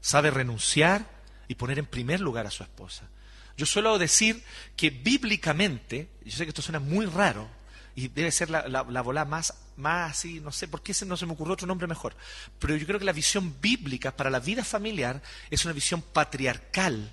Sabe 0.00 0.30
renunciar 0.30 1.06
y 1.48 1.54
poner 1.54 1.78
en 1.78 1.86
primer 1.86 2.20
lugar 2.20 2.46
a 2.46 2.50
su 2.50 2.62
esposa. 2.62 3.08
Yo 3.56 3.66
suelo 3.66 3.98
decir 3.98 4.42
que 4.76 4.90
bíblicamente, 4.90 6.08
yo 6.24 6.32
sé 6.32 6.44
que 6.44 6.50
esto 6.50 6.62
suena 6.62 6.80
muy 6.80 7.06
raro, 7.06 7.48
y 7.94 8.08
debe 8.08 8.30
ser 8.30 8.48
la, 8.50 8.66
la, 8.68 9.24
más, 9.24 9.54
más 9.76 10.12
así, 10.12 10.40
no 10.40 10.52
sé 10.52 10.68
por 10.68 10.82
qué 10.82 10.94
no 11.04 11.16
se 11.16 11.26
me 11.26 11.32
ocurrió 11.32 11.54
otro 11.54 11.66
nombre 11.66 11.86
mejor, 11.86 12.16
pero 12.58 12.76
yo 12.76 12.86
creo 12.86 12.98
que 12.98 13.04
la 13.04 13.12
visión 13.12 13.60
bíblica 13.60 14.16
para 14.16 14.30
la 14.30 14.40
vida 14.40 14.64
familiar 14.64 15.20
es 15.50 15.64
una 15.64 15.74
visión 15.74 16.00
patriarcal 16.00 17.12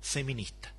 feminista. 0.00 0.72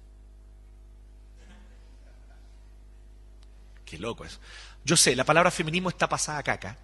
Qué 3.85 3.97
loco 3.97 4.25
eso. 4.25 4.39
Yo 4.83 4.97
sé, 4.97 5.15
la 5.15 5.23
palabra 5.23 5.51
feminismo 5.51 5.89
está 5.89 6.09
pasada 6.09 6.39
a 6.39 6.43
caca, 6.43 6.77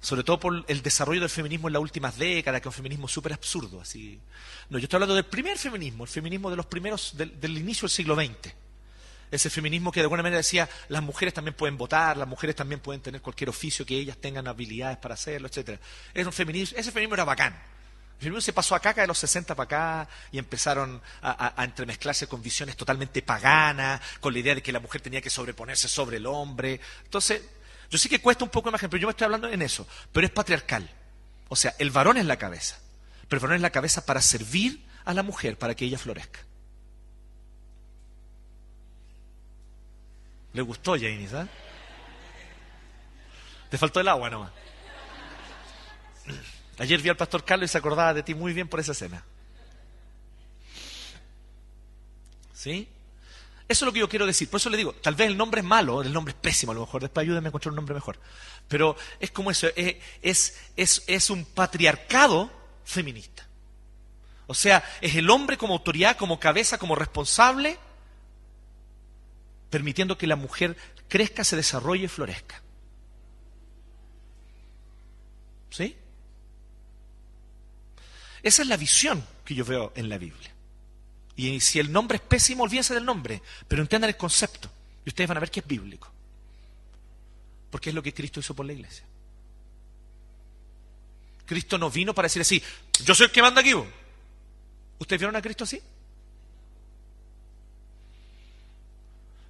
sobre 0.00 0.24
todo 0.24 0.38
por 0.38 0.64
el 0.68 0.82
desarrollo 0.82 1.20
del 1.20 1.30
feminismo 1.30 1.68
en 1.68 1.74
las 1.74 1.82
últimas 1.82 2.16
décadas, 2.18 2.60
que 2.60 2.68
es 2.68 2.74
un 2.74 2.76
feminismo 2.76 3.08
súper 3.08 3.32
absurdo. 3.32 3.80
Así. 3.80 4.20
No, 4.68 4.78
yo 4.78 4.84
estoy 4.84 4.98
hablando 4.98 5.14
del 5.14 5.24
primer 5.24 5.58
feminismo, 5.58 6.04
el 6.04 6.10
feminismo 6.10 6.50
de 6.50 6.56
los 6.56 6.66
primeros, 6.66 7.16
del, 7.16 7.58
inicio 7.58 7.86
del 7.86 7.90
siglo 7.90 8.14
XX. 8.14 8.52
Ese 9.30 9.50
feminismo 9.50 9.90
que 9.90 10.00
de 10.00 10.04
alguna 10.04 10.22
manera 10.22 10.38
decía, 10.38 10.68
las 10.88 11.02
mujeres 11.02 11.34
también 11.34 11.54
pueden 11.54 11.76
votar, 11.76 12.16
las 12.16 12.28
mujeres 12.28 12.54
también 12.54 12.80
pueden 12.80 13.00
tener 13.00 13.20
cualquier 13.20 13.50
oficio 13.50 13.84
que 13.84 13.96
ellas 13.96 14.16
tengan 14.18 14.46
habilidades 14.46 14.98
para 14.98 15.14
hacerlo, 15.14 15.48
etc. 15.48 15.80
un 16.24 16.32
feminismo, 16.32 16.78
ese 16.78 16.92
feminismo 16.92 17.14
era 17.14 17.24
bacán. 17.24 17.52
El 17.54 18.20
feminismo 18.20 18.40
se 18.40 18.52
pasó 18.52 18.74
acá, 18.74 18.94
de 18.94 19.06
los 19.06 19.18
60 19.18 19.54
para 19.54 19.64
acá, 19.64 20.08
y 20.30 20.38
empezaron 20.38 21.02
a, 21.20 21.60
a, 21.60 21.64
entremezclarse 21.64 22.26
con 22.28 22.40
visiones 22.40 22.76
totalmente 22.76 23.20
paganas, 23.20 24.00
con 24.20 24.32
la 24.32 24.38
idea 24.38 24.54
de 24.54 24.62
que 24.62 24.72
la 24.72 24.80
mujer 24.80 25.00
tenía 25.00 25.20
que 25.20 25.28
sobreponerse 25.28 25.88
sobre 25.88 26.16
el 26.16 26.26
hombre. 26.26 26.80
Entonces, 27.04 27.42
yo 27.90 27.98
sé 27.98 28.08
que 28.08 28.20
cuesta 28.20 28.44
un 28.44 28.50
poco 28.50 28.68
imagen, 28.68 28.90
pero 28.90 29.00
yo 29.00 29.06
me 29.06 29.12
estoy 29.12 29.26
hablando 29.26 29.48
en 29.48 29.62
eso. 29.62 29.86
Pero 30.12 30.26
es 30.26 30.32
patriarcal. 30.32 30.90
O 31.48 31.56
sea, 31.56 31.74
el 31.78 31.90
varón 31.90 32.16
es 32.16 32.26
la 32.26 32.36
cabeza. 32.36 32.78
Pero 33.28 33.38
el 33.38 33.42
varón 33.42 33.56
es 33.56 33.62
la 33.62 33.70
cabeza 33.70 34.04
para 34.04 34.20
servir 34.20 34.84
a 35.04 35.14
la 35.14 35.22
mujer, 35.22 35.56
para 35.56 35.74
que 35.74 35.84
ella 35.84 35.98
florezca. 35.98 36.40
Le 40.52 40.62
gustó, 40.62 40.92
Janie, 40.92 41.28
¿sabes? 41.28 41.48
Te 43.70 43.78
faltó 43.78 44.00
el 44.00 44.08
agua 44.08 44.30
nomás. 44.30 44.52
Ayer 46.78 47.00
vi 47.00 47.08
al 47.08 47.16
pastor 47.16 47.44
Carlos 47.44 47.70
y 47.70 47.72
se 47.72 47.78
acordaba 47.78 48.14
de 48.14 48.22
ti 48.22 48.34
muy 48.34 48.52
bien 48.52 48.68
por 48.68 48.80
esa 48.80 48.92
escena. 48.92 49.24
¿Sí? 52.52 52.88
Eso 53.68 53.84
es 53.84 53.86
lo 53.86 53.92
que 53.92 54.00
yo 54.00 54.08
quiero 54.08 54.26
decir. 54.26 54.48
Por 54.48 54.58
eso 54.60 54.70
le 54.70 54.76
digo, 54.76 54.92
tal 54.92 55.14
vez 55.14 55.28
el 55.28 55.36
nombre 55.36 55.60
es 55.60 55.66
malo, 55.66 56.02
el 56.02 56.12
nombre 56.12 56.32
es 56.32 56.40
pésimo 56.40 56.72
a 56.72 56.74
lo 56.74 56.82
mejor. 56.82 57.02
Después 57.02 57.24
ayúdenme 57.24 57.48
a 57.48 57.50
encontrar 57.50 57.72
un 57.72 57.76
nombre 57.76 57.94
mejor. 57.94 58.18
Pero 58.68 58.96
es 59.18 59.30
como 59.30 59.50
eso, 59.50 59.68
es, 59.74 60.54
es, 60.76 61.02
es 61.06 61.30
un 61.30 61.44
patriarcado 61.44 62.50
feminista. 62.84 63.46
O 64.46 64.54
sea, 64.54 64.84
es 65.00 65.16
el 65.16 65.28
hombre 65.30 65.56
como 65.56 65.74
autoridad, 65.74 66.16
como 66.16 66.38
cabeza, 66.38 66.78
como 66.78 66.94
responsable 66.94 67.78
permitiendo 69.70 70.16
que 70.16 70.26
la 70.26 70.36
mujer 70.36 70.76
crezca, 71.08 71.44
se 71.44 71.56
desarrolle 71.56 72.04
y 72.04 72.08
florezca. 72.08 72.62
¿Sí? 75.70 75.96
Esa 78.42 78.62
es 78.62 78.68
la 78.68 78.76
visión 78.76 79.22
que 79.44 79.54
yo 79.54 79.64
veo 79.64 79.92
en 79.96 80.08
la 80.08 80.18
Biblia. 80.18 80.55
Y 81.36 81.60
si 81.60 81.78
el 81.78 81.92
nombre 81.92 82.16
es 82.16 82.22
pésimo, 82.22 82.64
olvídense 82.64 82.94
del 82.94 83.04
nombre, 83.04 83.42
pero 83.68 83.82
entiendan 83.82 84.08
el 84.08 84.16
concepto. 84.16 84.70
Y 85.04 85.10
ustedes 85.10 85.28
van 85.28 85.36
a 85.36 85.40
ver 85.40 85.50
que 85.50 85.60
es 85.60 85.66
bíblico. 85.66 86.10
Porque 87.70 87.90
es 87.90 87.94
lo 87.94 88.02
que 88.02 88.14
Cristo 88.14 88.40
hizo 88.40 88.54
por 88.54 88.64
la 88.64 88.72
iglesia. 88.72 89.04
Cristo 91.44 91.78
no 91.78 91.90
vino 91.90 92.14
para 92.14 92.26
decir 92.26 92.42
así, 92.42 92.62
yo 93.04 93.14
soy 93.14 93.26
el 93.26 93.32
que 93.32 93.42
manda 93.42 93.60
aquí. 93.60 93.72
¿Ustedes 94.98 95.20
vieron 95.20 95.36
a 95.36 95.42
Cristo 95.42 95.64
así? 95.64 95.80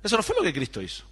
Eso 0.02 0.16
no 0.16 0.22
fue 0.22 0.36
lo 0.36 0.42
que 0.42 0.52
Cristo 0.52 0.82
hizo. 0.82 1.04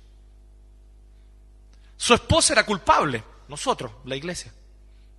Su 1.96 2.14
esposa 2.14 2.52
era 2.52 2.66
culpable, 2.66 3.24
nosotros, 3.48 3.92
la 4.04 4.16
iglesia. 4.16 4.52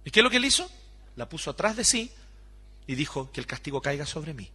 ¿Y 0.04 0.12
qué 0.12 0.20
es 0.20 0.24
lo 0.24 0.30
que 0.30 0.38
él 0.38 0.46
hizo? 0.46 0.70
La 1.16 1.28
puso 1.28 1.50
atrás 1.50 1.76
de 1.76 1.84
sí 1.84 2.12
y 2.86 2.96
dijo 2.96 3.32
que 3.32 3.40
el 3.40 3.48
castigo 3.48 3.82
caiga 3.82 4.06
sobre 4.06 4.34
mí. 4.34 4.52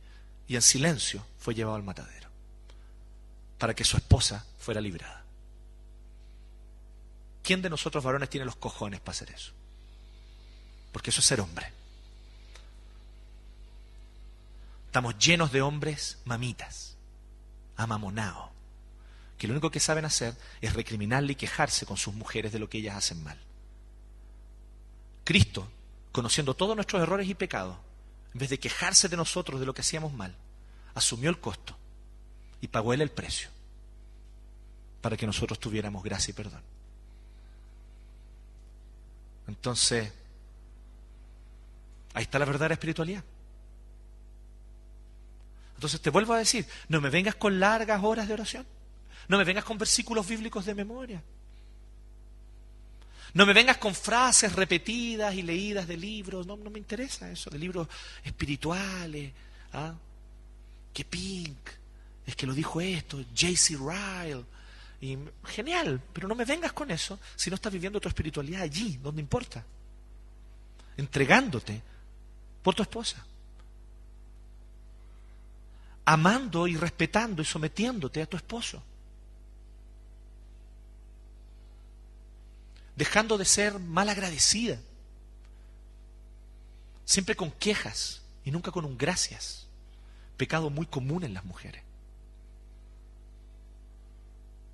Y 0.50 0.56
en 0.56 0.62
silencio 0.62 1.24
fue 1.38 1.54
llevado 1.54 1.76
al 1.76 1.84
matadero 1.84 2.28
para 3.56 3.72
que 3.72 3.84
su 3.84 3.96
esposa 3.96 4.44
fuera 4.58 4.80
librada. 4.80 5.22
¿Quién 7.44 7.62
de 7.62 7.70
nosotros 7.70 8.02
varones 8.02 8.30
tiene 8.30 8.46
los 8.46 8.56
cojones 8.56 8.98
para 8.98 9.12
hacer 9.12 9.30
eso? 9.30 9.52
Porque 10.90 11.10
eso 11.10 11.20
es 11.20 11.26
ser 11.28 11.40
hombre. 11.40 11.72
Estamos 14.86 15.16
llenos 15.18 15.52
de 15.52 15.62
hombres 15.62 16.18
mamitas, 16.24 16.96
amamonados, 17.76 18.50
que 19.38 19.46
lo 19.46 19.52
único 19.52 19.70
que 19.70 19.78
saben 19.78 20.04
hacer 20.04 20.34
es 20.60 20.72
recriminarle 20.72 21.34
y 21.34 21.36
quejarse 21.36 21.86
con 21.86 21.96
sus 21.96 22.12
mujeres 22.12 22.50
de 22.50 22.58
lo 22.58 22.68
que 22.68 22.78
ellas 22.78 22.96
hacen 22.96 23.22
mal. 23.22 23.38
Cristo, 25.22 25.70
conociendo 26.10 26.54
todos 26.54 26.74
nuestros 26.74 27.00
errores 27.00 27.28
y 27.28 27.34
pecados, 27.36 27.76
en 28.34 28.40
vez 28.40 28.50
de 28.50 28.58
quejarse 28.58 29.08
de 29.08 29.16
nosotros 29.16 29.60
de 29.60 29.66
lo 29.66 29.74
que 29.74 29.82
hacíamos 29.82 30.12
mal, 30.12 30.34
asumió 30.94 31.30
el 31.30 31.40
costo 31.40 31.76
y 32.60 32.68
pagó 32.68 32.92
él 32.92 33.00
el 33.00 33.10
precio 33.10 33.48
para 35.00 35.16
que 35.16 35.26
nosotros 35.26 35.58
tuviéramos 35.58 36.02
gracia 36.02 36.32
y 36.32 36.34
perdón. 36.34 36.62
Entonces, 39.48 40.12
ahí 42.14 42.22
está 42.22 42.38
la 42.38 42.44
verdadera 42.44 42.74
espiritualidad. 42.74 43.24
Entonces 45.74 46.00
te 46.00 46.10
vuelvo 46.10 46.34
a 46.34 46.38
decir, 46.38 46.66
no 46.88 47.00
me 47.00 47.08
vengas 47.08 47.34
con 47.34 47.58
largas 47.58 48.04
horas 48.04 48.28
de 48.28 48.34
oración. 48.34 48.66
No 49.28 49.38
me 49.38 49.44
vengas 49.44 49.64
con 49.64 49.78
versículos 49.78 50.26
bíblicos 50.28 50.66
de 50.66 50.74
memoria. 50.74 51.22
No 53.32 53.46
me 53.46 53.52
vengas 53.52 53.78
con 53.78 53.94
frases 53.94 54.52
repetidas 54.54 55.34
y 55.34 55.42
leídas 55.42 55.86
de 55.86 55.96
libros. 55.96 56.46
No, 56.46 56.56
no 56.56 56.68
me 56.68 56.78
interesa 56.78 57.30
eso, 57.30 57.48
de 57.48 57.58
libros 57.58 57.88
espirituales. 58.24 59.32
¿ah? 59.72 59.94
Que 60.92 61.04
Pink, 61.04 61.70
es 62.26 62.36
que 62.36 62.46
lo 62.46 62.54
dijo 62.54 62.80
esto, 62.80 63.18
J.C. 63.18 63.76
Ryle. 63.76 64.44
Y, 65.00 65.18
genial, 65.44 66.02
pero 66.12 66.28
no 66.28 66.34
me 66.34 66.44
vengas 66.44 66.72
con 66.72 66.90
eso 66.90 67.18
si 67.34 67.48
no 67.48 67.54
estás 67.54 67.72
viviendo 67.72 68.00
tu 68.00 68.08
espiritualidad 68.08 68.62
allí, 68.62 68.98
donde 68.98 69.20
importa. 69.20 69.64
Entregándote 70.96 71.82
por 72.62 72.74
tu 72.74 72.82
esposa. 72.82 73.24
Amando 76.04 76.66
y 76.66 76.76
respetando 76.76 77.40
y 77.40 77.44
sometiéndote 77.44 78.22
a 78.22 78.26
tu 78.26 78.36
esposo. 78.36 78.82
dejando 83.00 83.38
de 83.38 83.46
ser 83.46 83.78
mal 83.78 84.10
agradecida, 84.10 84.78
siempre 87.06 87.34
con 87.34 87.50
quejas 87.50 88.20
y 88.44 88.50
nunca 88.50 88.70
con 88.70 88.84
un 88.84 88.98
gracias, 88.98 89.66
pecado 90.40 90.70
muy 90.70 90.86
común 90.86 91.22
en 91.22 91.34
las 91.34 91.44
mujeres, 91.44 91.82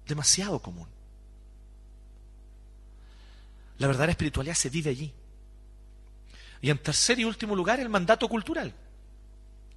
demasiado 0.06 0.60
común. 0.60 0.86
La 3.78 3.88
verdadera 3.88 4.12
espiritualidad 4.12 4.54
se 4.54 4.70
vive 4.70 4.90
allí. 4.90 5.12
Y 6.62 6.70
en 6.70 6.78
tercer 6.78 7.18
y 7.18 7.24
último 7.24 7.56
lugar, 7.56 7.80
el 7.80 7.88
mandato 7.88 8.28
cultural. 8.28 8.72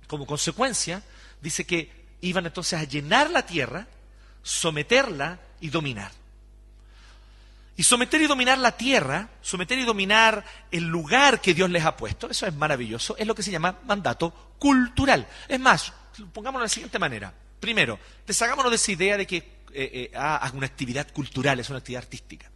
Como 0.05 0.27
consecuencia, 0.27 1.01
dice 1.41 1.65
que 1.65 1.91
iban 2.21 2.45
entonces 2.45 2.79
a 2.79 2.83
llenar 2.83 3.31
la 3.31 3.43
tierra, 3.43 3.87
someterla 4.43 5.39
y 5.59 5.71
dominar. 5.71 6.11
Y 7.79 7.83
someter 7.83 8.21
y 8.21 8.27
dominar 8.27 8.57
la 8.57 8.73
tierra, 8.73 9.29
someter 9.41 9.79
y 9.79 9.85
dominar 9.85 10.43
el 10.69 10.83
lugar 10.83 11.39
que 11.39 11.53
Dios 11.53 11.69
les 11.69 11.85
ha 11.85 11.95
puesto, 11.95 12.29
eso 12.29 12.45
es 12.45 12.53
maravilloso, 12.53 13.15
es 13.15 13.25
lo 13.25 13.33
que 13.33 13.41
se 13.41 13.51
llama 13.51 13.79
mandato 13.85 14.55
cultural. 14.59 15.25
Es 15.47 15.61
más, 15.61 15.93
pongámoslo 16.33 16.63
de 16.63 16.65
la 16.65 16.73
siguiente 16.73 16.99
manera. 16.99 17.33
Primero, 17.57 17.97
deshagámonos 18.27 18.69
de 18.69 18.75
esa 18.75 18.91
idea 18.91 19.15
de 19.15 19.25
que 19.25 19.37
eh, 19.37 19.51
eh 19.73 20.11
ah, 20.13 20.51
una 20.53 20.65
actividad 20.65 21.09
cultural 21.13 21.57
es 21.61 21.69
una 21.69 21.79
actividad 21.79 22.03
artística. 22.03 22.51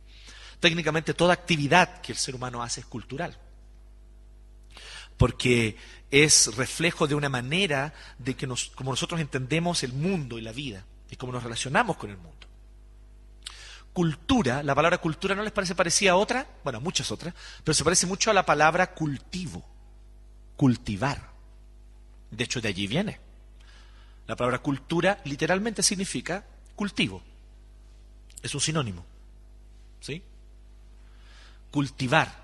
Técnicamente 0.59 1.13
toda 1.13 1.34
actividad 1.34 2.01
que 2.01 2.11
el 2.11 2.17
ser 2.17 2.36
humano 2.36 2.61
hace 2.61 2.82
es 2.82 2.88
cultural. 2.88 3.38
Porque 5.15 5.78
es 6.11 6.53
reflejo 6.57 7.07
de 7.07 7.15
una 7.15 7.30
manera 7.30 7.93
de 8.17 8.36
que 8.36 8.45
nos, 8.45 8.71
como 8.71 8.91
nosotros 8.91 9.21
entendemos 9.21 9.84
el 9.84 9.93
mundo 9.93 10.38
y 10.38 10.41
la 10.41 10.51
vida 10.51 10.84
y 11.09 11.15
cómo 11.15 11.32
nos 11.32 11.43
relacionamos 11.43 11.95
con 11.95 12.09
el 12.09 12.17
mundo 12.17 12.43
cultura, 13.94 14.64
la 14.64 14.76
palabra 14.76 14.98
cultura 14.98 15.36
no 15.36 15.44
les 15.44 15.54
parece 15.54 15.76
parecida 15.76 16.12
a 16.12 16.16
otra, 16.16 16.48
bueno, 16.64 16.80
a 16.80 16.82
muchas 16.82 17.12
otras, 17.12 17.34
pero 17.64 17.74
se 17.74 17.84
parece 17.84 18.08
mucho 18.08 18.32
a 18.32 18.34
la 18.34 18.46
palabra 18.46 18.94
cultivo, 18.94 19.64
cultivar. 20.58 21.32
De 22.32 22.44
hecho, 22.44 22.60
de 22.60 22.70
allí 22.70 22.88
viene. 22.88 23.20
La 24.26 24.36
palabra 24.36 24.60
cultura 24.60 25.22
literalmente 25.26 25.84
significa 25.84 26.46
cultivo. 26.76 27.22
Es 28.41 28.54
un 28.56 28.62
sinónimo. 28.62 29.06
¿Sí? 30.00 30.24
Cultivar. 31.70 32.44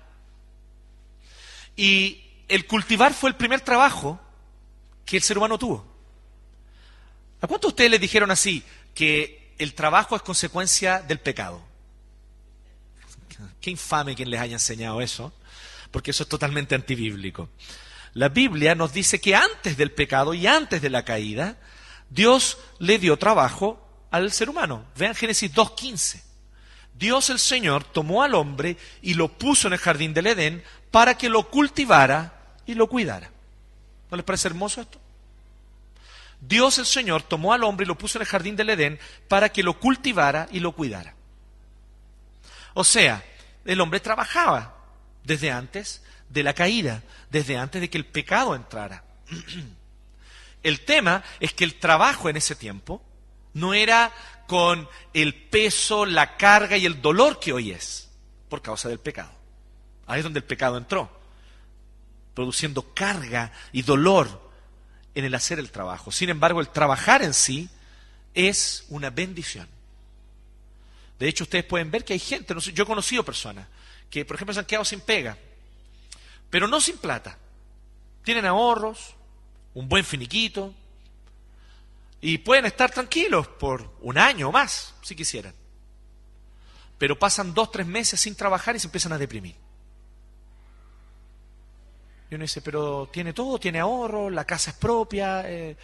Y 1.76 2.22
el 2.48 2.66
cultivar 2.66 3.12
fue 3.12 3.30
el 3.30 3.36
primer 3.36 3.60
trabajo 3.60 4.20
que 5.04 5.16
el 5.16 5.22
ser 5.22 5.38
humano 5.38 5.58
tuvo. 5.58 5.86
¿A 7.40 7.46
cuántos 7.46 7.70
de 7.70 7.72
ustedes 7.72 7.90
les 7.90 8.00
dijeron 8.00 8.30
así 8.30 8.62
que 8.94 9.39
el 9.60 9.74
trabajo 9.74 10.16
es 10.16 10.22
consecuencia 10.22 11.00
del 11.02 11.20
pecado. 11.20 11.62
Qué 13.60 13.70
infame 13.70 14.14
quien 14.14 14.30
les 14.30 14.40
haya 14.40 14.54
enseñado 14.54 15.00
eso, 15.00 15.32
porque 15.90 16.10
eso 16.10 16.22
es 16.22 16.28
totalmente 16.28 16.74
antibíblico. 16.74 17.48
La 18.14 18.28
Biblia 18.28 18.74
nos 18.74 18.92
dice 18.92 19.20
que 19.20 19.34
antes 19.34 19.76
del 19.76 19.92
pecado 19.92 20.34
y 20.34 20.46
antes 20.46 20.82
de 20.82 20.90
la 20.90 21.04
caída, 21.04 21.56
Dios 22.08 22.58
le 22.78 22.98
dio 22.98 23.18
trabajo 23.18 23.86
al 24.10 24.32
ser 24.32 24.50
humano. 24.50 24.84
Vean 24.96 25.14
Génesis 25.14 25.54
2.15. 25.54 26.22
Dios 26.94 27.30
el 27.30 27.38
Señor 27.38 27.84
tomó 27.84 28.22
al 28.22 28.34
hombre 28.34 28.76
y 29.00 29.14
lo 29.14 29.28
puso 29.28 29.68
en 29.68 29.74
el 29.74 29.78
jardín 29.78 30.12
del 30.12 30.26
Edén 30.26 30.62
para 30.90 31.16
que 31.16 31.28
lo 31.28 31.48
cultivara 31.48 32.56
y 32.66 32.74
lo 32.74 32.88
cuidara. 32.88 33.30
¿No 34.10 34.16
les 34.16 34.24
parece 34.24 34.48
hermoso 34.48 34.80
esto? 34.80 34.99
Dios 36.40 36.78
el 36.78 36.86
Señor 36.86 37.22
tomó 37.22 37.52
al 37.52 37.64
hombre 37.64 37.84
y 37.84 37.86
lo 37.86 37.98
puso 37.98 38.18
en 38.18 38.22
el 38.22 38.28
jardín 38.28 38.56
del 38.56 38.70
Edén 38.70 38.98
para 39.28 39.50
que 39.50 39.62
lo 39.62 39.78
cultivara 39.78 40.48
y 40.50 40.60
lo 40.60 40.72
cuidara. 40.72 41.14
O 42.74 42.84
sea, 42.84 43.22
el 43.64 43.80
hombre 43.80 44.00
trabajaba 44.00 44.76
desde 45.24 45.50
antes 45.50 46.02
de 46.28 46.42
la 46.42 46.54
caída, 46.54 47.02
desde 47.28 47.56
antes 47.56 47.80
de 47.80 47.90
que 47.90 47.98
el 47.98 48.06
pecado 48.06 48.54
entrara. 48.54 49.04
El 50.62 50.84
tema 50.84 51.24
es 51.38 51.54
que 51.54 51.64
el 51.64 51.76
trabajo 51.76 52.28
en 52.28 52.36
ese 52.36 52.54
tiempo 52.54 53.02
no 53.54 53.72
era 53.72 54.12
con 54.46 54.86
el 55.14 55.34
peso, 55.34 56.04
la 56.04 56.36
carga 56.36 56.76
y 56.76 56.84
el 56.84 57.00
dolor 57.00 57.40
que 57.40 57.54
hoy 57.54 57.70
es, 57.70 58.10
por 58.50 58.60
causa 58.60 58.90
del 58.90 59.00
pecado. 59.00 59.30
Ahí 60.06 60.18
es 60.18 60.24
donde 60.24 60.40
el 60.40 60.44
pecado 60.44 60.76
entró, 60.76 61.10
produciendo 62.34 62.92
carga 62.92 63.52
y 63.72 63.80
dolor 63.80 64.49
en 65.14 65.24
el 65.24 65.34
hacer 65.34 65.58
el 65.58 65.70
trabajo. 65.70 66.12
Sin 66.12 66.28
embargo, 66.28 66.60
el 66.60 66.68
trabajar 66.68 67.22
en 67.22 67.34
sí 67.34 67.68
es 68.34 68.84
una 68.88 69.10
bendición. 69.10 69.68
De 71.18 71.28
hecho, 71.28 71.44
ustedes 71.44 71.64
pueden 71.64 71.90
ver 71.90 72.04
que 72.04 72.14
hay 72.14 72.18
gente, 72.18 72.54
yo 72.72 72.82
he 72.82 72.86
conocido 72.86 73.24
personas 73.24 73.66
que, 74.08 74.24
por 74.24 74.36
ejemplo, 74.36 74.54
se 74.54 74.60
han 74.60 74.66
quedado 74.66 74.84
sin 74.84 75.00
pega, 75.00 75.36
pero 76.48 76.66
no 76.66 76.80
sin 76.80 76.98
plata. 76.98 77.38
Tienen 78.24 78.46
ahorros, 78.46 79.14
un 79.74 79.88
buen 79.88 80.04
finiquito, 80.04 80.74
y 82.20 82.38
pueden 82.38 82.66
estar 82.66 82.90
tranquilos 82.90 83.46
por 83.46 83.96
un 84.00 84.18
año 84.18 84.48
o 84.48 84.52
más, 84.52 84.94
si 85.02 85.14
quisieran. 85.14 85.54
Pero 86.98 87.18
pasan 87.18 87.54
dos, 87.54 87.70
tres 87.70 87.86
meses 87.86 88.20
sin 88.20 88.34
trabajar 88.34 88.76
y 88.76 88.78
se 88.78 88.86
empiezan 88.86 89.12
a 89.12 89.18
deprimir. 89.18 89.56
Y 92.30 92.36
uno 92.36 92.42
dice, 92.42 92.62
pero 92.62 93.08
tiene 93.12 93.32
todo, 93.32 93.58
tiene 93.58 93.80
ahorro, 93.80 94.30
la 94.30 94.44
casa 94.44 94.70
es 94.70 94.76
propia. 94.76 95.42
Eh, 95.50 95.76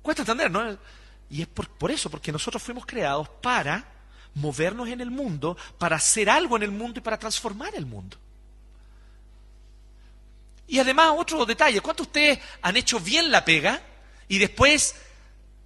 cuesta 0.00 0.22
entender, 0.22 0.50
¿no? 0.50 0.78
Y 1.28 1.42
es 1.42 1.48
por, 1.48 1.90
eso, 1.90 2.10
porque 2.10 2.32
nosotros 2.32 2.62
fuimos 2.62 2.86
creados 2.86 3.28
para 3.28 3.84
movernos 4.34 4.88
en 4.88 5.02
el 5.02 5.10
mundo, 5.10 5.56
para 5.78 5.96
hacer 5.96 6.30
algo 6.30 6.56
en 6.56 6.62
el 6.62 6.70
mundo 6.70 7.00
y 7.00 7.02
para 7.02 7.18
transformar 7.18 7.74
el 7.74 7.84
mundo. 7.84 8.16
Y 10.66 10.78
además, 10.78 11.12
otro 11.18 11.44
detalle, 11.44 11.82
¿cuántos 11.82 12.06
de 12.06 12.08
ustedes 12.08 12.38
han 12.62 12.76
hecho 12.76 12.98
bien 12.98 13.30
la 13.30 13.44
pega 13.44 13.82
y 14.26 14.38
después 14.38 14.96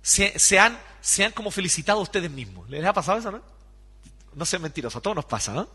se, 0.03 0.59
han, 0.59 0.79
se 1.01 1.25
han 1.25 1.31
como 1.33 1.53
felicitado 1.53 2.01
a 2.01 2.03
ustedes 2.03 2.31
mismos? 2.31 2.69
¿Les 2.69 2.85
ha 2.85 2.93
pasado 2.93 3.19
eso, 3.19 3.31
no? 3.31 3.43
No 4.35 4.45
sean 4.45 4.63
mentirosos, 4.63 4.99
a 4.99 5.01
todos 5.01 5.15
nos 5.15 5.25
pasa, 5.25 5.53
¿no? 5.53 5.69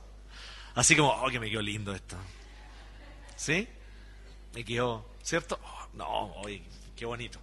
Así 0.75 0.95
como, 0.95 1.11
oh, 1.11 1.29
que 1.29 1.39
me 1.39 1.49
quedó 1.49 1.61
lindo 1.61 1.93
esto. 1.93 2.17
¿Sí? 3.37 3.67
Me 4.53 4.63
quedó, 4.63 5.05
¿cierto? 5.23 5.59
Oh, 5.63 5.87
no, 5.93 6.33
oye, 6.43 6.61
qué 6.95 7.05
bonito. 7.05 7.39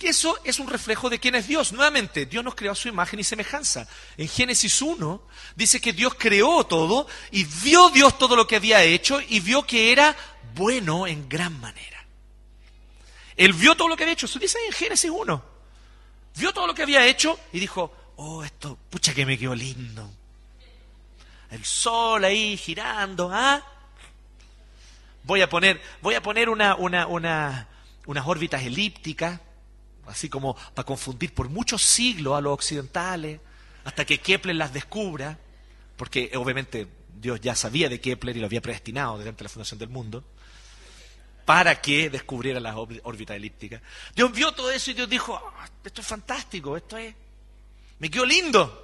Eso 0.00 0.36
es 0.42 0.58
un 0.58 0.66
reflejo 0.66 1.08
de 1.08 1.20
quién 1.20 1.36
es 1.36 1.46
Dios. 1.46 1.72
Nuevamente, 1.72 2.26
Dios 2.26 2.42
nos 2.42 2.54
creó 2.54 2.72
a 2.72 2.74
su 2.74 2.88
imagen 2.88 3.20
y 3.20 3.24
semejanza. 3.24 3.86
En 4.16 4.28
Génesis 4.28 4.82
1 4.82 5.22
dice 5.54 5.80
que 5.80 5.92
Dios 5.92 6.14
creó 6.18 6.64
todo 6.64 7.06
y 7.30 7.44
vio 7.44 7.88
Dios 7.90 8.18
todo 8.18 8.34
lo 8.34 8.46
que 8.46 8.56
había 8.56 8.82
hecho 8.82 9.20
y 9.20 9.40
vio 9.40 9.64
que 9.64 9.92
era 9.92 10.16
bueno 10.54 11.06
en 11.06 11.28
gran 11.28 11.58
manera. 11.60 12.04
Él 13.36 13.52
vio 13.52 13.76
todo 13.76 13.88
lo 13.88 13.96
que 13.96 14.02
había 14.02 14.14
hecho. 14.14 14.26
Eso 14.26 14.38
dice 14.38 14.58
ahí 14.58 14.66
en 14.66 14.72
Génesis 14.72 15.10
1. 15.10 15.44
Vio 16.34 16.52
todo 16.52 16.66
lo 16.66 16.74
que 16.74 16.82
había 16.82 17.06
hecho 17.06 17.38
y 17.52 17.60
dijo, 17.60 17.92
oh, 18.16 18.42
esto, 18.42 18.76
pucha 18.90 19.14
que 19.14 19.24
me 19.24 19.38
quedó 19.38 19.54
lindo. 19.54 20.10
El 21.50 21.64
sol 21.64 22.24
ahí 22.24 22.56
girando, 22.56 23.30
¿ah? 23.32 23.71
Voy 25.24 25.40
a 25.40 25.48
poner, 25.48 25.80
voy 26.00 26.14
a 26.14 26.22
poner 26.22 26.48
una, 26.48 26.74
una, 26.74 27.06
una, 27.06 27.68
unas 28.06 28.26
órbitas 28.26 28.62
elípticas, 28.62 29.40
así 30.06 30.28
como 30.28 30.54
para 30.74 30.84
confundir 30.84 31.32
por 31.32 31.48
muchos 31.48 31.82
siglos 31.82 32.36
a 32.36 32.40
los 32.40 32.54
occidentales, 32.54 33.40
hasta 33.84 34.04
que 34.04 34.18
Kepler 34.18 34.56
las 34.56 34.72
descubra, 34.72 35.38
porque 35.96 36.32
obviamente 36.34 36.88
Dios 37.14 37.40
ya 37.40 37.54
sabía 37.54 37.88
de 37.88 38.00
Kepler 38.00 38.36
y 38.36 38.40
lo 38.40 38.46
había 38.46 38.60
predestinado 38.60 39.18
desde 39.18 39.42
la 39.42 39.48
fundación 39.48 39.78
del 39.78 39.88
mundo 39.88 40.24
para 41.44 41.80
que 41.80 42.08
descubriera 42.10 42.60
las 42.60 42.76
órbitas 42.76 43.36
elípticas. 43.36 43.82
Dios 44.14 44.32
vio 44.32 44.52
todo 44.52 44.70
eso 44.70 44.90
y 44.90 44.94
Dios 44.94 45.08
dijo, 45.08 45.34
ah, 45.36 45.68
esto 45.84 46.00
es 46.00 46.06
fantástico, 46.06 46.76
esto 46.76 46.96
es, 46.96 47.14
me 47.98 48.10
quedó 48.10 48.24
lindo. 48.24 48.78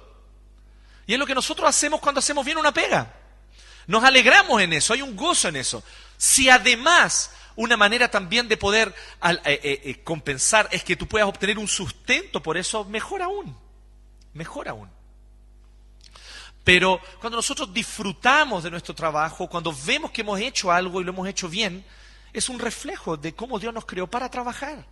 Y 1.07 1.13
es 1.13 1.19
lo 1.19 1.25
que 1.25 1.33
nosotros 1.33 1.67
hacemos 1.67 1.99
cuando 1.99 2.19
hacemos 2.19 2.45
bien 2.45 2.57
una 2.57 2.73
pega. 2.73 3.18
Nos 3.89 4.03
alegramos 4.03 4.61
en 4.61 4.71
eso, 4.73 4.93
hay 4.93 5.01
un 5.01 5.15
gozo 5.15 5.47
en 5.47 5.55
eso. 5.55 5.83
Si 6.15 6.47
además 6.47 7.31
una 7.55 7.75
manera 7.75 8.11
también 8.11 8.47
de 8.47 8.55
poder 8.55 8.93
eh, 9.23 9.39
eh, 9.43 9.81
eh, 9.83 10.03
compensar 10.03 10.69
es 10.71 10.83
que 10.83 10.95
tú 10.95 11.07
puedas 11.07 11.27
obtener 11.27 11.57
un 11.57 11.67
sustento 11.67 12.39
por 12.43 12.55
eso, 12.55 12.85
mejor 12.85 13.23
aún, 13.23 13.57
mejor 14.35 14.69
aún. 14.69 14.91
Pero 16.63 17.01
cuando 17.19 17.37
nosotros 17.37 17.73
disfrutamos 17.73 18.63
de 18.63 18.69
nuestro 18.69 18.93
trabajo, 18.93 19.49
cuando 19.49 19.75
vemos 19.87 20.11
que 20.11 20.21
hemos 20.21 20.39
hecho 20.39 20.71
algo 20.71 21.01
y 21.01 21.03
lo 21.03 21.11
hemos 21.11 21.27
hecho 21.27 21.49
bien, 21.49 21.83
es 22.31 22.47
un 22.47 22.59
reflejo 22.59 23.17
de 23.17 23.33
cómo 23.33 23.57
Dios 23.57 23.73
nos 23.73 23.87
creó 23.87 24.05
para 24.05 24.29
trabajar. 24.29 24.85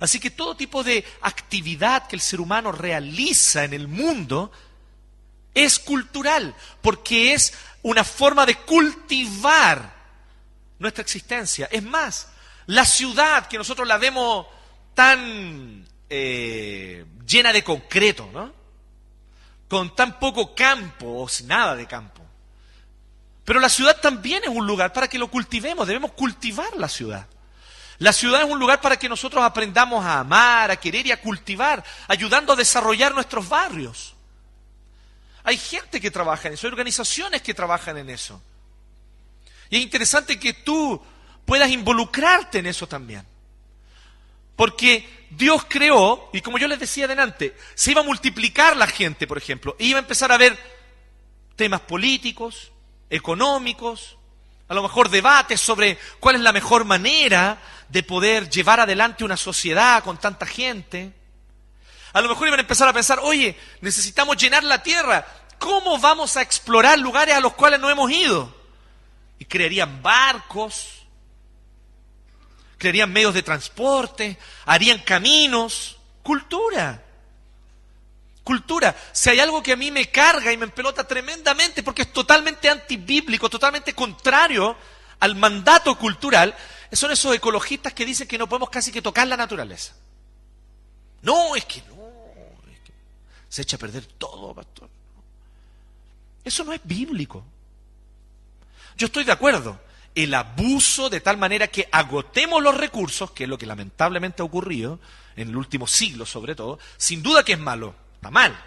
Así 0.00 0.20
que 0.20 0.30
todo 0.30 0.54
tipo 0.54 0.84
de 0.84 1.02
actividad 1.22 2.08
que 2.08 2.16
el 2.16 2.20
ser 2.20 2.42
humano 2.42 2.72
realiza 2.72 3.64
en 3.64 3.72
el 3.72 3.88
mundo 3.88 4.52
es 5.54 5.78
cultural, 5.78 6.54
porque 6.80 7.34
es 7.34 7.52
una 7.82 8.04
forma 8.04 8.46
de 8.46 8.56
cultivar 8.56 9.94
nuestra 10.78 11.02
existencia. 11.02 11.68
Es 11.70 11.82
más, 11.82 12.28
la 12.66 12.84
ciudad 12.84 13.46
que 13.46 13.58
nosotros 13.58 13.86
la 13.86 13.98
vemos 13.98 14.46
tan 14.94 15.86
eh, 16.10 17.04
llena 17.26 17.52
de 17.52 17.64
concreto, 17.64 18.28
¿no? 18.32 18.52
con 19.68 19.94
tan 19.94 20.18
poco 20.18 20.54
campo 20.54 21.22
o 21.22 21.28
sin 21.28 21.48
nada 21.48 21.76
de 21.76 21.86
campo, 21.86 22.22
pero 23.48 23.60
la 23.60 23.70
ciudad 23.70 23.98
también 23.98 24.42
es 24.44 24.50
un 24.50 24.66
lugar 24.66 24.92
para 24.92 25.08
que 25.08 25.18
lo 25.18 25.30
cultivemos, 25.30 25.86
debemos 25.86 26.12
cultivar 26.12 26.76
la 26.76 26.86
ciudad. 26.86 27.26
La 27.98 28.12
ciudad 28.12 28.42
es 28.42 28.50
un 28.50 28.58
lugar 28.58 28.80
para 28.82 28.98
que 28.98 29.08
nosotros 29.08 29.42
aprendamos 29.42 30.04
a 30.04 30.20
amar, 30.20 30.70
a 30.70 30.76
querer 30.76 31.06
y 31.06 31.12
a 31.12 31.20
cultivar, 31.20 31.82
ayudando 32.08 32.52
a 32.52 32.56
desarrollar 32.56 33.14
nuestros 33.14 33.48
barrios. 33.48 34.14
Hay 35.48 35.56
gente 35.56 35.98
que 35.98 36.10
trabaja 36.10 36.48
en 36.48 36.54
eso, 36.54 36.66
hay 36.66 36.72
organizaciones 36.72 37.40
que 37.40 37.54
trabajan 37.54 37.96
en 37.96 38.10
eso. 38.10 38.38
Y 39.70 39.78
es 39.78 39.82
interesante 39.82 40.38
que 40.38 40.52
tú 40.52 41.02
puedas 41.46 41.70
involucrarte 41.70 42.58
en 42.58 42.66
eso 42.66 42.86
también. 42.86 43.26
Porque 44.56 45.26
Dios 45.30 45.64
creó, 45.66 46.28
y 46.34 46.42
como 46.42 46.58
yo 46.58 46.68
les 46.68 46.78
decía 46.78 47.06
adelante, 47.06 47.56
se 47.74 47.92
iba 47.92 48.02
a 48.02 48.04
multiplicar 48.04 48.76
la 48.76 48.86
gente, 48.86 49.26
por 49.26 49.38
ejemplo, 49.38 49.74
e 49.78 49.86
iba 49.86 49.98
a 49.98 50.02
empezar 50.02 50.30
a 50.30 50.36
ver 50.36 50.54
temas 51.56 51.80
políticos, 51.80 52.70
económicos, 53.08 54.18
a 54.68 54.74
lo 54.74 54.82
mejor 54.82 55.08
debates 55.08 55.62
sobre 55.62 55.96
cuál 56.20 56.36
es 56.36 56.42
la 56.42 56.52
mejor 56.52 56.84
manera 56.84 57.58
de 57.88 58.02
poder 58.02 58.50
llevar 58.50 58.80
adelante 58.80 59.24
una 59.24 59.38
sociedad 59.38 60.04
con 60.04 60.18
tanta 60.18 60.44
gente. 60.44 61.14
A 62.12 62.20
lo 62.20 62.28
mejor 62.28 62.48
iban 62.48 62.60
a 62.60 62.62
empezar 62.62 62.86
a 62.86 62.92
pensar, 62.92 63.20
oye, 63.22 63.56
necesitamos 63.80 64.36
llenar 64.36 64.62
la 64.62 64.82
tierra, 64.82 65.37
¿cómo 65.58 65.98
vamos 65.98 66.36
a 66.36 66.42
explorar 66.42 66.98
lugares 66.98 67.34
a 67.34 67.40
los 67.40 67.54
cuales 67.54 67.80
no 67.80 67.90
hemos 67.90 68.10
ido? 68.10 68.54
Y 69.38 69.44
crearían 69.44 70.02
barcos, 70.02 71.06
crearían 72.76 73.12
medios 73.12 73.34
de 73.34 73.42
transporte, 73.42 74.38
harían 74.64 74.98
caminos, 75.00 75.96
cultura 76.22 77.02
cultura. 78.48 78.96
Si 79.12 79.28
hay 79.28 79.40
algo 79.40 79.62
que 79.62 79.72
a 79.72 79.76
mí 79.76 79.90
me 79.90 80.10
carga 80.10 80.50
y 80.50 80.56
me 80.56 80.64
empelota 80.64 81.06
tremendamente 81.06 81.82
porque 81.82 82.00
es 82.00 82.12
totalmente 82.14 82.70
antibíblico, 82.70 83.50
totalmente 83.50 83.92
contrario 83.92 84.74
al 85.20 85.34
mandato 85.34 85.98
cultural, 85.98 86.56
son 86.90 87.10
esos 87.10 87.34
ecologistas 87.34 87.92
que 87.92 88.06
dicen 88.06 88.26
que 88.26 88.38
no 88.38 88.48
podemos 88.48 88.70
casi 88.70 88.90
que 88.90 89.02
tocar 89.02 89.28
la 89.28 89.36
naturaleza. 89.36 89.92
No, 91.20 91.54
es 91.56 91.66
que 91.66 91.82
no, 91.88 92.72
es 92.72 92.80
que 92.80 92.92
se 93.50 93.60
echa 93.60 93.76
a 93.76 93.80
perder 93.80 94.06
todo, 94.06 94.54
pastor. 94.54 94.88
Eso 96.48 96.64
no 96.64 96.72
es 96.72 96.80
bíblico. 96.82 97.44
Yo 98.96 99.06
estoy 99.06 99.24
de 99.24 99.32
acuerdo. 99.32 99.78
El 100.14 100.32
abuso 100.32 101.10
de 101.10 101.20
tal 101.20 101.36
manera 101.36 101.68
que 101.68 101.88
agotemos 101.92 102.62
los 102.62 102.74
recursos, 102.74 103.32
que 103.32 103.44
es 103.44 103.50
lo 103.50 103.58
que 103.58 103.66
lamentablemente 103.66 104.40
ha 104.40 104.46
ocurrido 104.46 104.98
en 105.36 105.50
el 105.50 105.56
último 105.56 105.86
siglo 105.86 106.24
sobre 106.24 106.54
todo, 106.54 106.78
sin 106.96 107.22
duda 107.22 107.44
que 107.44 107.52
es 107.52 107.58
malo. 107.58 107.94
Está 108.14 108.30
mal. 108.30 108.58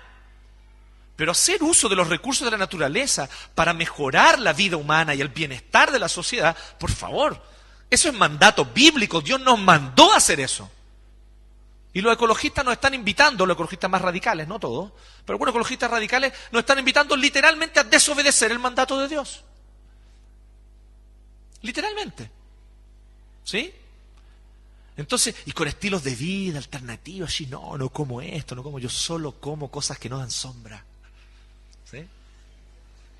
Pero 1.15 1.31
hacer 1.31 1.63
uso 1.63 1.89
de 1.89 1.95
los 1.95 2.07
recursos 2.07 2.45
de 2.45 2.51
la 2.51 2.57
naturaleza 2.57 3.27
para 3.55 3.73
mejorar 3.73 4.39
la 4.39 4.53
vida 4.53 4.77
humana 4.77 5.15
y 5.15 5.21
el 5.21 5.29
bienestar 5.29 5.91
de 5.91 5.99
la 5.99 6.07
sociedad, 6.07 6.55
por 6.79 6.91
favor, 6.91 7.43
eso 7.89 8.09
es 8.09 8.13
mandato 8.13 8.63
bíblico. 8.63 9.21
Dios 9.21 9.41
nos 9.41 9.59
mandó 9.59 10.13
a 10.13 10.17
hacer 10.17 10.39
eso. 10.39 10.69
Y 11.93 12.01
los 12.01 12.13
ecologistas 12.13 12.63
nos 12.63 12.73
están 12.73 12.93
invitando, 12.93 13.45
los 13.45 13.55
ecologistas 13.55 13.89
más 13.89 14.01
radicales, 14.01 14.47
no 14.47 14.59
todos, 14.59 14.91
pero 15.25 15.35
algunos 15.35 15.51
ecologistas 15.51 15.91
radicales 15.91 16.33
nos 16.51 16.61
están 16.61 16.79
invitando 16.79 17.15
literalmente 17.17 17.79
a 17.79 17.83
desobedecer 17.83 18.51
el 18.51 18.59
mandato 18.59 18.97
de 18.97 19.09
Dios. 19.09 19.43
Literalmente. 21.61 22.31
¿Sí? 23.43 23.73
Entonces, 24.95 25.35
y 25.45 25.51
con 25.51 25.67
estilos 25.67 26.03
de 26.03 26.15
vida 26.15 26.57
alternativos, 26.57 27.29
así, 27.29 27.47
no, 27.47 27.77
no 27.77 27.89
como 27.89 28.21
esto, 28.21 28.55
no 28.55 28.63
como 28.63 28.79
yo 28.79 28.89
solo 28.89 29.33
como 29.33 29.69
cosas 29.69 29.97
que 29.97 30.09
no 30.09 30.17
dan 30.17 30.31
sombra. 30.31 30.83
¿Sí? 31.89 32.05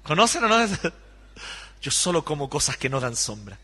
¿Conocen 0.04 0.44
o 0.46 0.48
no? 0.48 0.68
Yo 1.82 1.90
solo 1.90 2.24
como 2.24 2.48
cosas 2.48 2.78
que 2.78 2.90
no 2.90 3.00
dan 3.00 3.16
sombra. 3.16 3.58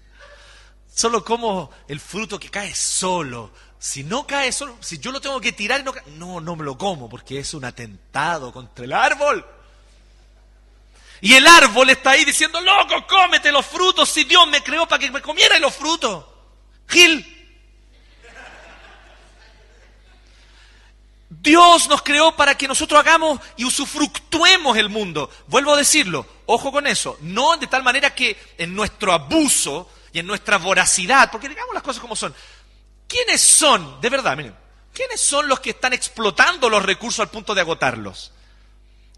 Solo 0.97 1.23
como 1.23 1.69
el 1.87 1.99
fruto 1.99 2.39
que 2.39 2.49
cae 2.49 2.73
solo. 2.73 3.51
Si 3.77 4.03
no 4.03 4.25
cae 4.25 4.51
solo, 4.51 4.77
si 4.79 4.97
yo 4.97 5.11
lo 5.11 5.21
tengo 5.21 5.39
que 5.39 5.51
tirar, 5.51 5.83
no, 5.83 5.93
no, 6.15 6.41
no 6.41 6.55
me 6.55 6.63
lo 6.63 6.75
como 6.75 7.07
porque 7.07 7.37
es 7.37 7.53
un 7.53 7.65
atentado 7.65 8.51
contra 8.51 8.83
el 8.83 8.91
árbol. 8.91 9.45
Y 11.21 11.35
el 11.35 11.45
árbol 11.45 11.91
está 11.91 12.09
ahí 12.09 12.25
diciendo, 12.25 12.59
loco, 12.61 13.05
cómete 13.07 13.51
los 13.51 13.63
frutos 13.63 14.09
si 14.09 14.23
Dios 14.23 14.47
me 14.47 14.63
creó 14.63 14.87
para 14.87 14.97
que 14.97 15.11
me 15.11 15.21
comiera 15.21 15.59
los 15.59 15.75
frutos. 15.75 16.25
Gil. 16.87 17.23
Dios 21.29 21.87
nos 21.89 22.01
creó 22.01 22.35
para 22.35 22.57
que 22.57 22.67
nosotros 22.67 22.99
hagamos 22.99 23.39
y 23.55 23.65
usufructuemos 23.65 24.75
el 24.75 24.89
mundo. 24.89 25.29
Vuelvo 25.45 25.75
a 25.75 25.77
decirlo, 25.77 26.25
ojo 26.47 26.71
con 26.71 26.87
eso, 26.87 27.19
no 27.21 27.55
de 27.57 27.67
tal 27.67 27.83
manera 27.83 28.15
que 28.15 28.35
en 28.57 28.73
nuestro 28.73 29.13
abuso 29.13 29.91
en 30.19 30.27
nuestra 30.27 30.57
voracidad, 30.57 31.31
porque 31.31 31.49
digamos 31.49 31.73
las 31.73 31.83
cosas 31.83 32.01
como 32.01 32.15
son, 32.15 32.33
¿quiénes 33.07 33.41
son, 33.41 34.01
de 34.01 34.09
verdad, 34.09 34.35
miren, 34.35 34.55
quiénes 34.93 35.21
son 35.21 35.47
los 35.47 35.59
que 35.59 35.71
están 35.71 35.93
explotando 35.93 36.69
los 36.69 36.83
recursos 36.83 37.19
al 37.19 37.29
punto 37.29 37.53
de 37.53 37.61
agotarlos? 37.61 38.31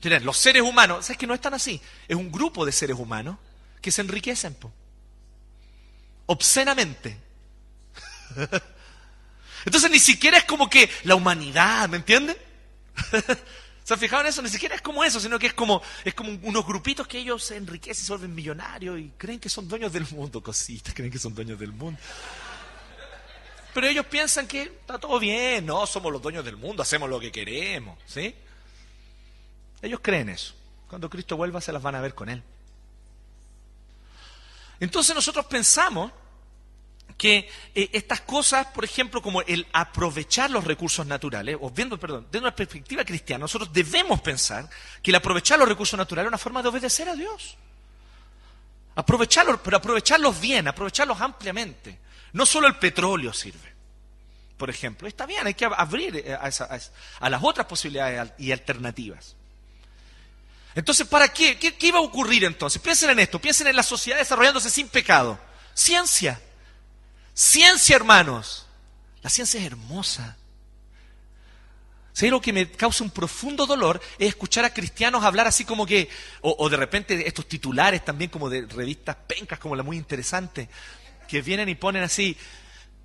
Los 0.02 0.38
seres 0.38 0.62
humanos, 0.62 1.06
¿sabes 1.06 1.18
que 1.18 1.28
no 1.28 1.34
están 1.34 1.54
así? 1.54 1.82
Es 2.08 2.16
un 2.16 2.32
grupo 2.32 2.66
de 2.66 2.72
seres 2.72 2.97
humanos 2.97 3.38
que 3.82 3.91
se 3.91 4.02
enriquecen, 4.02 4.58
obscenamente. 6.26 7.20
Entonces 9.66 9.91
ni 9.91 10.00
siquiera 10.00 10.38
es 10.38 10.45
como 10.45 10.70
que 10.70 10.89
la 11.04 11.16
humanidad, 11.16 11.89
¿me 11.89 11.97
entienden? 11.97 12.38
¿Se 13.90 13.96
han 13.96 14.00
fijado 14.00 14.22
en 14.22 14.28
eso? 14.28 14.44
Ni 14.44 14.50
siquiera 14.50 14.76
es 14.76 14.84
como 14.84 15.04
eso, 15.04 15.20
sino 15.20 15.40
que 15.40 15.48
es 15.48 15.54
como, 15.56 15.82
es 16.06 16.14
como 16.14 16.30
unos 16.44 16.64
grupitos 16.64 17.08
que 17.08 17.18
ellos 17.18 17.44
se 17.44 17.56
enriquecen, 17.56 18.06
se 18.06 18.12
vuelven 18.12 18.36
millonarios 18.36 19.00
y 19.00 19.12
creen 19.18 19.40
que 19.40 19.50
son 19.50 19.68
dueños 19.68 19.92
del 19.92 20.06
mundo, 20.12 20.44
cositas, 20.44 20.94
creen 20.94 21.12
que 21.12 21.18
son 21.18 21.34
dueños 21.34 21.58
del 21.58 21.72
mundo. 21.72 22.00
Pero 23.74 23.88
ellos 23.88 24.06
piensan 24.06 24.46
que 24.48 24.62
está 24.62 25.00
todo 25.00 25.18
bien, 25.18 25.66
no, 25.66 25.88
somos 25.88 26.12
los 26.12 26.22
dueños 26.22 26.46
del 26.46 26.56
mundo, 26.56 26.84
hacemos 26.84 27.10
lo 27.10 27.20
que 27.20 27.32
queremos, 27.32 27.98
¿sí? 28.06 28.36
Ellos 29.82 30.02
creen 30.04 30.30
eso. 30.30 30.54
Cuando 30.88 31.10
Cristo 31.10 31.36
vuelva 31.36 31.60
se 31.60 31.74
las 31.74 31.82
van 31.82 31.96
a 31.96 32.02
ver 32.02 32.14
con 32.14 32.30
Él. 32.30 32.44
Entonces 34.80 35.16
nosotros 35.16 35.48
pensamos 35.48 36.12
que 37.20 37.52
eh, 37.76 37.90
estas 37.92 38.22
cosas, 38.22 38.68
por 38.68 38.86
ejemplo, 38.86 39.22
como 39.22 39.42
el 39.42 39.68
aprovechar 39.74 40.50
los 40.50 40.64
recursos 40.64 41.06
naturales, 41.06 41.58
o 41.60 41.70
viendo, 41.70 42.00
perdón, 42.00 42.26
desde 42.32 42.40
una 42.40 42.56
perspectiva 42.56 43.04
cristiana, 43.04 43.42
nosotros 43.42 43.72
debemos 43.74 44.22
pensar 44.22 44.68
que 45.04 45.12
el 45.12 45.16
aprovechar 45.16 45.60
los 45.60 45.68
recursos 45.68 45.98
naturales 45.98 46.28
es 46.28 46.30
una 46.30 46.38
forma 46.38 46.64
de 46.64 46.70
obedecer 46.70 47.10
a 47.10 47.16
Dios. 47.16 47.58
Aprovecharlos, 48.96 49.60
pero 49.62 49.78
aprovecharlos 49.78 50.40
bien, 50.40 50.70
aprovecharlos 50.70 51.20
ampliamente. 51.20 52.00
No 52.32 52.46
solo 52.46 52.68
el 52.68 52.78
petróleo 52.78 53.34
sirve, 53.34 53.74
por 54.56 54.70
ejemplo. 54.70 55.06
Está 55.06 55.26
bien, 55.26 55.46
hay 55.46 55.56
que 55.56 55.66
abrir 55.66 56.16
eh, 56.16 56.34
a 56.34 57.30
las 57.30 57.44
otras 57.44 57.68
posibilidades 57.68 58.32
y 58.38 58.54
alternativas. 58.54 59.36
Entonces, 60.74 61.06
¿para 61.06 61.28
qué? 61.34 61.60
qué? 61.60 61.76
¿Qué 61.76 61.88
iba 61.88 62.00
a 62.00 62.02
ocurrir 62.02 62.46
entonces? 62.46 62.82
Piensen 62.82 63.10
en 63.10 63.20
esto, 63.20 63.40
piensen 63.40 63.68
en 63.68 63.76
la 63.76 63.84
sociedad 63.84 64.18
desarrollándose 64.18 64.70
sin 64.70 64.88
pecado. 64.88 65.38
Ciencia. 65.74 66.40
Ciencia, 67.40 67.96
hermanos. 67.96 68.66
La 69.22 69.30
ciencia 69.30 69.62
es 69.62 69.66
hermosa. 69.66 70.36
Si 72.12 72.30
lo 72.30 72.42
que 72.42 72.52
me 72.52 72.70
causa 72.70 73.02
un 73.02 73.12
profundo 73.12 73.66
dolor 73.66 74.02
es 74.18 74.28
escuchar 74.28 74.66
a 74.66 74.74
cristianos 74.74 75.24
hablar 75.24 75.48
así 75.48 75.64
como 75.64 75.86
que, 75.86 76.10
o, 76.42 76.70
de 76.70 76.76
repente 76.76 77.26
estos 77.26 77.48
titulares 77.48 78.04
también 78.04 78.30
como 78.30 78.50
de 78.50 78.66
revistas 78.66 79.16
pencas 79.26 79.58
como 79.58 79.78
la 79.78 79.84
muy 79.84 79.96
interesante, 79.96 80.68
que 81.30 81.42
vienen 81.42 81.70
y 81.70 81.76
ponen 81.76 82.04
así, 82.04 82.36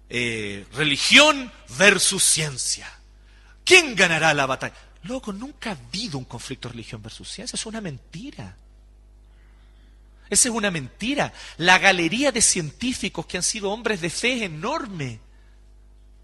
eh, 0.08 0.66
religión 0.72 1.52
versus 1.78 2.24
ciencia. 2.24 2.90
¿Quién 3.64 3.94
ganará 3.94 4.34
la 4.34 4.46
batalla? 4.46 4.74
Loco, 5.04 5.32
nunca 5.32 5.70
ha 5.70 5.74
habido 5.74 6.18
un 6.18 6.24
conflicto 6.24 6.68
religión 6.68 7.00
versus 7.00 7.30
ciencia, 7.30 7.54
es 7.54 7.66
una 7.66 7.80
mentira. 7.80 8.56
Esa 10.34 10.48
es 10.48 10.54
una 10.54 10.70
mentira. 10.70 11.32
La 11.56 11.78
galería 11.78 12.32
de 12.32 12.42
científicos 12.42 13.24
que 13.26 13.36
han 13.36 13.42
sido 13.42 13.70
hombres 13.70 14.00
de 14.00 14.10
fe 14.10 14.34
es 14.34 14.42
enorme. 14.42 15.20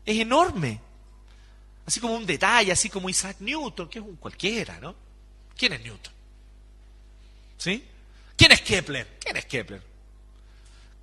Es 0.05 0.19
enorme. 0.19 0.81
Así 1.87 2.01
como 2.01 2.15
un 2.15 2.27
detalle, 2.27 2.73
así 2.73 2.91
como 2.91 3.09
Isaac 3.09 3.37
Newton, 3.41 3.89
que 3.89 3.99
es 4.01 4.05
un 4.05 4.17
cualquiera, 4.17 4.79
¿no? 4.81 4.95
¿Quién 5.57 5.73
es 5.73 5.81
Newton? 5.83 6.13
¿Sí? 7.57 7.85
¿Quién 8.37 8.53
es 8.53 8.63
Kepler? 8.63 9.19
¿Quién 9.21 9.37
es 9.37 9.45
Kepler? 9.47 9.83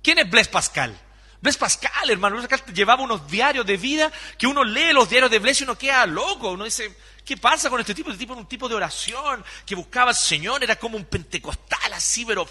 ¿Quién 0.02 0.18
es 0.18 0.28
Blaise 0.30 0.48
Pascal? 0.48 0.98
Blaise 1.40 1.56
Pascal, 1.58 2.10
hermano, 2.10 2.36
Blaise 2.36 2.48
Pascal 2.48 2.74
llevaba 2.74 3.02
unos 3.02 3.30
diarios 3.30 3.64
de 3.64 3.76
vida 3.76 4.12
que 4.36 4.46
uno 4.46 4.64
lee 4.64 4.92
los 4.92 5.08
diarios 5.08 5.30
de 5.30 5.38
Blaise 5.38 5.60
y 5.60 5.64
uno 5.64 5.78
queda 5.78 6.04
loco. 6.04 6.50
Uno 6.50 6.64
dice, 6.64 6.94
¿qué 7.28 7.36
pasa 7.36 7.68
con 7.68 7.78
este 7.78 7.94
tipo? 7.94 8.08
Este 8.08 8.20
tipo 8.20 8.32
era 8.32 8.40
un 8.40 8.48
tipo 8.48 8.70
de 8.70 8.74
oración 8.74 9.44
que 9.66 9.74
buscaba 9.74 10.12
al 10.12 10.16
Señor, 10.16 10.64
era 10.64 10.76
como 10.76 10.96
un 10.96 11.04
pentecostal 11.04 11.92
así, 11.92 12.24
pero 12.24 12.48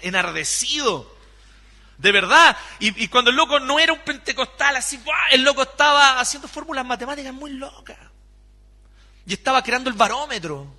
enardecido. 0.00 1.14
De 1.98 2.10
verdad. 2.10 2.56
Y, 2.78 3.06
cuando 3.08 3.30
el 3.30 3.36
loco 3.36 3.60
no 3.60 3.78
era 3.78 3.92
un 3.92 3.98
pentecostal 3.98 4.76
así, 4.76 4.98
el 5.30 5.42
loco 5.42 5.60
estaba 5.60 6.18
haciendo 6.20 6.48
fórmulas 6.48 6.86
matemáticas 6.86 7.34
muy 7.34 7.52
locas. 7.52 7.98
Y 9.26 9.34
estaba 9.34 9.62
creando 9.62 9.90
el 9.90 9.96
barómetro. 9.96 10.74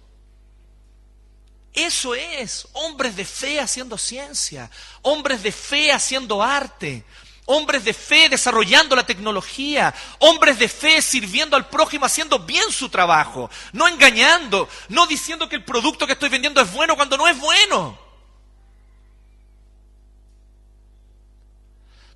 Eso 1.71 2.15
es, 2.15 2.67
hombres 2.73 3.15
de 3.15 3.25
fe 3.25 3.59
haciendo 3.59 3.95
ciencia, 3.99 4.71
hombres 5.03 5.43
de 5.43 5.51
fe 5.51 5.91
haciendo 5.91 6.41
arte, 6.41 7.05
hombres 7.45 7.83
de 7.85 7.93
fe 7.93 8.29
desarrollando 8.29 8.95
la 8.95 9.05
tecnología, 9.05 9.93
hombres 10.19 10.57
de 10.59 10.67
fe 10.67 11.01
sirviendo 11.01 11.55
al 11.55 11.69
prójimo, 11.69 12.05
haciendo 12.05 12.39
bien 12.39 12.71
su 12.71 12.89
trabajo, 12.89 13.49
no 13.71 13.87
engañando, 13.87 14.67
no 14.89 15.07
diciendo 15.07 15.47
que 15.47 15.55
el 15.55 15.63
producto 15.63 16.07
que 16.07 16.13
estoy 16.13 16.29
vendiendo 16.29 16.61
es 16.61 16.71
bueno 16.73 16.95
cuando 16.95 17.17
no 17.17 17.27
es 17.27 17.39
bueno. 17.39 17.97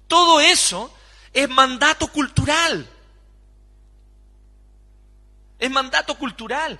Todo 0.08 0.40
eso 0.40 0.92
es 1.32 1.48
mandato 1.48 2.08
cultural. 2.08 2.90
Es 5.60 5.70
mandato 5.70 6.16
cultural. 6.16 6.80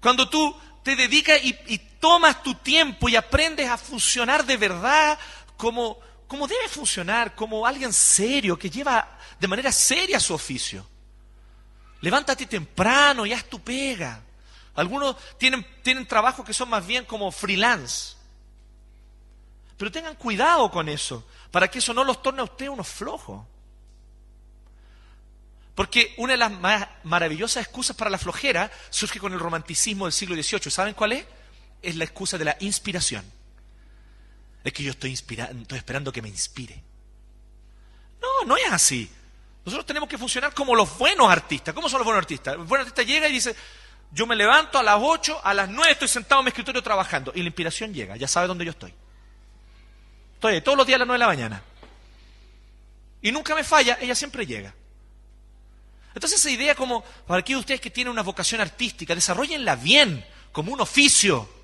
Cuando 0.00 0.28
tú 0.28 0.56
te 0.82 0.96
dedicas 0.96 1.40
y, 1.42 1.78
tomas 1.98 2.42
tu 2.42 2.54
tiempo 2.54 3.08
y 3.08 3.16
aprendes 3.16 3.68
a 3.68 3.76
funcionar 3.76 4.44
de 4.44 4.56
verdad 4.56 5.18
como, 5.56 5.98
debe 6.48 6.68
funcionar, 6.68 7.34
como 7.34 7.66
alguien 7.66 7.92
serio, 7.92 8.58
que 8.58 8.70
lleva 8.70 9.18
de 9.38 9.48
manera 9.48 9.72
seria 9.72 10.20
su 10.20 10.34
oficio. 10.34 10.86
Levántate 12.00 12.46
temprano 12.46 13.24
y 13.26 13.32
haz 13.32 13.44
tu 13.44 13.60
pega. 13.60 14.22
Algunos 14.74 15.16
tienen, 15.38 15.66
tienen 15.82 16.06
trabajos 16.06 16.44
que 16.44 16.52
son 16.52 16.68
más 16.68 16.86
bien 16.86 17.04
como 17.04 17.32
freelance. 17.32 18.14
Pero 19.76 19.90
tengan 19.90 20.14
cuidado 20.16 20.70
con 20.70 20.88
eso, 20.88 21.26
para 21.50 21.68
que 21.68 21.78
eso 21.78 21.92
no 21.92 22.04
los 22.04 22.22
torne 22.22 22.40
a 22.40 22.44
usted 22.44 22.68
unos 22.68 22.88
flojos. 22.88 23.44
Porque 25.74 26.14
una 26.16 26.32
de 26.32 26.38
las 26.38 26.50
más 26.50 26.88
maravillosas 27.04 27.62
excusas 27.62 27.94
para 27.94 28.10
la 28.10 28.16
flojera 28.16 28.70
surge 28.88 29.20
con 29.20 29.34
el 29.34 29.38
romanticismo 29.38 30.06
del 30.06 30.12
siglo 30.12 30.34
XVIII. 30.34 30.70
¿Saben 30.70 30.94
cuál 30.94 31.12
es? 31.12 31.26
Es 31.82 31.96
la 31.96 32.04
excusa 32.04 32.38
de 32.38 32.46
la 32.46 32.56
inspiración. 32.60 33.30
Es 34.66 34.72
que 34.72 34.82
yo 34.82 34.90
estoy, 34.90 35.12
estoy 35.12 35.78
esperando 35.78 36.10
que 36.10 36.20
me 36.20 36.28
inspire. 36.28 36.82
No, 38.20 38.44
no 38.44 38.56
es 38.56 38.72
así. 38.72 39.08
Nosotros 39.64 39.86
tenemos 39.86 40.08
que 40.08 40.18
funcionar 40.18 40.52
como 40.52 40.74
los 40.74 40.98
buenos 40.98 41.30
artistas. 41.30 41.72
¿Cómo 41.72 41.88
son 41.88 42.00
los 42.00 42.04
buenos 42.04 42.20
artistas? 42.20 42.54
El 42.54 42.64
buen 42.64 42.80
artista 42.80 43.04
llega 43.04 43.28
y 43.28 43.32
dice, 43.32 43.54
yo 44.10 44.26
me 44.26 44.34
levanto 44.34 44.76
a 44.76 44.82
las 44.82 44.98
8, 45.00 45.40
a 45.44 45.54
las 45.54 45.68
9 45.68 45.92
estoy 45.92 46.08
sentado 46.08 46.40
en 46.40 46.46
mi 46.46 46.48
escritorio 46.48 46.82
trabajando. 46.82 47.30
Y 47.32 47.42
la 47.42 47.46
inspiración 47.46 47.94
llega, 47.94 48.16
ya 48.16 48.26
sabe 48.26 48.48
dónde 48.48 48.64
yo 48.64 48.72
estoy. 48.72 48.92
Estoy 50.34 50.60
todos 50.62 50.76
los 50.76 50.84
días 50.84 50.96
a 50.96 50.98
las 50.98 51.06
9 51.06 51.14
de 51.16 51.24
la 51.24 51.28
mañana. 51.28 51.62
Y 53.22 53.30
nunca 53.30 53.54
me 53.54 53.62
falla, 53.62 53.98
ella 54.00 54.16
siempre 54.16 54.46
llega. 54.46 54.74
Entonces 56.12 56.40
esa 56.40 56.50
idea 56.50 56.74
como, 56.74 57.04
para 57.24 57.38
aquellos 57.38 57.60
de 57.60 57.62
ustedes 57.62 57.80
que 57.80 57.90
tienen 57.90 58.10
una 58.10 58.24
vocación 58.24 58.60
artística, 58.60 59.14
desarrollenla 59.14 59.76
bien, 59.76 60.26
como 60.50 60.72
un 60.72 60.80
oficio. 60.80 61.55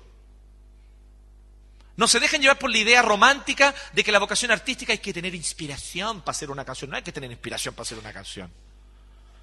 No 1.95 2.07
se 2.07 2.19
dejen 2.19 2.41
llevar 2.41 2.57
por 2.57 2.71
la 2.71 2.77
idea 2.79 3.01
romántica 3.01 3.73
de 3.93 4.03
que 4.03 4.11
la 4.11 4.19
vocación 4.19 4.51
artística 4.51 4.93
hay 4.93 4.99
que 4.99 5.13
tener 5.13 5.35
inspiración 5.35 6.21
para 6.21 6.31
hacer 6.35 6.49
una 6.49 6.65
canción. 6.65 6.89
No 6.89 6.97
hay 6.97 7.03
que 7.03 7.11
tener 7.11 7.31
inspiración 7.31 7.75
para 7.75 7.83
hacer 7.83 7.99
una 7.99 8.11
canción. 8.11 8.51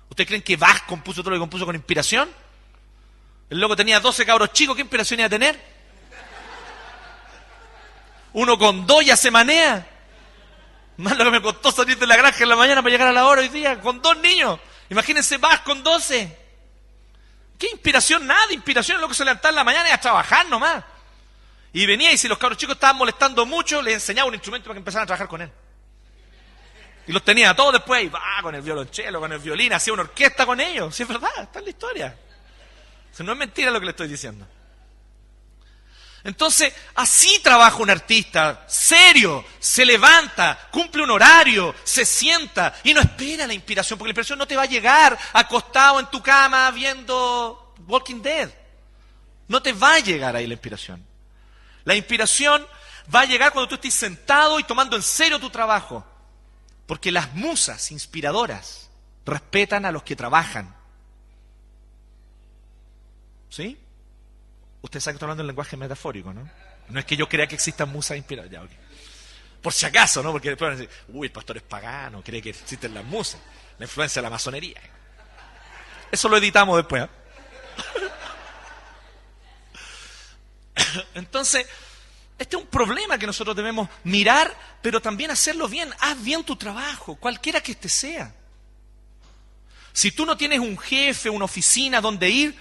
¿Ustedes 0.08 0.26
creen 0.26 0.42
que 0.42 0.56
Bach 0.56 0.86
compuso 0.86 1.22
todo 1.22 1.30
lo 1.30 1.36
que 1.36 1.40
compuso 1.40 1.64
con 1.64 1.76
inspiración? 1.76 2.28
El 3.48 3.60
loco 3.60 3.76
tenía 3.76 4.00
12 4.00 4.26
cabros 4.26 4.52
chicos, 4.52 4.74
¿qué 4.74 4.82
inspiración 4.82 5.20
iba 5.20 5.26
a 5.26 5.30
tener? 5.30 5.60
Uno 8.32 8.58
con 8.58 8.86
dos 8.86 9.04
ya 9.04 9.16
se 9.16 9.30
manea. 9.30 9.88
Más 10.96 11.16
lo 11.16 11.24
que 11.24 11.30
me 11.30 11.42
costó 11.42 11.70
salir 11.72 11.98
de 11.98 12.06
la 12.06 12.16
granja 12.16 12.42
en 12.42 12.48
la 12.48 12.56
mañana 12.56 12.82
para 12.82 12.92
llegar 12.92 13.08
a 13.08 13.12
la 13.12 13.26
hora 13.26 13.40
hoy 13.40 13.48
día, 13.48 13.80
con 13.80 14.02
dos 14.02 14.16
niños. 14.18 14.58
Imagínense 14.88 15.38
más 15.38 15.60
con 15.60 15.82
doce. 15.82 16.36
¿Qué 17.58 17.68
inspiración? 17.70 18.26
Nada 18.26 18.46
de 18.48 18.54
inspiración 18.54 18.96
es 18.96 19.00
lo 19.00 19.08
que 19.08 19.14
se 19.14 19.24
levantaba 19.24 19.50
en 19.50 19.56
la 19.56 19.64
mañana 19.64 19.88
y 19.88 19.92
a 19.92 20.00
trabajar 20.00 20.48
nomás. 20.48 20.84
Y 21.72 21.86
venía 21.86 22.12
y 22.12 22.18
si 22.18 22.26
los 22.26 22.38
cabros 22.38 22.58
chicos 22.58 22.74
estaban 22.74 22.96
molestando 22.96 23.46
mucho, 23.46 23.80
les 23.80 23.94
enseñaba 23.94 24.28
un 24.28 24.34
instrumento 24.34 24.64
para 24.66 24.74
que 24.74 24.78
empezaran 24.78 25.04
a 25.04 25.06
trabajar 25.06 25.28
con 25.28 25.42
él. 25.42 25.50
Y 27.06 27.12
los 27.12 27.24
tenía 27.24 27.54
todos 27.54 27.72
después, 27.72 28.04
y 28.04 28.08
va 28.08 28.20
con 28.42 28.54
el 28.54 28.62
violonchelo, 28.62 29.20
con 29.20 29.32
el 29.32 29.38
violín, 29.38 29.72
hacía 29.72 29.92
una 29.92 30.02
orquesta 30.02 30.46
con 30.46 30.60
ellos. 30.60 30.94
Si 30.94 31.02
es 31.02 31.08
verdad, 31.08 31.30
está 31.40 31.58
en 31.60 31.64
la 31.64 31.70
historia. 31.70 32.16
O 33.18 33.22
no 33.22 33.32
es 33.32 33.38
mentira 33.38 33.70
lo 33.70 33.80
que 33.80 33.86
le 33.86 33.90
estoy 33.90 34.08
diciendo. 34.08 34.46
Entonces, 36.22 36.74
así 36.94 37.40
trabaja 37.42 37.76
un 37.76 37.88
artista, 37.88 38.64
serio, 38.68 39.44
se 39.58 39.86
levanta, 39.86 40.68
cumple 40.70 41.02
un 41.02 41.10
horario, 41.10 41.74
se 41.82 42.04
sienta 42.04 42.74
y 42.84 42.92
no 42.92 43.00
espera 43.00 43.46
la 43.46 43.54
inspiración, 43.54 43.98
porque 43.98 44.08
la 44.08 44.12
inspiración 44.12 44.38
no 44.38 44.46
te 44.46 44.56
va 44.56 44.62
a 44.62 44.66
llegar 44.66 45.18
acostado 45.32 45.98
en 45.98 46.06
tu 46.06 46.22
cama 46.22 46.70
viendo 46.72 47.74
Walking 47.86 48.20
Dead. 48.20 48.50
No 49.48 49.62
te 49.62 49.72
va 49.72 49.94
a 49.94 50.00
llegar 50.00 50.36
ahí 50.36 50.46
la 50.46 50.54
inspiración. 50.54 51.09
La 51.84 51.94
inspiración 51.94 52.66
va 53.14 53.20
a 53.20 53.26
llegar 53.26 53.52
cuando 53.52 53.68
tú 53.68 53.74
estés 53.76 53.94
sentado 53.94 54.58
y 54.58 54.64
tomando 54.64 54.96
en 54.96 55.02
serio 55.02 55.40
tu 55.40 55.50
trabajo. 55.50 56.06
Porque 56.86 57.12
las 57.12 57.34
musas 57.34 57.90
inspiradoras 57.90 58.90
respetan 59.24 59.84
a 59.84 59.92
los 59.92 60.02
que 60.02 60.16
trabajan. 60.16 60.74
¿Sí? 63.48 63.78
Usted 64.82 65.00
sabe 65.00 65.14
que 65.14 65.16
estoy 65.16 65.26
hablando 65.26 65.42
en 65.42 65.48
lenguaje 65.48 65.76
metafórico, 65.76 66.32
¿no? 66.32 66.48
No 66.88 66.98
es 66.98 67.04
que 67.04 67.16
yo 67.16 67.28
crea 67.28 67.46
que 67.46 67.54
existan 67.54 67.90
musas 67.90 68.16
inspiradoras. 68.16 68.70
Por 69.62 69.72
si 69.72 69.86
acaso, 69.86 70.22
¿no? 70.22 70.32
Porque 70.32 70.48
después 70.50 70.70
van 70.70 70.78
a 70.78 70.80
decir, 70.80 71.04
uy, 71.08 71.26
el 71.26 71.32
pastor 71.32 71.58
es 71.58 71.62
pagano, 71.62 72.22
cree 72.22 72.40
que 72.40 72.50
existen 72.50 72.94
las 72.94 73.04
musas. 73.04 73.40
La 73.78 73.84
influencia 73.84 74.20
de 74.20 74.24
la 74.24 74.30
masonería. 74.30 74.80
Eso 76.10 76.28
lo 76.28 76.36
editamos 76.38 76.76
después. 76.76 77.04
¿eh? 77.04 77.08
Entonces, 81.14 81.66
este 82.38 82.56
es 82.56 82.62
un 82.62 82.68
problema 82.68 83.18
que 83.18 83.26
nosotros 83.26 83.54
debemos 83.54 83.88
mirar, 84.04 84.56
pero 84.80 85.00
también 85.00 85.30
hacerlo 85.30 85.68
bien. 85.68 85.92
Haz 86.00 86.22
bien 86.22 86.42
tu 86.44 86.56
trabajo, 86.56 87.16
cualquiera 87.16 87.60
que 87.60 87.72
este 87.72 87.88
sea. 87.88 88.34
Si 89.92 90.12
tú 90.12 90.24
no 90.24 90.36
tienes 90.36 90.60
un 90.60 90.78
jefe, 90.78 91.28
una 91.28 91.44
oficina 91.44 92.00
donde 92.00 92.30
ir, 92.30 92.56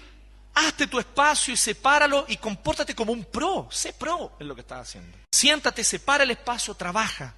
hazte 0.53 0.87
tu 0.87 0.99
espacio 0.99 1.53
y 1.53 1.57
sepáralo 1.57 2.25
y 2.27 2.37
compórtate 2.37 2.95
como 2.95 3.13
un 3.13 3.23
pro. 3.23 3.69
Sé 3.71 3.93
pro 3.93 4.35
en 4.39 4.47
lo 4.47 4.55
que 4.55 4.61
estás 4.61 4.81
haciendo. 4.81 5.17
Siéntate, 5.31 5.83
separa 5.83 6.23
el 6.23 6.31
espacio, 6.31 6.73
trabaja. 6.73 7.35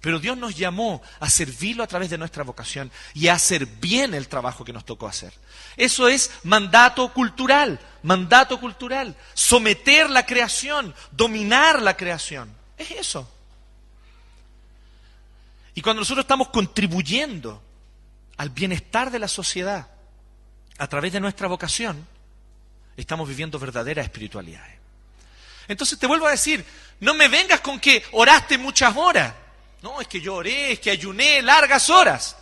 Pero 0.00 0.20
Dios 0.20 0.36
nos 0.36 0.56
llamó 0.56 1.02
a 1.18 1.28
servirlo 1.28 1.82
a 1.82 1.88
través 1.88 2.10
de 2.10 2.18
nuestra 2.18 2.44
vocación 2.44 2.90
y 3.14 3.28
a 3.28 3.34
hacer 3.34 3.66
bien 3.66 4.14
el 4.14 4.28
trabajo 4.28 4.64
que 4.64 4.72
nos 4.72 4.84
tocó 4.84 5.08
hacer. 5.08 5.32
Eso 5.76 6.08
es 6.08 6.30
mandato 6.44 7.12
cultural, 7.12 7.80
mandato 8.08 8.58
cultural. 8.58 9.14
Someter 9.34 10.08
la 10.08 10.24
creación, 10.24 10.94
dominar 11.12 11.82
la 11.82 11.96
creación. 11.96 12.52
Es 12.76 12.90
eso. 12.90 13.30
Y 15.74 15.82
cuando 15.82 16.00
nosotros 16.00 16.24
estamos 16.24 16.48
contribuyendo 16.48 17.62
al 18.38 18.50
bienestar 18.50 19.10
de 19.10 19.18
la 19.18 19.28
sociedad 19.28 19.86
a 20.78 20.86
través 20.88 21.12
de 21.12 21.20
nuestra 21.20 21.48
vocación, 21.48 22.06
estamos 22.96 23.28
viviendo 23.28 23.58
verdadera 23.58 24.02
espiritualidad. 24.02 24.64
Entonces 25.68 25.98
te 25.98 26.06
vuelvo 26.06 26.26
a 26.26 26.30
decir, 26.30 26.64
no 27.00 27.12
me 27.12 27.28
vengas 27.28 27.60
con 27.60 27.78
que 27.78 28.02
oraste 28.12 28.56
muchas 28.56 28.96
horas. 28.96 29.34
No, 29.82 30.00
es 30.00 30.08
que 30.08 30.20
yo 30.20 30.36
oré, 30.36 30.72
es 30.72 30.80
que 30.80 30.90
ayuné 30.90 31.42
largas 31.42 31.90
horas. 31.90 32.36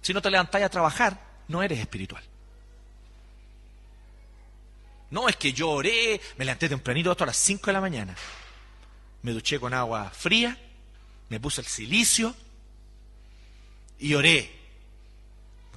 Si 0.00 0.14
no 0.14 0.22
te 0.22 0.30
levantáis 0.30 0.64
a 0.64 0.70
trabajar, 0.70 1.20
no 1.46 1.62
eres 1.62 1.78
espiritual. 1.78 2.24
No, 5.12 5.28
es 5.28 5.36
que 5.36 5.52
yo 5.52 5.68
oré, 5.68 6.18
me 6.38 6.46
levanté 6.46 6.70
tempranito 6.70 7.10
hasta 7.10 7.26
las 7.26 7.36
5 7.36 7.66
de 7.66 7.72
la 7.74 7.82
mañana. 7.82 8.16
Me 9.20 9.32
duché 9.32 9.60
con 9.60 9.74
agua 9.74 10.08
fría, 10.08 10.58
me 11.28 11.38
puse 11.38 11.60
el 11.60 11.66
silicio 11.66 12.34
y 13.98 14.14
oré 14.14 14.50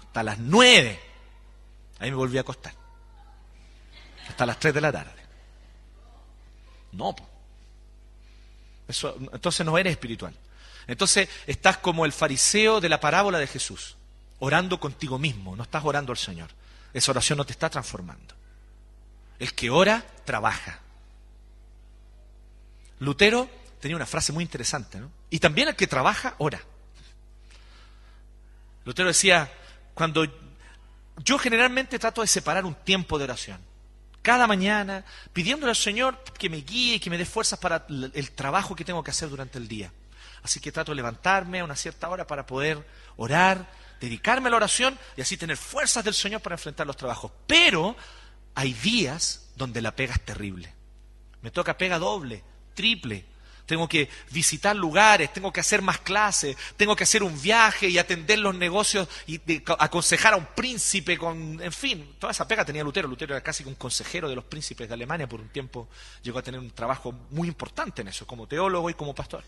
hasta 0.01 0.23
las 0.23 0.39
9. 0.39 0.99
Ahí 1.99 2.11
me 2.11 2.15
volví 2.15 2.37
a 2.37 2.41
acostar. 2.41 2.73
Hasta 4.29 4.45
las 4.45 4.57
3 4.57 4.73
de 4.73 4.81
la 4.81 4.91
tarde. 4.93 5.21
No, 6.93 7.13
Eso, 8.87 9.17
entonces 9.33 9.65
no 9.65 9.77
eres 9.77 9.91
espiritual. 9.91 10.33
Entonces 10.87 11.27
estás 11.45 11.79
como 11.79 12.05
el 12.05 12.13
fariseo 12.13 12.79
de 12.79 12.87
la 12.87 13.01
parábola 13.01 13.37
de 13.39 13.47
Jesús, 13.47 13.97
orando 14.39 14.79
contigo 14.79 15.19
mismo, 15.19 15.57
no 15.57 15.63
estás 15.63 15.83
orando 15.83 16.13
al 16.13 16.17
Señor. 16.17 16.51
Esa 16.93 17.11
oración 17.11 17.37
no 17.37 17.45
te 17.45 17.51
está 17.51 17.69
transformando. 17.69 18.33
El 19.39 19.53
que 19.53 19.69
ora, 19.69 20.05
trabaja. 20.25 20.79
Lutero 22.99 23.49
tenía 23.79 23.95
una 23.95 24.05
frase 24.05 24.31
muy 24.31 24.43
interesante, 24.43 24.99
¿no? 24.99 25.11
Y 25.29 25.39
también 25.39 25.67
el 25.67 25.75
que 25.75 25.87
trabaja, 25.87 26.35
ora. 26.37 26.61
Lutero 28.85 29.07
decía, 29.07 29.51
cuando 29.93 30.25
yo 31.17 31.37
generalmente 31.37 31.99
trato 31.99 32.21
de 32.21 32.27
separar 32.27 32.65
un 32.65 32.75
tiempo 32.75 33.17
de 33.17 33.25
oración, 33.25 33.59
cada 34.21 34.47
mañana, 34.47 35.05
pidiéndole 35.33 35.69
al 35.69 35.75
Señor 35.75 36.23
que 36.37 36.49
me 36.49 36.57
guíe, 36.57 36.99
que 36.99 37.09
me 37.09 37.17
dé 37.17 37.25
fuerzas 37.25 37.59
para 37.59 37.85
el 37.87 38.31
trabajo 38.31 38.75
que 38.75 38.83
tengo 38.83 39.03
que 39.03 39.11
hacer 39.11 39.29
durante 39.29 39.59
el 39.59 39.67
día. 39.67 39.91
Así 40.41 40.59
que 40.59 40.71
trato 40.71 40.91
de 40.91 40.95
levantarme 40.95 41.59
a 41.59 41.63
una 41.63 41.75
cierta 41.75 42.09
hora 42.09 42.25
para 42.25 42.45
poder 42.45 42.87
orar, 43.17 43.69
dedicarme 43.99 44.47
a 44.47 44.51
la 44.51 44.57
oración 44.57 44.97
y 45.15 45.21
así 45.21 45.37
tener 45.37 45.57
fuerzas 45.57 46.03
del 46.03 46.13
Señor 46.13 46.41
para 46.41 46.55
enfrentar 46.55 46.87
los 46.87 46.97
trabajos. 46.97 47.31
Pero 47.47 47.95
hay 48.55 48.73
días 48.73 49.49
donde 49.55 49.81
la 49.81 49.95
pega 49.95 50.13
es 50.13 50.21
terrible. 50.21 50.73
Me 51.41 51.51
toca 51.51 51.77
pega 51.77 51.99
doble, 51.99 52.43
triple. 52.73 53.25
Tengo 53.65 53.89
que 53.89 54.09
visitar 54.29 54.75
lugares, 54.75 55.33
tengo 55.33 55.51
que 55.51 55.59
hacer 55.59 55.81
más 55.81 55.99
clases, 55.99 56.55
tengo 56.77 56.95
que 56.95 57.03
hacer 57.03 57.23
un 57.23 57.39
viaje 57.41 57.89
y 57.89 57.97
atender 57.97 58.37
los 58.37 58.53
negocios 58.53 59.07
y 59.25 59.41
aconsejar 59.79 60.33
a 60.33 60.37
un 60.37 60.45
príncipe 60.45 61.17
con, 61.17 61.59
en 61.59 61.71
fin, 61.71 62.15
toda 62.19 62.31
esa 62.31 62.47
pega 62.47 62.63
tenía 62.63 62.83
Lutero. 62.83 63.07
Lutero 63.07 63.33
era 63.33 63.43
casi 63.43 63.63
un 63.63 63.73
consejero 63.73 64.29
de 64.29 64.35
los 64.35 64.43
príncipes 64.43 64.87
de 64.87 64.93
Alemania 64.93 65.27
por 65.27 65.41
un 65.41 65.49
tiempo, 65.49 65.89
llegó 66.21 66.37
a 66.37 66.43
tener 66.43 66.59
un 66.59 66.69
trabajo 66.71 67.11
muy 67.31 67.47
importante 67.47 68.03
en 68.03 68.07
eso, 68.09 68.27
como 68.27 68.47
teólogo 68.47 68.87
y 68.89 68.93
como 68.93 69.15
pastor. 69.15 69.43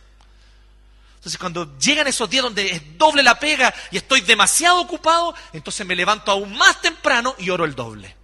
Entonces 1.17 1.37
cuando 1.37 1.77
llegan 1.77 2.07
esos 2.07 2.27
días 2.27 2.43
donde 2.43 2.71
es 2.71 2.97
doble 2.97 3.21
la 3.21 3.39
pega 3.39 3.71
y 3.91 3.97
estoy 3.97 4.21
demasiado 4.21 4.81
ocupado, 4.81 5.35
entonces 5.53 5.85
me 5.85 5.95
levanto 5.95 6.31
aún 6.31 6.57
más 6.57 6.81
temprano 6.81 7.35
y 7.37 7.51
oro 7.51 7.65
el 7.65 7.75
doble. 7.75 8.15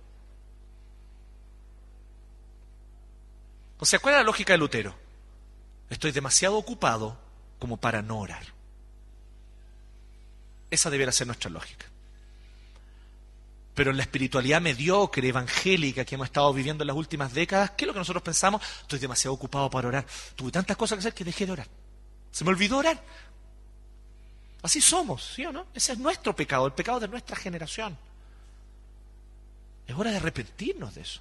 O 3.84 3.86
sea, 3.86 4.00
¿cuál 4.00 4.16
es 4.16 4.20
la 4.22 4.24
lógica 4.24 4.54
de 4.54 4.60
Lutero? 4.60 4.96
Estoy 5.90 6.14
demasiado 6.14 6.56
ocupado 6.56 7.20
como 7.60 7.76
para 7.76 8.02
no 8.02 8.18
orar. 8.18 8.46
Esa 10.72 10.90
debería 10.90 11.12
ser 11.12 11.28
nuestra 11.28 11.50
lógica. 11.50 11.86
Pero 13.76 13.92
en 13.92 13.98
la 13.98 14.04
espiritualidad 14.04 14.62
mediocre, 14.62 15.28
evangélica 15.28 16.06
que 16.06 16.16
hemos 16.16 16.28
estado 16.28 16.54
viviendo 16.54 16.86
en 16.86 16.88
las 16.88 16.96
últimas 16.96 17.34
décadas, 17.34 17.72
¿qué 17.72 17.84
es 17.84 17.88
lo 17.88 17.92
que 17.92 18.00
nosotros 18.00 18.24
pensamos? 18.24 18.62
Estoy 18.84 19.00
demasiado 19.00 19.34
ocupado 19.34 19.70
para 19.70 19.90
orar. 19.90 20.06
Tuve 20.38 20.50
tantas 20.50 20.78
cosas 20.78 20.96
que 20.96 21.00
hacer 21.02 21.14
que 21.14 21.26
dejé 21.26 21.46
de 21.46 21.52
orar. 21.52 21.68
Se 22.32 22.46
me 22.46 22.52
olvidó 22.52 22.78
orar. 22.78 23.04
Así 24.62 24.80
somos, 24.80 25.34
¿sí 25.36 25.46
o 25.46 25.52
no? 25.52 25.68
Ese 25.74 25.92
es 25.92 26.00
nuestro 26.00 26.34
pecado, 26.34 26.66
el 26.68 26.72
pecado 26.72 27.02
de 27.02 27.10
nuestra 27.10 27.36
generación. 27.36 27.98
Es 29.86 29.94
hora 29.94 30.12
de 30.12 30.16
arrepentirnos 30.16 30.96
de 30.96 31.02
eso. 31.02 31.20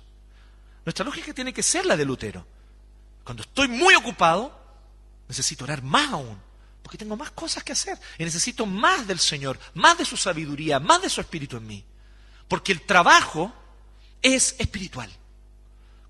Nuestra 0.84 1.04
lógica 1.04 1.32
tiene 1.32 1.52
que 1.52 1.62
ser 1.62 1.86
la 1.86 1.96
de 1.96 2.04
Lutero. 2.04 2.46
Cuando 3.24 3.42
estoy 3.42 3.68
muy 3.68 3.94
ocupado, 3.94 4.58
necesito 5.28 5.64
orar 5.64 5.82
más 5.82 6.10
aún, 6.12 6.40
porque 6.82 6.98
tengo 6.98 7.16
más 7.16 7.30
cosas 7.30 7.62
que 7.62 7.72
hacer 7.72 7.98
y 8.18 8.24
necesito 8.24 8.66
más 8.66 9.06
del 9.06 9.18
Señor, 9.18 9.58
más 9.74 9.96
de 9.96 10.04
su 10.04 10.16
sabiduría, 10.16 10.80
más 10.80 11.00
de 11.02 11.08
su 11.08 11.20
espíritu 11.20 11.56
en 11.56 11.66
mí. 11.66 11.84
Porque 12.48 12.72
el 12.72 12.82
trabajo 12.82 13.52
es 14.20 14.56
espiritual, 14.58 15.10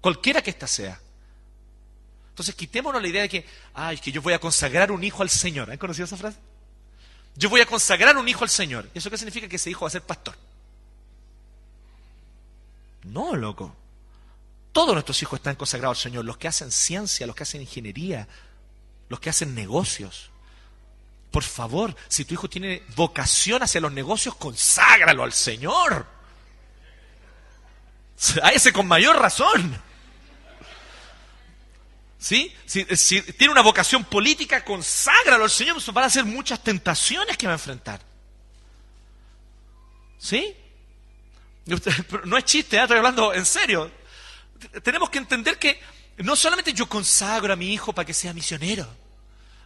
cualquiera 0.01 0.43
que 0.43 0.51
ésta 0.51 0.67
sea. 0.67 0.99
Entonces 2.31 2.55
quitémonos 2.55 3.03
la 3.03 3.09
idea 3.09 3.23
de 3.23 3.29
que, 3.29 3.47
ay, 3.75 3.99
que 3.99 4.11
yo 4.11 4.23
voy 4.23 4.33
a 4.33 4.39
consagrar 4.39 4.91
un 4.91 5.05
hijo 5.05 5.23
al 5.23 5.29
Señor. 5.29 5.71
¿Han 5.71 5.77
conocido 5.77 6.07
esa 6.07 6.17
frase? 6.17 6.39
Yo 7.37 7.51
voy 7.51 7.61
a 7.61 7.67
consagrar 7.67 8.17
un 8.17 8.27
hijo 8.27 8.43
al 8.43 8.51
Señor. 8.51 8.89
¿Y 8.95 8.99
eso 8.99 9.11
qué 9.11 9.19
significa? 9.19 9.49
Que 9.49 9.57
ese 9.57 9.69
hijo 9.69 9.83
va 9.83 9.89
a 9.89 9.91
ser 9.91 10.03
pastor. 10.03 10.35
No, 13.05 13.37
loco. 13.37 13.77
Todos 14.73 14.95
nuestros 14.95 15.21
hijos 15.23 15.39
están 15.39 15.55
consagrados 15.55 15.99
al 15.99 16.03
Señor. 16.03 16.25
Los 16.25 16.39
que 16.39 16.49
hacen 16.49 16.73
ciencia, 16.73 17.27
los 17.27 17.37
que 17.37 17.43
hacen 17.43 17.61
ingeniería, 17.61 18.27
los 19.09 19.21
que 19.21 19.31
hacen 19.31 19.55
negocios. 19.55 20.31
Por 21.31 21.43
favor, 21.43 21.95
si 22.09 22.25
tu 22.25 22.35
hijo 22.35 22.49
tiene 22.49 22.83
vocación 22.97 23.63
hacia 23.63 23.81
los 23.81 23.93
negocios, 23.93 24.35
conságralo 24.35 25.25
al 25.25 25.33
Señor. 25.33 26.07
A 28.43 28.51
ese 28.51 28.73
con 28.73 28.87
mayor 28.87 29.17
razón. 29.17 29.81
¿Sí? 32.19 32.55
Si, 32.67 32.85
tiene 32.85 33.51
una 33.51 33.63
vocación 33.63 34.05
política, 34.05 34.65
conságralo 34.65 35.43
al 35.43 35.51
Señor, 35.51 35.83
van 35.93 36.05
a 36.05 36.11
ser 36.11 36.25
muchas 36.25 36.63
tentaciones 36.63 37.37
que 37.37 37.47
va 37.47 37.55
a 37.55 37.57
enfrentar. 37.57 38.01
¿Sí? 40.19 40.57
No 42.25 42.37
es 42.37 42.45
chiste, 42.45 42.77
¿eh? 42.77 42.83
estoy 42.83 42.99
hablando 42.99 43.35
en 43.35 43.45
serio. 43.45 43.91
Tenemos 44.83 45.11
que 45.11 45.19
entender 45.19 45.59
que 45.59 45.81
no 46.19 46.37
solamente 46.37 46.73
yo 46.73 46.89
consagro 46.89 47.53
a 47.53 47.57
mi 47.57 47.73
hijo 47.73 47.93
para 47.93 48.07
que 48.07 48.15
sea 48.15 48.33
misionero. 48.33 48.87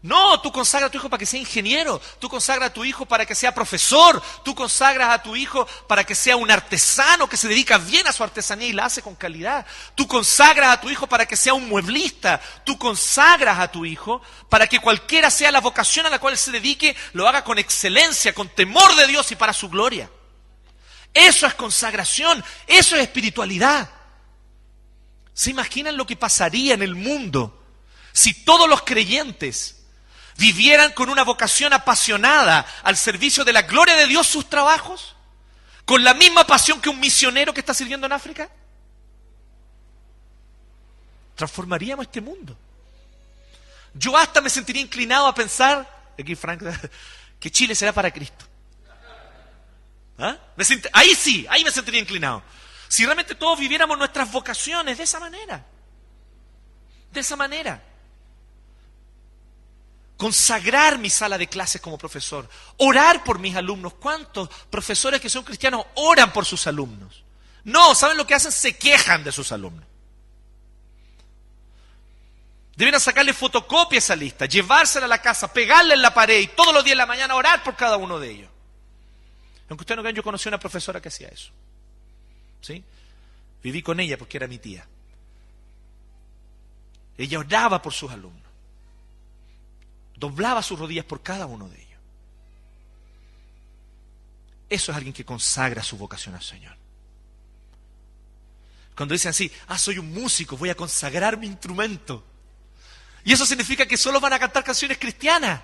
No, 0.02 0.40
tú 0.40 0.52
consagras 0.52 0.88
a 0.88 0.90
tu 0.92 0.98
hijo 0.98 1.08
para 1.08 1.18
que 1.18 1.26
sea 1.26 1.40
ingeniero, 1.40 2.00
tú 2.20 2.28
consagras 2.28 2.70
a 2.70 2.72
tu 2.72 2.84
hijo 2.84 3.06
para 3.06 3.26
que 3.26 3.34
sea 3.34 3.52
profesor, 3.52 4.22
tú 4.44 4.54
consagras 4.54 5.10
a 5.10 5.22
tu 5.22 5.34
hijo 5.34 5.66
para 5.88 6.04
que 6.04 6.14
sea 6.14 6.36
un 6.36 6.48
artesano 6.48 7.28
que 7.28 7.36
se 7.36 7.48
dedica 7.48 7.78
bien 7.78 8.06
a 8.06 8.12
su 8.12 8.22
artesanía 8.22 8.68
y 8.68 8.72
la 8.72 8.84
hace 8.84 9.02
con 9.02 9.16
calidad. 9.16 9.66
Tú 9.96 10.06
consagras 10.06 10.70
a 10.70 10.80
tu 10.80 10.90
hijo 10.90 11.08
para 11.08 11.26
que 11.26 11.34
sea 11.34 11.54
un 11.54 11.68
mueblista, 11.68 12.40
tú 12.64 12.78
consagras 12.78 13.58
a 13.58 13.72
tu 13.72 13.84
hijo 13.84 14.22
para 14.48 14.68
que 14.68 14.80
cualquiera 14.80 15.28
sea 15.28 15.50
la 15.50 15.60
vocación 15.60 16.06
a 16.06 16.10
la 16.10 16.20
cual 16.20 16.38
se 16.38 16.52
dedique, 16.52 16.94
lo 17.12 17.26
haga 17.26 17.42
con 17.42 17.58
excelencia, 17.58 18.32
con 18.32 18.48
temor 18.48 18.94
de 18.94 19.08
Dios 19.08 19.32
y 19.32 19.36
para 19.36 19.52
su 19.52 19.68
gloria. 19.68 20.08
Eso 21.12 21.46
es 21.46 21.54
consagración, 21.54 22.44
eso 22.68 22.94
es 22.94 23.02
espiritualidad. 23.02 23.95
¿Se 25.36 25.50
imaginan 25.50 25.98
lo 25.98 26.06
que 26.06 26.16
pasaría 26.16 26.72
en 26.72 26.80
el 26.80 26.94
mundo 26.94 27.62
si 28.14 28.32
todos 28.32 28.66
los 28.70 28.80
creyentes 28.84 29.84
vivieran 30.38 30.92
con 30.92 31.10
una 31.10 31.24
vocación 31.24 31.74
apasionada 31.74 32.66
al 32.82 32.96
servicio 32.96 33.44
de 33.44 33.52
la 33.52 33.60
gloria 33.60 33.96
de 33.96 34.06
Dios 34.06 34.26
sus 34.26 34.48
trabajos? 34.48 35.14
¿Con 35.84 36.02
la 36.02 36.14
misma 36.14 36.46
pasión 36.46 36.80
que 36.80 36.88
un 36.88 36.98
misionero 36.98 37.52
que 37.52 37.60
está 37.60 37.74
sirviendo 37.74 38.06
en 38.06 38.14
África? 38.14 38.48
Transformaríamos 41.34 42.06
este 42.06 42.22
mundo. 42.22 42.56
Yo 43.92 44.16
hasta 44.16 44.40
me 44.40 44.48
sentiría 44.48 44.80
inclinado 44.80 45.26
a 45.26 45.34
pensar, 45.34 46.14
aquí 46.18 46.34
Frank, 46.34 46.62
que 47.38 47.50
Chile 47.50 47.74
será 47.74 47.92
para 47.92 48.10
Cristo. 48.10 48.46
¿Ah? 50.18 50.38
ahí 50.94 51.14
sí, 51.14 51.46
ahí 51.50 51.62
me 51.62 51.70
sentiría 51.70 52.00
inclinado. 52.00 52.42
Si 52.88 53.04
realmente 53.04 53.34
todos 53.34 53.58
viviéramos 53.58 53.98
nuestras 53.98 54.30
vocaciones 54.30 54.98
de 54.98 55.04
esa 55.04 55.20
manera. 55.20 55.64
De 57.12 57.20
esa 57.20 57.36
manera 57.36 57.82
consagrar 60.16 60.98
mi 60.98 61.10
sala 61.10 61.36
de 61.38 61.46
clases 61.46 61.80
como 61.80 61.98
profesor, 61.98 62.48
orar 62.78 63.22
por 63.22 63.38
mis 63.38 63.54
alumnos. 63.54 63.94
¿Cuántos 63.94 64.48
profesores 64.70 65.20
que 65.20 65.28
son 65.28 65.44
cristianos 65.44 65.86
oran 65.94 66.32
por 66.32 66.44
sus 66.44 66.66
alumnos? 66.66 67.22
No, 67.64 67.94
¿saben 67.94 68.16
lo 68.16 68.26
que 68.26 68.34
hacen? 68.34 68.52
Se 68.52 68.76
quejan 68.76 69.24
de 69.24 69.32
sus 69.32 69.52
alumnos. 69.52 69.84
Deben 72.76 72.98
sacarle 73.00 73.32
fotocopia 73.32 73.96
a 73.96 73.98
esa 73.98 74.16
lista, 74.16 74.44
llevársela 74.46 75.06
a 75.06 75.08
la 75.08 75.22
casa, 75.22 75.52
pegarle 75.52 75.94
en 75.94 76.02
la 76.02 76.12
pared 76.12 76.40
y 76.40 76.48
todos 76.48 76.74
los 76.74 76.84
días 76.84 76.92
de 76.92 76.98
la 76.98 77.06
mañana 77.06 77.34
orar 77.34 77.62
por 77.62 77.74
cada 77.74 77.96
uno 77.96 78.18
de 78.18 78.30
ellos. 78.30 78.50
Aunque 79.68 79.82
ustedes 79.82 79.96
no 79.96 80.02
crean, 80.02 80.14
yo 80.14 80.22
conocí 80.22 80.48
a 80.48 80.50
una 80.50 80.60
profesora 80.60 81.00
que 81.00 81.08
hacía 81.08 81.28
eso. 81.28 81.50
¿Sí? 82.60 82.82
Viví 83.62 83.82
con 83.82 84.00
ella 84.00 84.18
porque 84.18 84.36
era 84.36 84.46
mi 84.46 84.58
tía. 84.58 84.86
Ella 87.18 87.38
oraba 87.38 87.80
por 87.80 87.92
sus 87.92 88.10
alumnos 88.10 88.46
doblaba 90.16 90.62
sus 90.62 90.78
rodillas 90.78 91.04
por 91.04 91.22
cada 91.22 91.46
uno 91.46 91.68
de 91.68 91.76
ellos. 91.76 92.00
Eso 94.68 94.90
es 94.90 94.96
alguien 94.96 95.14
que 95.14 95.24
consagra 95.24 95.82
su 95.82 95.96
vocación 95.96 96.34
al 96.34 96.42
Señor. 96.42 96.76
Cuando 98.96 99.12
dicen 99.12 99.30
así, 99.30 99.52
ah, 99.68 99.78
soy 99.78 99.98
un 99.98 100.12
músico, 100.12 100.56
voy 100.56 100.70
a 100.70 100.74
consagrar 100.74 101.36
mi 101.36 101.46
instrumento. 101.46 102.24
Y 103.24 103.32
eso 103.32 103.44
significa 103.44 103.86
que 103.86 103.96
solo 103.96 104.20
van 104.20 104.32
a 104.32 104.38
cantar 104.38 104.64
canciones 104.64 104.98
cristianas. 104.98 105.60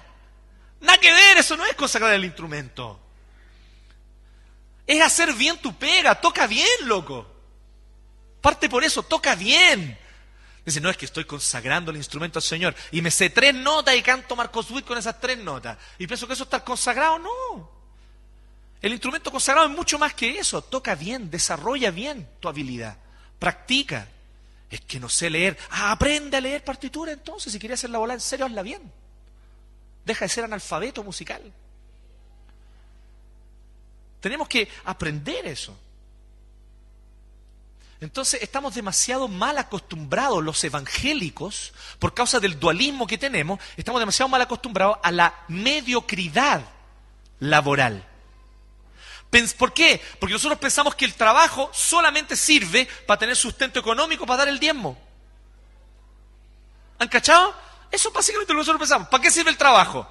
Nada 0.80 0.98
que 0.98 1.12
ver, 1.12 1.38
eso 1.38 1.56
no 1.56 1.64
es 1.64 1.74
consagrar 1.74 2.12
el 2.12 2.24
instrumento. 2.24 3.00
Es 4.92 5.00
hacer 5.00 5.32
bien 5.32 5.56
tu 5.56 5.74
pega, 5.74 6.14
toca 6.14 6.46
bien, 6.46 6.68
loco. 6.82 7.26
Parte 8.42 8.68
por 8.68 8.84
eso, 8.84 9.02
toca 9.02 9.34
bien. 9.34 9.98
Dice, 10.66 10.82
no 10.82 10.90
es 10.90 10.98
que 10.98 11.06
estoy 11.06 11.24
consagrando 11.24 11.90
el 11.90 11.96
instrumento 11.96 12.38
al 12.38 12.42
Señor 12.42 12.74
y 12.90 13.00
me 13.00 13.10
sé 13.10 13.30
tres 13.30 13.54
notas 13.54 13.96
y 13.96 14.02
canto 14.02 14.36
Marcos 14.36 14.70
Witt 14.70 14.84
con 14.84 14.98
esas 14.98 15.18
tres 15.18 15.38
notas. 15.38 15.78
Y 15.98 16.06
pienso 16.06 16.26
que 16.26 16.34
eso 16.34 16.44
está 16.44 16.62
consagrado. 16.62 17.18
No. 17.18 17.70
El 18.82 18.92
instrumento 18.92 19.30
consagrado 19.30 19.66
es 19.66 19.74
mucho 19.74 19.98
más 19.98 20.12
que 20.12 20.38
eso. 20.38 20.60
Toca 20.60 20.94
bien, 20.94 21.30
desarrolla 21.30 21.90
bien 21.90 22.28
tu 22.38 22.50
habilidad. 22.50 22.98
Practica. 23.38 24.06
Es 24.68 24.82
que 24.82 25.00
no 25.00 25.08
sé 25.08 25.30
leer. 25.30 25.56
Ah, 25.70 25.92
aprende 25.92 26.36
a 26.36 26.40
leer 26.42 26.62
partitura 26.62 27.12
entonces. 27.12 27.50
Si 27.50 27.58
quieres 27.58 27.80
hacer 27.80 27.88
la 27.88 27.98
bola 27.98 28.12
en 28.12 28.20
serio, 28.20 28.44
hazla 28.44 28.60
bien. 28.60 28.92
Deja 30.04 30.26
de 30.26 30.28
ser 30.28 30.44
analfabeto 30.44 31.02
musical. 31.02 31.50
Tenemos 34.22 34.48
que 34.48 34.68
aprender 34.84 35.44
eso. 35.48 35.76
Entonces 38.00 38.40
estamos 38.40 38.72
demasiado 38.72 39.26
mal 39.26 39.58
acostumbrados 39.58 40.42
los 40.42 40.62
evangélicos, 40.62 41.72
por 41.98 42.14
causa 42.14 42.38
del 42.38 42.58
dualismo 42.58 43.06
que 43.06 43.18
tenemos, 43.18 43.58
estamos 43.76 44.00
demasiado 44.00 44.28
mal 44.28 44.40
acostumbrados 44.40 44.98
a 45.02 45.10
la 45.10 45.34
mediocridad 45.48 46.62
laboral. 47.40 48.06
¿Por 49.58 49.72
qué? 49.72 50.00
Porque 50.20 50.34
nosotros 50.34 50.60
pensamos 50.60 50.94
que 50.94 51.04
el 51.04 51.14
trabajo 51.14 51.68
solamente 51.72 52.36
sirve 52.36 52.88
para 53.06 53.18
tener 53.18 53.34
sustento 53.34 53.80
económico, 53.80 54.24
para 54.24 54.38
dar 54.38 54.48
el 54.48 54.60
diezmo. 54.60 54.96
¿Han 57.00 57.08
cachado? 57.08 57.56
Eso 57.90 58.08
es 58.08 58.14
básicamente 58.14 58.52
lo 58.52 58.58
que 58.58 58.60
nosotros 58.60 58.80
pensamos. 58.80 59.08
¿Para 59.08 59.22
qué 59.22 59.32
sirve 59.32 59.50
el 59.50 59.56
trabajo? 59.56 60.08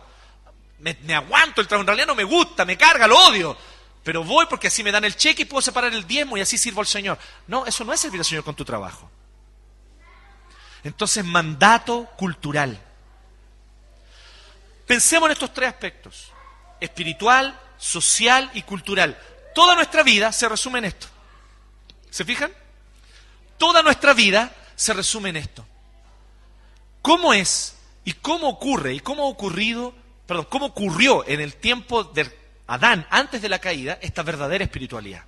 Me, 0.79 0.97
me 1.03 1.15
aguanto 1.15 1.61
el 1.61 1.67
trabajo, 1.67 1.83
en 1.83 1.87
realidad 1.87 2.07
no 2.07 2.15
me 2.15 2.25
gusta, 2.25 2.65
me 2.65 2.77
carga, 2.77 3.07
lo 3.07 3.17
odio 3.17 3.70
pero 4.03 4.23
voy 4.23 4.45
porque 4.47 4.67
así 4.67 4.83
me 4.83 4.91
dan 4.91 5.05
el 5.05 5.15
cheque 5.15 5.43
y 5.43 5.45
puedo 5.45 5.61
separar 5.61 5.93
el 5.93 6.07
diezmo 6.07 6.37
y 6.37 6.41
así 6.41 6.57
sirvo 6.57 6.81
al 6.81 6.87
Señor. 6.87 7.19
No, 7.47 7.65
eso 7.65 7.83
no 7.83 7.93
es 7.93 7.99
servir 7.99 8.19
al 8.19 8.25
Señor 8.25 8.43
con 8.43 8.55
tu 8.55 8.65
trabajo. 8.65 9.09
Entonces, 10.83 11.23
mandato 11.23 12.09
cultural. 12.17 12.81
Pensemos 14.87 15.27
en 15.27 15.33
estos 15.33 15.53
tres 15.53 15.69
aspectos, 15.69 16.31
espiritual, 16.79 17.57
social 17.77 18.49
y 18.53 18.63
cultural. 18.63 19.17
Toda 19.53 19.75
nuestra 19.75 20.01
vida 20.01 20.31
se 20.31 20.49
resume 20.49 20.79
en 20.79 20.85
esto. 20.85 21.07
¿Se 22.09 22.25
fijan? 22.25 22.51
Toda 23.57 23.83
nuestra 23.83 24.13
vida 24.13 24.53
se 24.75 24.93
resume 24.93 25.29
en 25.29 25.37
esto. 25.37 25.65
¿Cómo 27.03 27.33
es 27.33 27.75
y 28.03 28.13
cómo 28.13 28.49
ocurre 28.49 28.95
y 28.95 28.99
cómo 28.99 29.23
ha 29.23 29.27
ocurrido, 29.27 29.93
perdón, 30.25 30.47
cómo 30.49 30.65
ocurrió 30.67 31.27
en 31.27 31.39
el 31.39 31.55
tiempo 31.55 32.03
del 32.03 32.31
Adán, 32.71 33.05
antes 33.09 33.41
de 33.41 33.49
la 33.49 33.59
caída, 33.59 33.99
esta 34.01 34.23
verdadera 34.23 34.63
espiritualidad. 34.63 35.25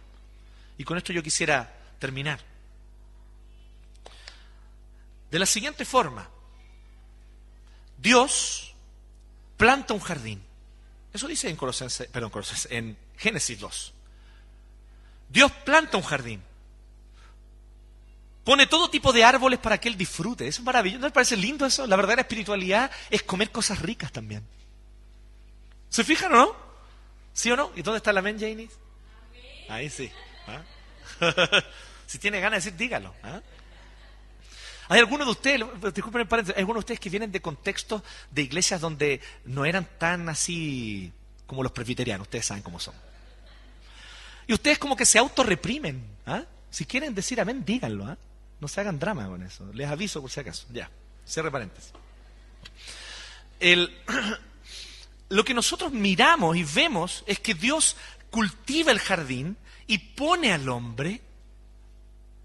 Y 0.78 0.86
con 0.86 0.98
esto 0.98 1.12
yo 1.12 1.22
quisiera 1.22 1.70
terminar. 2.00 2.40
De 5.30 5.40
la 5.40 5.46
siguiente 5.46 5.84
forma, 5.84 6.30
Dios 7.98 8.74
planta 9.58 9.94
un 9.94 10.00
jardín. 10.00 10.42
Eso 11.12 11.28
dice 11.28 11.50
en, 11.50 11.58
Colosense, 11.58 12.06
perdón, 12.06 12.32
en 12.70 12.98
Génesis 13.18 13.60
2. 13.60 13.94
Dios 15.28 15.52
planta 15.66 15.98
un 15.98 16.04
jardín. 16.04 16.42
Pone 18.46 18.68
todo 18.68 18.90
tipo 18.90 19.12
de 19.12 19.26
árboles 19.26 19.60
para 19.60 19.82
que 19.82 19.90
él 19.90 19.98
disfrute. 19.98 20.48
Es 20.48 20.62
maravilloso. 20.62 21.02
¿No 21.02 21.08
les 21.08 21.14
parece 21.14 21.36
lindo 21.36 21.66
eso? 21.66 21.86
La 21.88 21.98
verdadera 21.98 22.22
espiritualidad 22.22 22.90
es 23.10 23.22
comer 23.24 23.52
cosas 23.52 23.82
ricas 23.82 24.14
también. 24.14 24.48
¿Se 25.90 26.06
fijan 26.06 26.34
o 26.36 26.38
no? 26.38 26.63
¿Sí 27.34 27.52
o 27.52 27.56
no? 27.56 27.72
¿Y 27.76 27.82
dónde 27.82 27.98
está 27.98 28.14
la 28.14 28.22
men, 28.22 28.40
Janice? 28.40 28.76
Ahí 29.70 29.90
sí. 29.90 30.12
¿ah? 30.48 30.62
si 32.06 32.20
tiene 32.20 32.40
ganas 32.40 32.64
de 32.64 32.72
decir, 32.72 32.78
dígalo. 32.78 33.14
¿ah? 33.24 33.42
Hay 34.90 35.00
algunos 35.00 35.26
de 35.26 35.32
ustedes, 35.32 35.94
disculpen 35.94 36.22
el 36.22 36.28
paréntesis, 36.28 36.56
hay 36.56 36.62
algunos 36.62 36.82
de 36.82 36.84
ustedes 36.86 37.00
que 37.00 37.10
vienen 37.10 37.32
de 37.32 37.42
contextos 37.42 38.04
de 38.30 38.42
iglesias 38.42 38.82
donde 38.82 39.22
no 39.46 39.66
eran 39.66 39.88
tan 39.98 40.30
así 40.30 41.12
como 41.48 41.64
los 41.64 41.72
presbiterianos, 41.72 42.28
ustedes 42.28 42.46
saben 42.46 42.64
cómo 42.64 42.80
son. 42.80 42.94
Y 44.46 44.54
ustedes 44.54 44.78
como 44.78 44.96
que 44.96 45.06
se 45.06 45.18
autorreprimen. 45.18 46.04
¿ah? 46.26 46.44
Si 46.70 46.86
quieren 46.86 47.16
decir 47.16 47.40
amén, 47.40 47.64
díganlo. 47.66 48.06
¿ah? 48.06 48.18
No 48.60 48.68
se 48.68 48.82
hagan 48.82 49.00
drama 49.00 49.28
con 49.28 49.42
eso. 49.44 49.72
Les 49.74 49.90
aviso 49.90 50.22
por 50.22 50.30
si 50.30 50.40
acaso. 50.40 50.68
Ya, 50.72 50.90
cierre 51.26 51.50
paréntesis. 51.50 51.94
El, 53.60 53.98
lo 55.30 55.44
que 55.44 55.54
nosotros 55.54 55.92
miramos 55.92 56.56
y 56.58 56.64
vemos 56.64 57.24
es 57.28 57.40
que 57.40 57.54
Dios 57.54 57.96
cultiva 58.30 58.92
el 58.92 59.00
jardín 59.00 59.58
y 59.88 59.98
pone 59.98 60.54
al 60.54 60.68
hombre 60.70 61.22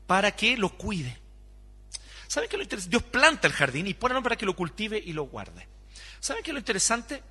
para 0.07 0.33
que 0.33 0.57
lo 0.57 0.71
cuide. 0.71 1.19
¿Saben 2.27 2.49
qué 2.49 2.57
es 2.57 2.59
lo 2.59 2.65
interesante? 2.65 2.91
Dios 2.91 3.03
planta 3.03 3.47
el 3.47 3.53
jardín 3.53 3.87
y 3.87 3.95
pone 3.95 4.13
al 4.13 4.19
hombre 4.19 4.31
para 4.31 4.39
que 4.39 4.47
lo 4.47 4.57
cultive 4.57 5.03
y 5.05 5.13
lo 5.13 5.25
guarde. 5.25 5.67
¿Saben 6.21 6.43
qué 6.43 6.51
es 6.51 6.55
lo 6.55 6.59
interesante? 6.59 7.23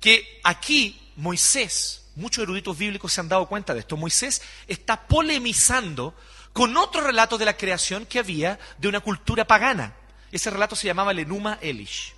Que 0.00 0.40
aquí 0.44 1.12
Moisés, 1.16 2.10
muchos 2.16 2.42
eruditos 2.42 2.76
bíblicos 2.76 3.12
se 3.12 3.20
han 3.20 3.28
dado 3.28 3.46
cuenta 3.46 3.74
de 3.74 3.80
esto, 3.80 3.96
Moisés 3.96 4.42
está 4.66 5.06
polemizando 5.06 6.14
con 6.52 6.76
otro 6.76 7.00
relato 7.00 7.38
de 7.38 7.44
la 7.44 7.56
creación 7.56 8.06
que 8.06 8.18
había 8.18 8.58
de 8.78 8.88
una 8.88 9.00
cultura 9.00 9.46
pagana. 9.46 9.94
Ese 10.32 10.50
relato 10.50 10.76
se 10.76 10.86
llamaba 10.86 11.10
el 11.12 11.20
Enuma 11.20 11.58
Elish. 11.60 12.14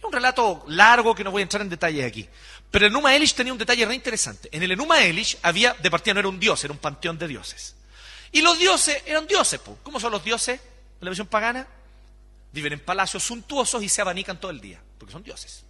Es 0.00 0.04
un 0.04 0.12
relato 0.12 0.64
largo 0.68 1.14
que 1.14 1.22
no 1.22 1.30
voy 1.30 1.40
a 1.40 1.44
entrar 1.44 1.60
en 1.60 1.68
detalles 1.68 2.06
aquí. 2.06 2.26
Pero 2.70 2.86
el 2.86 2.92
Enuma 2.92 3.14
Elish 3.14 3.34
tenía 3.34 3.52
un 3.52 3.58
detalle 3.58 3.84
re 3.84 3.94
interesante. 3.94 4.48
En 4.50 4.62
el 4.62 4.72
Enuma 4.72 5.02
Elish 5.02 5.36
había, 5.42 5.74
de 5.74 5.90
partida 5.90 6.14
no 6.14 6.20
era 6.20 6.28
un 6.30 6.40
dios, 6.40 6.64
era 6.64 6.72
un 6.72 6.78
panteón 6.78 7.18
de 7.18 7.28
dioses. 7.28 7.76
Y 8.32 8.40
los 8.40 8.58
dioses 8.58 9.02
eran 9.04 9.26
dioses. 9.26 9.60
¿Cómo 9.82 10.00
son 10.00 10.12
los 10.12 10.24
dioses 10.24 10.58
en 10.58 11.04
la 11.04 11.10
visión 11.10 11.26
pagana? 11.26 11.66
Viven 12.52 12.72
en 12.72 12.80
palacios 12.80 13.24
suntuosos 13.24 13.82
y 13.82 13.90
se 13.90 14.00
abanican 14.00 14.40
todo 14.40 14.50
el 14.50 14.60
día, 14.60 14.80
porque 14.98 15.12
son 15.12 15.22
dioses. 15.22 15.64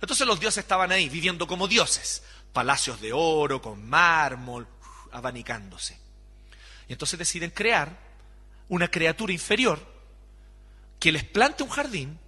Entonces 0.00 0.26
los 0.26 0.38
dioses 0.38 0.62
estaban 0.62 0.92
ahí, 0.92 1.08
viviendo 1.08 1.46
como 1.46 1.66
dioses. 1.66 2.22
Palacios 2.52 3.00
de 3.00 3.12
oro, 3.14 3.62
con 3.62 3.88
mármol, 3.88 4.66
abanicándose. 5.12 5.98
Y 6.86 6.92
entonces 6.92 7.18
deciden 7.18 7.50
crear 7.50 7.96
una 8.68 8.88
criatura 8.88 9.32
inferior 9.32 9.80
que 11.00 11.12
les 11.12 11.24
plante 11.24 11.62
un 11.62 11.70
jardín 11.70 12.18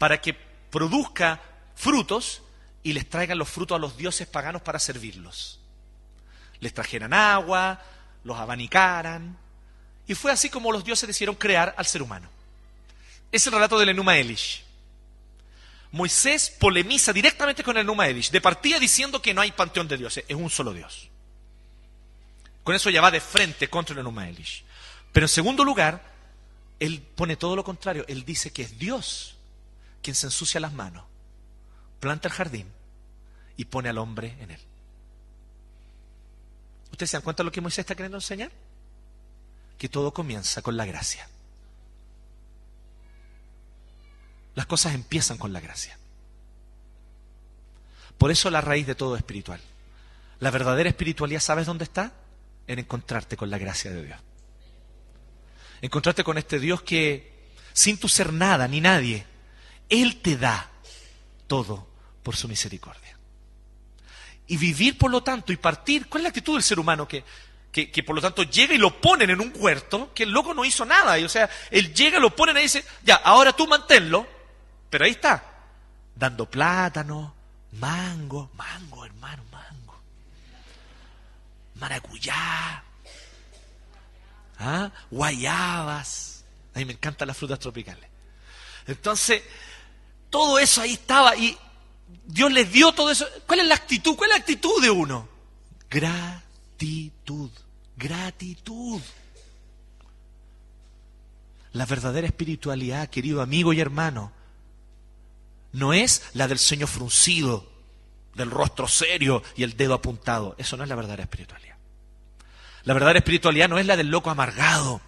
para 0.00 0.18
que 0.18 0.32
produzca 0.32 1.42
frutos 1.74 2.40
y 2.82 2.94
les 2.94 3.06
traigan 3.06 3.36
los 3.36 3.50
frutos 3.50 3.76
a 3.76 3.78
los 3.78 3.98
dioses 3.98 4.26
paganos 4.26 4.62
para 4.62 4.78
servirlos. 4.78 5.60
Les 6.60 6.72
trajeran 6.72 7.12
agua, 7.12 7.78
los 8.24 8.38
abanicaran. 8.38 9.36
Y 10.06 10.14
fue 10.14 10.32
así 10.32 10.48
como 10.48 10.72
los 10.72 10.84
dioses 10.84 11.06
decidieron 11.06 11.34
crear 11.34 11.74
al 11.76 11.84
ser 11.84 12.00
humano. 12.00 12.30
Es 13.30 13.46
el 13.46 13.52
relato 13.52 13.78
del 13.78 13.90
Enuma 13.90 14.16
Elish. 14.16 14.64
Moisés 15.92 16.48
polemiza 16.48 17.12
directamente 17.12 17.62
con 17.62 17.76
el 17.76 17.82
Enuma 17.82 18.08
Elish, 18.08 18.30
de 18.30 18.40
partida 18.40 18.78
diciendo 18.78 19.20
que 19.20 19.34
no 19.34 19.42
hay 19.42 19.52
panteón 19.52 19.86
de 19.86 19.98
dioses, 19.98 20.24
es 20.26 20.36
un 20.36 20.48
solo 20.48 20.72
Dios. 20.72 21.10
Con 22.64 22.74
eso 22.74 22.88
ya 22.88 23.02
va 23.02 23.10
de 23.10 23.20
frente 23.20 23.68
contra 23.68 23.92
el 23.92 24.00
Enuma 24.00 24.26
Elish. 24.30 24.64
Pero 25.12 25.24
en 25.24 25.28
segundo 25.28 25.62
lugar, 25.62 26.02
él 26.78 27.02
pone 27.02 27.36
todo 27.36 27.54
lo 27.54 27.64
contrario. 27.64 28.06
Él 28.08 28.24
dice 28.24 28.50
que 28.50 28.62
es 28.62 28.78
Dios 28.78 29.36
quien 30.02 30.14
se 30.14 30.26
ensucia 30.26 30.60
las 30.60 30.72
manos, 30.72 31.04
planta 32.00 32.28
el 32.28 32.34
jardín 32.34 32.66
y 33.56 33.66
pone 33.66 33.88
al 33.88 33.98
hombre 33.98 34.36
en 34.40 34.50
él. 34.52 34.60
¿Ustedes 36.90 37.10
se 37.10 37.16
dan 37.16 37.22
cuenta 37.22 37.42
de 37.42 37.44
lo 37.46 37.52
que 37.52 37.60
Moisés 37.60 37.80
está 37.80 37.94
queriendo 37.94 38.18
enseñar? 38.18 38.50
Que 39.78 39.88
todo 39.88 40.12
comienza 40.12 40.62
con 40.62 40.76
la 40.76 40.84
gracia. 40.84 41.28
Las 44.54 44.66
cosas 44.66 44.94
empiezan 44.94 45.38
con 45.38 45.52
la 45.52 45.60
gracia. 45.60 45.98
Por 48.18 48.30
eso 48.30 48.50
la 48.50 48.60
raíz 48.60 48.86
de 48.86 48.94
todo 48.94 49.14
es 49.14 49.20
espiritual. 49.20 49.60
La 50.40 50.50
verdadera 50.50 50.88
espiritualidad, 50.88 51.40
¿sabes 51.40 51.66
dónde 51.66 51.84
está? 51.84 52.12
En 52.66 52.78
encontrarte 52.78 53.36
con 53.36 53.50
la 53.50 53.58
gracia 53.58 53.90
de 53.90 54.04
Dios. 54.04 54.18
Encontrarte 55.80 56.24
con 56.24 56.36
este 56.36 56.58
Dios 56.58 56.82
que, 56.82 57.48
sin 57.72 57.98
tu 57.98 58.08
ser 58.08 58.32
nada 58.32 58.68
ni 58.68 58.80
nadie, 58.80 59.24
Él 59.90 60.22
te 60.22 60.36
da 60.36 60.70
todo 61.46 61.86
por 62.22 62.36
su 62.36 62.48
misericordia. 62.48 63.18
Y 64.46 64.56
vivir, 64.56 64.96
por 64.96 65.10
lo 65.10 65.22
tanto, 65.22 65.52
y 65.52 65.56
partir, 65.56 66.08
¿cuál 66.08 66.20
es 66.20 66.24
la 66.24 66.28
actitud 66.30 66.54
del 66.54 66.62
ser 66.62 66.78
humano 66.78 67.06
que, 67.06 67.24
que, 67.72 68.02
por 68.02 68.16
lo 68.16 68.20
tanto 68.20 68.42
llega 68.42 68.74
y 68.74 68.78
lo 68.78 69.00
ponen 69.00 69.30
en 69.30 69.40
un 69.40 69.52
huerto, 69.54 70.12
que 70.14 70.24
el 70.24 70.30
loco 70.30 70.54
no 70.54 70.64
hizo 70.64 70.84
nada, 70.84 71.18
y, 71.18 71.24
o 71.24 71.28
sea, 71.28 71.48
él 71.70 71.94
llega, 71.94 72.18
lo 72.18 72.34
ponen 72.34 72.56
ahí 72.56 72.62
y 72.62 72.66
dice, 72.66 72.84
ya, 73.02 73.16
ahora 73.16 73.52
tú 73.52 73.66
manténlo, 73.66 74.26
pero 74.88 75.04
ahí 75.04 75.12
está, 75.12 75.44
dando 76.16 76.50
plátano, 76.50 77.34
mango, 77.72 78.50
mango, 78.54 79.04
hermano, 79.04 79.44
mango, 79.52 80.00
maracuyá, 81.74 82.82
¿ah? 84.58 84.90
guayabas. 85.10 86.44
A 86.74 86.78
mí 86.78 86.84
me 86.84 86.92
encantan 86.92 87.28
las 87.28 87.36
frutas 87.36 87.58
tropicales. 87.58 88.08
Entonces, 88.86 89.42
todo 90.30 90.58
eso 90.58 90.80
ahí 90.80 90.94
estaba 90.94 91.36
y 91.36 91.56
Dios 92.24 92.52
les 92.52 92.70
dio 92.72 92.92
todo 92.92 93.10
eso. 93.10 93.26
¿Cuál 93.46 93.60
es 93.60 93.66
la 93.66 93.74
actitud? 93.74 94.16
¿Cuál 94.16 94.30
es 94.30 94.36
la 94.36 94.40
actitud 94.40 94.80
de 94.80 94.90
uno? 94.90 95.28
Gratitud, 95.90 97.50
gratitud. 97.96 99.00
La 101.72 101.86
verdadera 101.86 102.26
espiritualidad, 102.26 103.10
querido 103.10 103.42
amigo 103.42 103.72
y 103.72 103.80
hermano, 103.80 104.32
no 105.72 105.92
es 105.92 106.22
la 106.34 106.48
del 106.48 106.58
ceño 106.58 106.86
fruncido, 106.86 107.68
del 108.34 108.50
rostro 108.50 108.88
serio 108.88 109.42
y 109.56 109.62
el 109.62 109.76
dedo 109.76 109.94
apuntado. 109.94 110.54
Eso 110.58 110.76
no 110.76 110.82
es 110.82 110.88
la 110.88 110.96
verdadera 110.96 111.24
espiritualidad. 111.24 111.76
La 112.84 112.94
verdadera 112.94 113.18
espiritualidad 113.18 113.68
no 113.68 113.78
es 113.78 113.86
la 113.86 113.96
del 113.96 114.08
loco 114.08 114.30
amargado, 114.30 115.00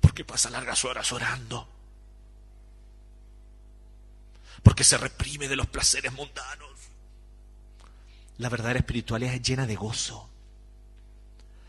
porque 0.00 0.24
pasa 0.24 0.50
largas 0.50 0.84
horas 0.84 1.10
orando, 1.12 1.68
porque 4.64 4.82
se 4.82 4.98
reprime 4.98 5.46
de 5.46 5.54
los 5.54 5.68
placeres 5.68 6.12
mundanos. 6.14 6.70
La 8.38 8.48
verdadera 8.48 8.80
espiritualidad 8.80 9.34
es 9.34 9.42
llena 9.42 9.66
de 9.66 9.76
gozo, 9.76 10.28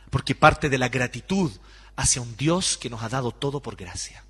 porque 0.09 0.33
parte 0.33 0.69
de 0.69 0.79
la 0.79 0.89
gratitud 0.89 1.51
hacia 1.97 2.21
un 2.21 2.35
Dios 2.37 2.77
que 2.77 2.89
nos 2.89 3.03
ha 3.03 3.09
dado 3.09 3.31
todo 3.31 3.61
por 3.61 3.75
gracia. 3.75 4.23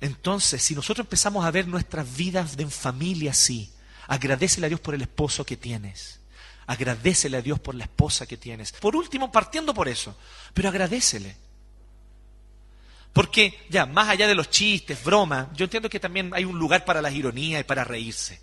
Entonces, 0.00 0.62
si 0.62 0.74
nosotros 0.74 1.04
empezamos 1.04 1.44
a 1.44 1.50
ver 1.50 1.68
nuestras 1.68 2.16
vidas 2.16 2.58
en 2.58 2.70
familia 2.70 3.32
así, 3.32 3.70
agradecele 4.06 4.66
a 4.66 4.70
Dios 4.70 4.80
por 4.80 4.94
el 4.94 5.02
esposo 5.02 5.44
que 5.44 5.58
tienes. 5.58 6.20
Agradecele 6.66 7.36
a 7.36 7.42
Dios 7.42 7.60
por 7.60 7.74
la 7.74 7.84
esposa 7.84 8.26
que 8.26 8.38
tienes. 8.38 8.72
Por 8.72 8.96
último, 8.96 9.30
partiendo 9.30 9.74
por 9.74 9.88
eso, 9.88 10.16
pero 10.54 10.70
agradecele. 10.70 11.36
Porque 13.12 13.66
ya, 13.68 13.86
más 13.86 14.08
allá 14.08 14.28
de 14.28 14.34
los 14.34 14.50
chistes, 14.50 15.02
bromas, 15.02 15.48
yo 15.54 15.64
entiendo 15.64 15.90
que 15.90 15.98
también 15.98 16.30
hay 16.32 16.44
un 16.44 16.58
lugar 16.58 16.84
para 16.84 17.02
las 17.02 17.12
ironías 17.12 17.60
y 17.60 17.64
para 17.64 17.84
reírse. 17.84 18.40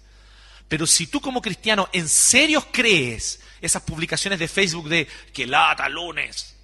Pero 0.68 0.86
si 0.86 1.08
tú 1.08 1.22
como 1.22 1.42
cristiano 1.42 1.88
en 1.94 2.10
serio 2.10 2.66
crees 2.72 3.40
esas 3.62 3.82
publicaciones 3.84 4.40
de 4.40 4.48
Facebook 4.48 4.90
de 4.90 5.08
que 5.34 5.48
lata 5.48 5.88
lunes, 5.88 6.56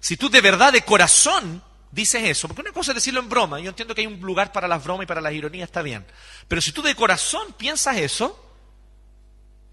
si 0.00 0.16
tú 0.16 0.28
de 0.28 0.40
verdad, 0.40 0.72
de 0.72 0.82
corazón, 0.82 1.62
dices 1.90 2.22
eso, 2.24 2.48
porque 2.48 2.62
una 2.62 2.72
cosa 2.72 2.90
es 2.90 2.96
decirlo 2.96 3.20
en 3.20 3.28
broma, 3.28 3.60
yo 3.60 3.68
entiendo 3.68 3.94
que 3.94 4.02
hay 4.02 4.06
un 4.06 4.20
lugar 4.20 4.52
para 4.52 4.68
las 4.68 4.82
bromas 4.82 5.04
y 5.04 5.06
para 5.06 5.20
las 5.20 5.32
ironías, 5.32 5.68
está 5.68 5.82
bien. 5.82 6.04
Pero 6.48 6.60
si 6.60 6.72
tú 6.72 6.82
de 6.82 6.94
corazón 6.94 7.54
piensas 7.56 7.96
eso, 7.96 8.42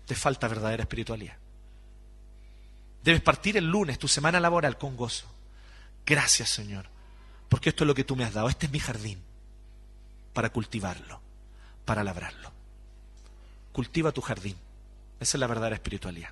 te 0.05 0.15
falta 0.15 0.47
verdadera 0.47 0.83
espiritualidad. 0.83 1.37
Debes 3.03 3.21
partir 3.21 3.57
el 3.57 3.65
lunes, 3.65 3.99
tu 3.99 4.07
semana 4.07 4.39
laboral, 4.39 4.77
con 4.77 4.95
gozo. 4.95 5.27
Gracias, 6.05 6.49
Señor, 6.49 6.87
porque 7.53 7.69
esto 7.69 7.83
es 7.83 7.87
lo 7.87 7.93
que 7.93 8.03
tú 8.03 8.15
me 8.15 8.23
has 8.23 8.33
dado. 8.33 8.49
Este 8.49 8.65
es 8.65 8.71
mi 8.71 8.79
jardín 8.79 9.19
para 10.33 10.49
cultivarlo, 10.49 11.21
para 11.85 12.03
labrarlo. 12.03 12.51
Cultiva 13.71 14.11
tu 14.11 14.21
jardín. 14.21 14.55
Esa 15.19 15.37
es 15.37 15.39
la 15.39 15.45
verdadera 15.45 15.75
espiritualidad. 15.75 16.31